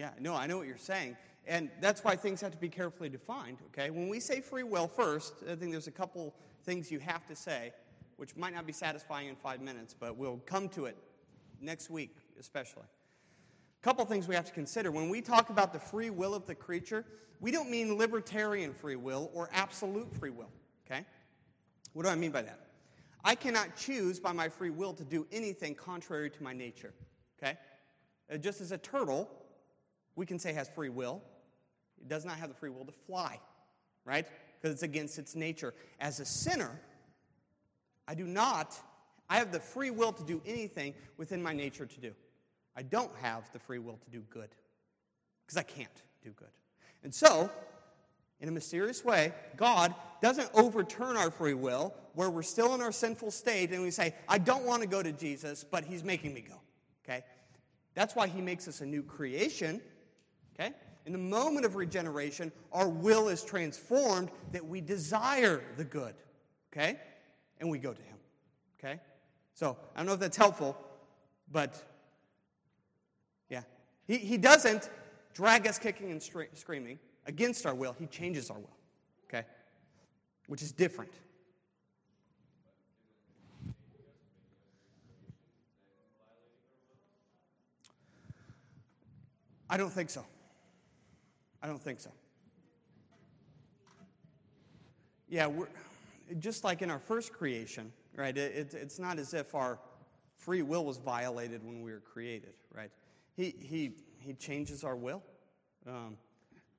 Yeah, 0.00 0.12
no, 0.18 0.34
I 0.34 0.46
know 0.46 0.56
what 0.56 0.66
you're 0.66 0.78
saying. 0.78 1.14
And 1.46 1.68
that's 1.78 2.02
why 2.02 2.16
things 2.16 2.40
have 2.40 2.52
to 2.52 2.56
be 2.56 2.70
carefully 2.70 3.10
defined, 3.10 3.58
okay? 3.66 3.90
When 3.90 4.08
we 4.08 4.18
say 4.18 4.40
free 4.40 4.62
will 4.62 4.88
first, 4.88 5.34
I 5.42 5.54
think 5.56 5.72
there's 5.72 5.88
a 5.88 5.90
couple 5.92 6.34
things 6.64 6.90
you 6.90 6.98
have 7.00 7.26
to 7.26 7.36
say, 7.36 7.74
which 8.16 8.34
might 8.34 8.54
not 8.54 8.66
be 8.66 8.72
satisfying 8.72 9.28
in 9.28 9.36
five 9.36 9.60
minutes, 9.60 9.94
but 9.98 10.16
we'll 10.16 10.40
come 10.46 10.70
to 10.70 10.86
it 10.86 10.96
next 11.60 11.90
week, 11.90 12.16
especially. 12.38 12.84
A 12.84 13.84
couple 13.84 14.02
things 14.06 14.26
we 14.26 14.34
have 14.34 14.46
to 14.46 14.54
consider. 14.54 14.90
When 14.90 15.10
we 15.10 15.20
talk 15.20 15.50
about 15.50 15.74
the 15.74 15.78
free 15.78 16.08
will 16.08 16.32
of 16.32 16.46
the 16.46 16.54
creature, 16.54 17.04
we 17.38 17.50
don't 17.50 17.68
mean 17.68 17.98
libertarian 17.98 18.72
free 18.72 18.96
will 18.96 19.30
or 19.34 19.50
absolute 19.52 20.16
free 20.16 20.30
will, 20.30 20.50
okay? 20.86 21.04
What 21.92 22.04
do 22.04 22.08
I 22.08 22.14
mean 22.14 22.30
by 22.30 22.40
that? 22.40 22.60
I 23.22 23.34
cannot 23.34 23.76
choose 23.76 24.18
by 24.18 24.32
my 24.32 24.48
free 24.48 24.70
will 24.70 24.94
to 24.94 25.04
do 25.04 25.26
anything 25.30 25.74
contrary 25.74 26.30
to 26.30 26.42
my 26.42 26.54
nature, 26.54 26.94
okay? 27.38 27.58
Uh, 28.32 28.38
just 28.38 28.62
as 28.62 28.72
a 28.72 28.78
turtle 28.78 29.28
we 30.16 30.26
can 30.26 30.38
say 30.38 30.52
has 30.52 30.68
free 30.68 30.88
will. 30.88 31.22
It 32.00 32.08
does 32.08 32.24
not 32.24 32.36
have 32.36 32.48
the 32.48 32.54
free 32.54 32.70
will 32.70 32.84
to 32.84 32.92
fly, 32.92 33.38
right? 34.04 34.26
Because 34.60 34.74
it's 34.74 34.82
against 34.82 35.18
its 35.18 35.34
nature. 35.34 35.74
As 36.00 36.20
a 36.20 36.24
sinner, 36.24 36.80
I 38.08 38.14
do 38.14 38.24
not, 38.24 38.78
I 39.28 39.36
have 39.36 39.52
the 39.52 39.60
free 39.60 39.90
will 39.90 40.12
to 40.12 40.22
do 40.24 40.40
anything 40.46 40.94
within 41.16 41.42
my 41.42 41.52
nature 41.52 41.86
to 41.86 42.00
do. 42.00 42.12
I 42.76 42.82
don't 42.82 43.12
have 43.20 43.50
the 43.52 43.58
free 43.58 43.78
will 43.78 43.98
to 44.04 44.10
do 44.10 44.22
good 44.30 44.48
because 45.46 45.56
I 45.56 45.62
can't 45.62 46.02
do 46.22 46.30
good. 46.30 46.48
And 47.02 47.14
so, 47.14 47.50
in 48.40 48.48
a 48.48 48.52
mysterious 48.52 49.04
way, 49.04 49.32
God 49.56 49.94
doesn't 50.22 50.48
overturn 50.54 51.16
our 51.16 51.30
free 51.30 51.54
will 51.54 51.94
where 52.14 52.30
we're 52.30 52.42
still 52.42 52.74
in 52.74 52.80
our 52.80 52.92
sinful 52.92 53.30
state 53.30 53.70
and 53.70 53.82
we 53.82 53.90
say, 53.90 54.14
I 54.28 54.38
don't 54.38 54.64
want 54.64 54.82
to 54.82 54.88
go 54.88 55.02
to 55.02 55.12
Jesus, 55.12 55.64
but 55.64 55.84
He's 55.84 56.04
making 56.04 56.34
me 56.34 56.40
go. 56.40 56.54
Okay? 57.04 57.22
That's 57.94 58.14
why 58.14 58.28
He 58.28 58.40
makes 58.40 58.66
us 58.68 58.80
a 58.80 58.86
new 58.86 59.02
creation 59.02 59.80
Okay? 60.60 60.74
In 61.06 61.12
the 61.12 61.18
moment 61.18 61.64
of 61.64 61.76
regeneration, 61.76 62.52
our 62.72 62.88
will 62.88 63.28
is 63.28 63.42
transformed 63.42 64.30
that 64.52 64.64
we 64.64 64.80
desire 64.80 65.62
the 65.76 65.84
good. 65.84 66.14
Okay? 66.72 66.98
And 67.60 67.70
we 67.70 67.78
go 67.78 67.92
to 67.92 68.02
Him. 68.02 68.16
Okay? 68.78 69.00
So, 69.54 69.76
I 69.94 70.00
don't 70.00 70.06
know 70.06 70.14
if 70.14 70.20
that's 70.20 70.36
helpful, 70.36 70.76
but 71.50 71.82
yeah. 73.48 73.62
He, 74.06 74.18
he 74.18 74.38
doesn't 74.38 74.90
drag 75.34 75.66
us 75.66 75.78
kicking 75.78 76.10
and 76.10 76.22
screaming 76.22 76.98
against 77.26 77.66
our 77.66 77.74
will, 77.74 77.94
He 77.98 78.06
changes 78.06 78.50
our 78.50 78.58
will. 78.58 78.76
Okay? 79.28 79.46
Which 80.46 80.62
is 80.62 80.72
different. 80.72 81.12
I 89.72 89.76
don't 89.76 89.92
think 89.92 90.10
so. 90.10 90.24
I 91.62 91.66
don't 91.66 91.82
think 91.82 92.00
so. 92.00 92.10
Yeah, 95.28 95.46
we're, 95.46 95.68
just 96.38 96.64
like 96.64 96.82
in 96.82 96.90
our 96.90 96.98
first 96.98 97.32
creation, 97.32 97.92
right? 98.16 98.36
It, 98.36 98.74
it's 98.74 98.98
not 98.98 99.18
as 99.18 99.34
if 99.34 99.54
our 99.54 99.78
free 100.36 100.62
will 100.62 100.84
was 100.84 100.98
violated 100.98 101.64
when 101.64 101.82
we 101.82 101.92
were 101.92 102.00
created, 102.00 102.54
right? 102.74 102.90
He, 103.36 103.54
he, 103.60 103.92
he 104.18 104.32
changes 104.34 104.84
our 104.84 104.96
will, 104.96 105.22
um, 105.86 106.16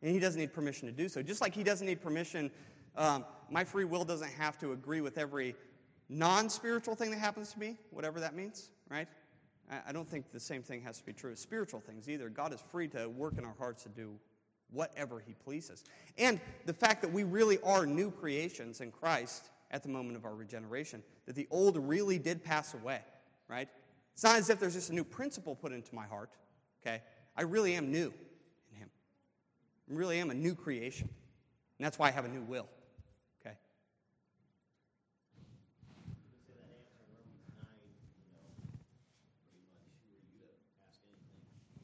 and 0.01 0.11
he 0.11 0.19
doesn't 0.19 0.39
need 0.39 0.53
permission 0.53 0.87
to 0.87 0.93
do 0.93 1.07
so. 1.07 1.21
Just 1.21 1.41
like 1.41 1.53
he 1.53 1.63
doesn't 1.63 1.87
need 1.87 2.01
permission, 2.01 2.51
um, 2.97 3.25
my 3.49 3.63
free 3.63 3.85
will 3.85 4.03
doesn't 4.03 4.31
have 4.31 4.57
to 4.59 4.71
agree 4.73 5.01
with 5.01 5.17
every 5.17 5.55
non 6.09 6.49
spiritual 6.49 6.95
thing 6.95 7.11
that 7.11 7.19
happens 7.19 7.53
to 7.53 7.59
me, 7.59 7.77
whatever 7.91 8.19
that 8.19 8.35
means, 8.35 8.71
right? 8.89 9.07
I 9.87 9.93
don't 9.93 10.07
think 10.07 10.31
the 10.33 10.39
same 10.39 10.63
thing 10.63 10.81
has 10.81 10.97
to 10.97 11.05
be 11.05 11.13
true 11.13 11.31
of 11.31 11.39
spiritual 11.39 11.79
things 11.79 12.09
either. 12.09 12.27
God 12.27 12.53
is 12.53 12.59
free 12.59 12.89
to 12.89 13.07
work 13.07 13.37
in 13.37 13.45
our 13.45 13.55
hearts 13.57 13.83
to 13.83 13.89
do 13.89 14.19
whatever 14.71 15.19
He 15.19 15.33
pleases. 15.33 15.83
And 16.17 16.39
the 16.65 16.73
fact 16.73 17.01
that 17.01 17.11
we 17.11 17.23
really 17.23 17.59
are 17.63 17.85
new 17.85 18.11
creations 18.11 18.81
in 18.81 18.91
Christ 18.91 19.49
at 19.71 19.83
the 19.83 19.89
moment 19.89 20.17
of 20.17 20.25
our 20.25 20.35
regeneration, 20.35 21.03
that 21.25 21.35
the 21.35 21.47
old 21.51 21.77
really 21.77 22.17
did 22.17 22.43
pass 22.43 22.73
away, 22.73 23.01
right? 23.47 23.69
It's 24.13 24.23
not 24.23 24.37
as 24.37 24.49
if 24.49 24.59
there's 24.59 24.73
just 24.73 24.89
a 24.89 24.95
new 24.95 25.03
principle 25.03 25.55
put 25.55 25.71
into 25.71 25.93
my 25.95 26.05
heart, 26.05 26.31
okay? 26.81 27.01
I 27.37 27.43
really 27.43 27.75
am 27.75 27.91
new 27.91 28.13
in 28.71 28.77
Him. 28.77 28.89
I 29.89 29.93
really 29.93 30.19
am 30.19 30.29
a 30.29 30.33
new 30.33 30.55
creation. 30.55 31.09
And 31.79 31.85
that's 31.85 31.97
why 31.97 32.07
I 32.07 32.11
have 32.11 32.25
a 32.25 32.29
new 32.29 32.41
will. 32.41 32.67
Yes. 33.43 33.53
Actually, 35.53 36.81
it's 36.81 36.87
a 36.87 37.13
good 37.13 37.27
response. 37.27 37.83
It's 37.83 38.39
like, 38.41 38.57
you 39.45 39.61
can't 39.61 39.85
petition 40.73 41.11
me 41.11 41.21
to 41.21 41.41
change 41.41 41.61
you 41.61 41.75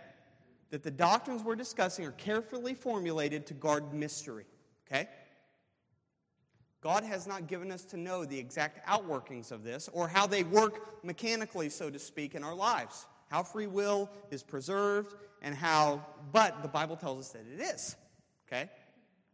that 0.71 0.83
the 0.83 0.91
doctrines 0.91 1.43
we're 1.43 1.57
discussing 1.57 2.05
are 2.07 2.13
carefully 2.13 2.75
formulated 2.75 3.47
to 3.49 3.55
guard 3.55 3.93
mystery, 3.93 4.45
okay? 4.87 5.09
God 6.81 7.03
has 7.05 7.27
not 7.27 7.47
given 7.47 7.73
us 7.73 7.85
to 7.87 7.97
know 7.97 8.25
the 8.25 8.39
exact 8.39 8.87
outworkings 8.87 9.51
of 9.51 9.65
this 9.65 9.89
or 9.93 10.09
how 10.09 10.27
they 10.27 10.45
work 10.45 11.05
mechanically, 11.05 11.69
so 11.69 11.91
to 11.91 11.99
speak, 11.99 12.35
in 12.35 12.45
our 12.45 12.55
lives. 12.55 13.07
How 13.31 13.43
free 13.43 13.67
will 13.67 14.09
is 14.31 14.43
preserved 14.43 15.15
and 15.43 15.55
how, 15.55 16.05
but 16.33 16.63
the 16.63 16.69
Bible 16.69 16.97
tells 16.97 17.27
us 17.27 17.33
that 17.33 17.45
it 17.53 17.61
is. 17.61 17.97
Okay? 18.47 18.71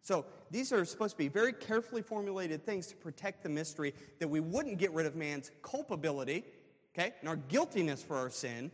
So 0.02 0.24
these 0.50 0.72
are 0.72 0.84
supposed 0.84 1.12
to 1.12 1.18
be 1.18 1.28
very 1.28 1.52
carefully 1.52 2.02
formulated 2.02 2.66
things 2.66 2.88
to 2.88 2.96
protect 2.96 3.42
the 3.42 3.48
mystery 3.48 3.94
that 4.18 4.28
we 4.28 4.40
wouldn't 4.40 4.78
get 4.78 4.92
rid 4.92 5.06
of 5.06 5.14
man's 5.14 5.50
culpability, 5.62 6.44
okay, 6.92 7.12
and 7.20 7.28
our 7.28 7.36
guiltiness 7.36 8.02
for 8.02 8.16
our 8.16 8.28
sin, 8.28 8.70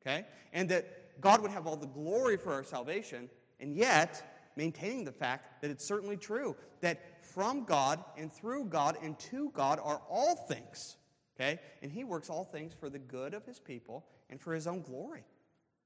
okay, 0.00 0.24
and 0.52 0.68
that 0.70 1.20
God 1.20 1.42
would 1.42 1.50
have 1.50 1.66
all 1.66 1.76
the 1.76 1.86
glory 1.86 2.38
for 2.38 2.54
our 2.54 2.64
salvation, 2.64 3.28
and 3.60 3.76
yet 3.76 4.50
maintaining 4.56 5.04
the 5.04 5.12
fact 5.12 5.60
that 5.60 5.70
it's 5.70 5.84
certainly 5.84 6.16
true 6.16 6.56
that 6.80 7.00
from 7.22 7.64
God 7.64 8.02
and 8.16 8.32
through 8.32 8.66
God 8.66 8.96
and 9.02 9.18
to 9.18 9.50
God 9.50 9.78
are 9.82 10.00
all 10.08 10.36
things. 10.36 10.96
Okay? 11.36 11.58
And 11.82 11.90
He 11.90 12.04
works 12.04 12.30
all 12.30 12.44
things 12.44 12.72
for 12.78 12.90
the 12.90 12.98
good 12.98 13.34
of 13.34 13.44
His 13.44 13.58
people 13.58 14.04
and 14.30 14.40
for 14.40 14.54
His 14.54 14.66
own 14.66 14.82
glory. 14.82 15.24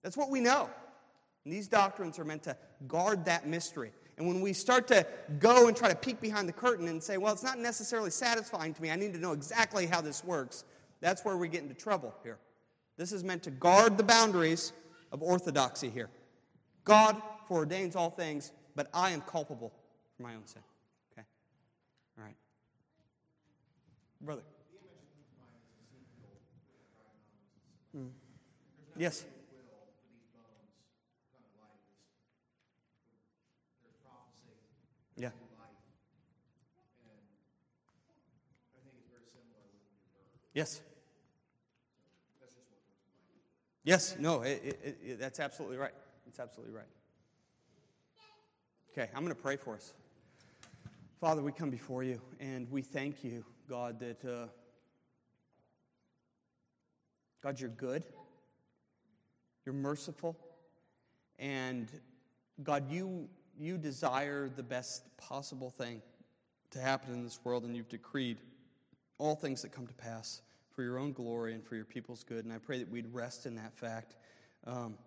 That's 0.03 0.16
what 0.16 0.30
we 0.30 0.41
know. 0.41 0.68
And 1.45 1.53
these 1.53 1.68
doctrines 1.68 2.18
are 2.18 2.24
meant 2.24 2.43
to 2.45 2.57
guard 2.89 3.24
that 3.26 3.47
mystery. 3.47 3.93
And 4.18 4.26
when 4.26 4.41
we 4.41 4.53
start 4.53 4.89
to 4.89 5.07
go 5.39 5.68
and 5.68 5.76
try 5.76 5.89
to 5.89 5.95
peek 5.95 6.20
behind 6.20 6.49
the 6.49 6.53
curtain 6.53 6.89
and 6.89 7.03
say, 7.03 7.18
well, 7.18 7.32
it's 7.32 7.43
not 7.43 7.59
necessarily 7.59 8.11
satisfying 8.11 8.72
to 8.74 8.82
me, 8.82 8.91
I 8.91 8.97
need 8.97 9.12
to 9.12 9.20
know 9.20 9.32
exactly 9.32 9.87
how 9.87 10.01
this 10.01 10.24
works, 10.24 10.64
that's 11.01 11.24
where 11.24 11.37
we 11.37 11.49
get 11.49 11.62
into 11.62 11.74
trouble 11.74 12.14
here. 12.22 12.39
This 12.97 13.12
is 13.12 13.22
meant 13.22 13.43
to 13.43 13.51
guard 13.51 13.99
the 13.99 14.03
boundaries 14.03 14.72
of 15.12 15.22
orthodoxy 15.22 15.91
here. 15.91 16.09
God 16.84 17.20
foreordains 17.49 17.95
all 17.95 18.11
things, 18.11 18.53
but 18.74 18.89
I 18.95 19.11
am 19.11 19.20
culpable 19.20 19.72
for 20.16 20.22
my 20.22 20.34
own 20.34 20.47
sin. 20.47 20.62
All 22.19 22.25
right. 22.25 22.37
Brother. 24.21 24.43
Mm. 27.97 28.11
Yes. 28.97 29.25
Yeah. 35.17 35.31
Yes. 40.55 40.81
Yes, 43.85 44.17
no, 44.19 44.43
it, 44.43 44.79
it, 44.83 44.99
it, 45.05 45.21
that's 45.21 45.39
absolutely 45.39 45.77
right. 45.77 45.93
That's 46.25 46.41
absolutely 46.41 46.75
right. 46.75 46.87
Okay, 48.93 49.09
I'm 49.14 49.23
going 49.23 49.35
to 49.35 49.41
pray 49.41 49.57
for 49.57 49.75
us. 49.77 49.93
Father, 51.19 51.41
we 51.41 51.51
come 51.51 51.71
before 51.71 52.03
you 52.03 52.21
and 52.41 52.71
we 52.71 52.83
thank 52.83 53.25
you, 53.25 53.43
God, 53.71 53.99
that, 54.01 54.23
uh, 54.23 54.49
God, 57.43 57.59
you're 57.59 57.71
good, 57.71 58.05
you're 59.64 59.75
merciful, 59.75 60.37
and 61.39 61.91
God, 62.62 62.91
you, 62.91 63.31
you 63.59 63.79
desire 63.79 64.51
the 64.51 64.62
best 64.62 65.05
possible 65.17 65.71
thing 65.71 66.03
to 66.73 66.81
happen 66.81 67.14
in 67.14 67.25
this 67.25 67.41
world, 67.45 67.64
and 67.64 67.75
you've 67.75 67.89
decreed 67.89 68.37
all 69.17 69.35
things 69.35 69.62
that 69.62 69.73
come 69.73 69.87
to 69.87 69.95
pass 69.95 70.43
for 70.71 70.83
your 70.83 70.99
own 70.99 71.12
glory 71.12 71.55
and 71.55 71.64
for 71.64 71.77
your 71.77 71.87
people's 71.87 72.25
good. 72.25 72.45
And 72.45 72.53
I 72.53 72.59
pray 72.59 72.79
that 72.79 72.91
we'd 72.91 73.11
rest 73.11 73.47
in 73.47 73.55
that 73.55 73.73
fact. 73.75 74.17
Um, 74.67 74.99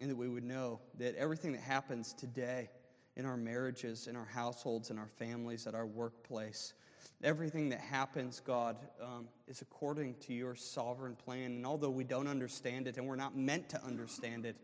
and 0.00 0.10
that 0.10 0.16
we 0.16 0.28
would 0.28 0.44
know 0.44 0.80
that 0.98 1.14
everything 1.16 1.52
that 1.52 1.62
happens 1.62 2.12
today 2.12 2.68
in 3.16 3.24
our 3.24 3.36
marriages, 3.36 4.06
in 4.06 4.16
our 4.16 4.26
households, 4.26 4.90
in 4.90 4.98
our 4.98 5.08
families, 5.18 5.66
at 5.66 5.74
our 5.74 5.86
workplace. 5.86 6.74
Everything 7.22 7.70
that 7.70 7.80
happens, 7.80 8.40
God, 8.44 8.76
um, 9.02 9.26
is 9.48 9.62
according 9.62 10.14
to 10.20 10.34
your 10.34 10.54
sovereign 10.54 11.16
plan. 11.16 11.52
And 11.52 11.66
although 11.66 11.90
we 11.90 12.04
don't 12.04 12.28
understand 12.28 12.86
it 12.86 12.98
and 12.98 13.06
we're 13.06 13.16
not 13.16 13.36
meant 13.36 13.68
to 13.70 13.82
understand 13.82 14.44
it, 14.44 14.56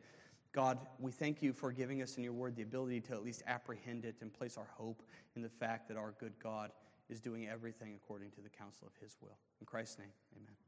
God, 0.53 0.79
we 1.01 1.11
thank 1.11 1.43
you 1.43 1.55
for 1.55 1.73
giving 1.73 2.03
us 2.03 2.19
in 2.19 2.25
your 2.25 2.35
word 2.35 2.57
the 2.57 2.63
ability 2.63 3.01
to 3.03 3.15
at 3.15 3.25
least 3.25 3.43
apprehend 3.47 4.05
it 4.05 4.17
and 4.21 4.31
place 4.31 4.59
our 4.59 4.69
hope 4.77 5.03
in 5.35 5.41
the 5.41 5.49
fact 5.49 5.89
that 5.89 5.97
our 5.97 6.13
good 6.21 6.35
God 6.43 6.73
is 7.09 7.21
doing 7.21 7.49
everything 7.49 7.95
according 7.95 8.31
to 8.33 8.43
the 8.43 8.51
counsel 8.51 8.87
of 8.87 9.03
his 9.03 9.17
will. 9.23 9.39
In 9.61 9.67
Christ's 9.67 9.99
name, 9.99 10.13
amen. 10.37 10.62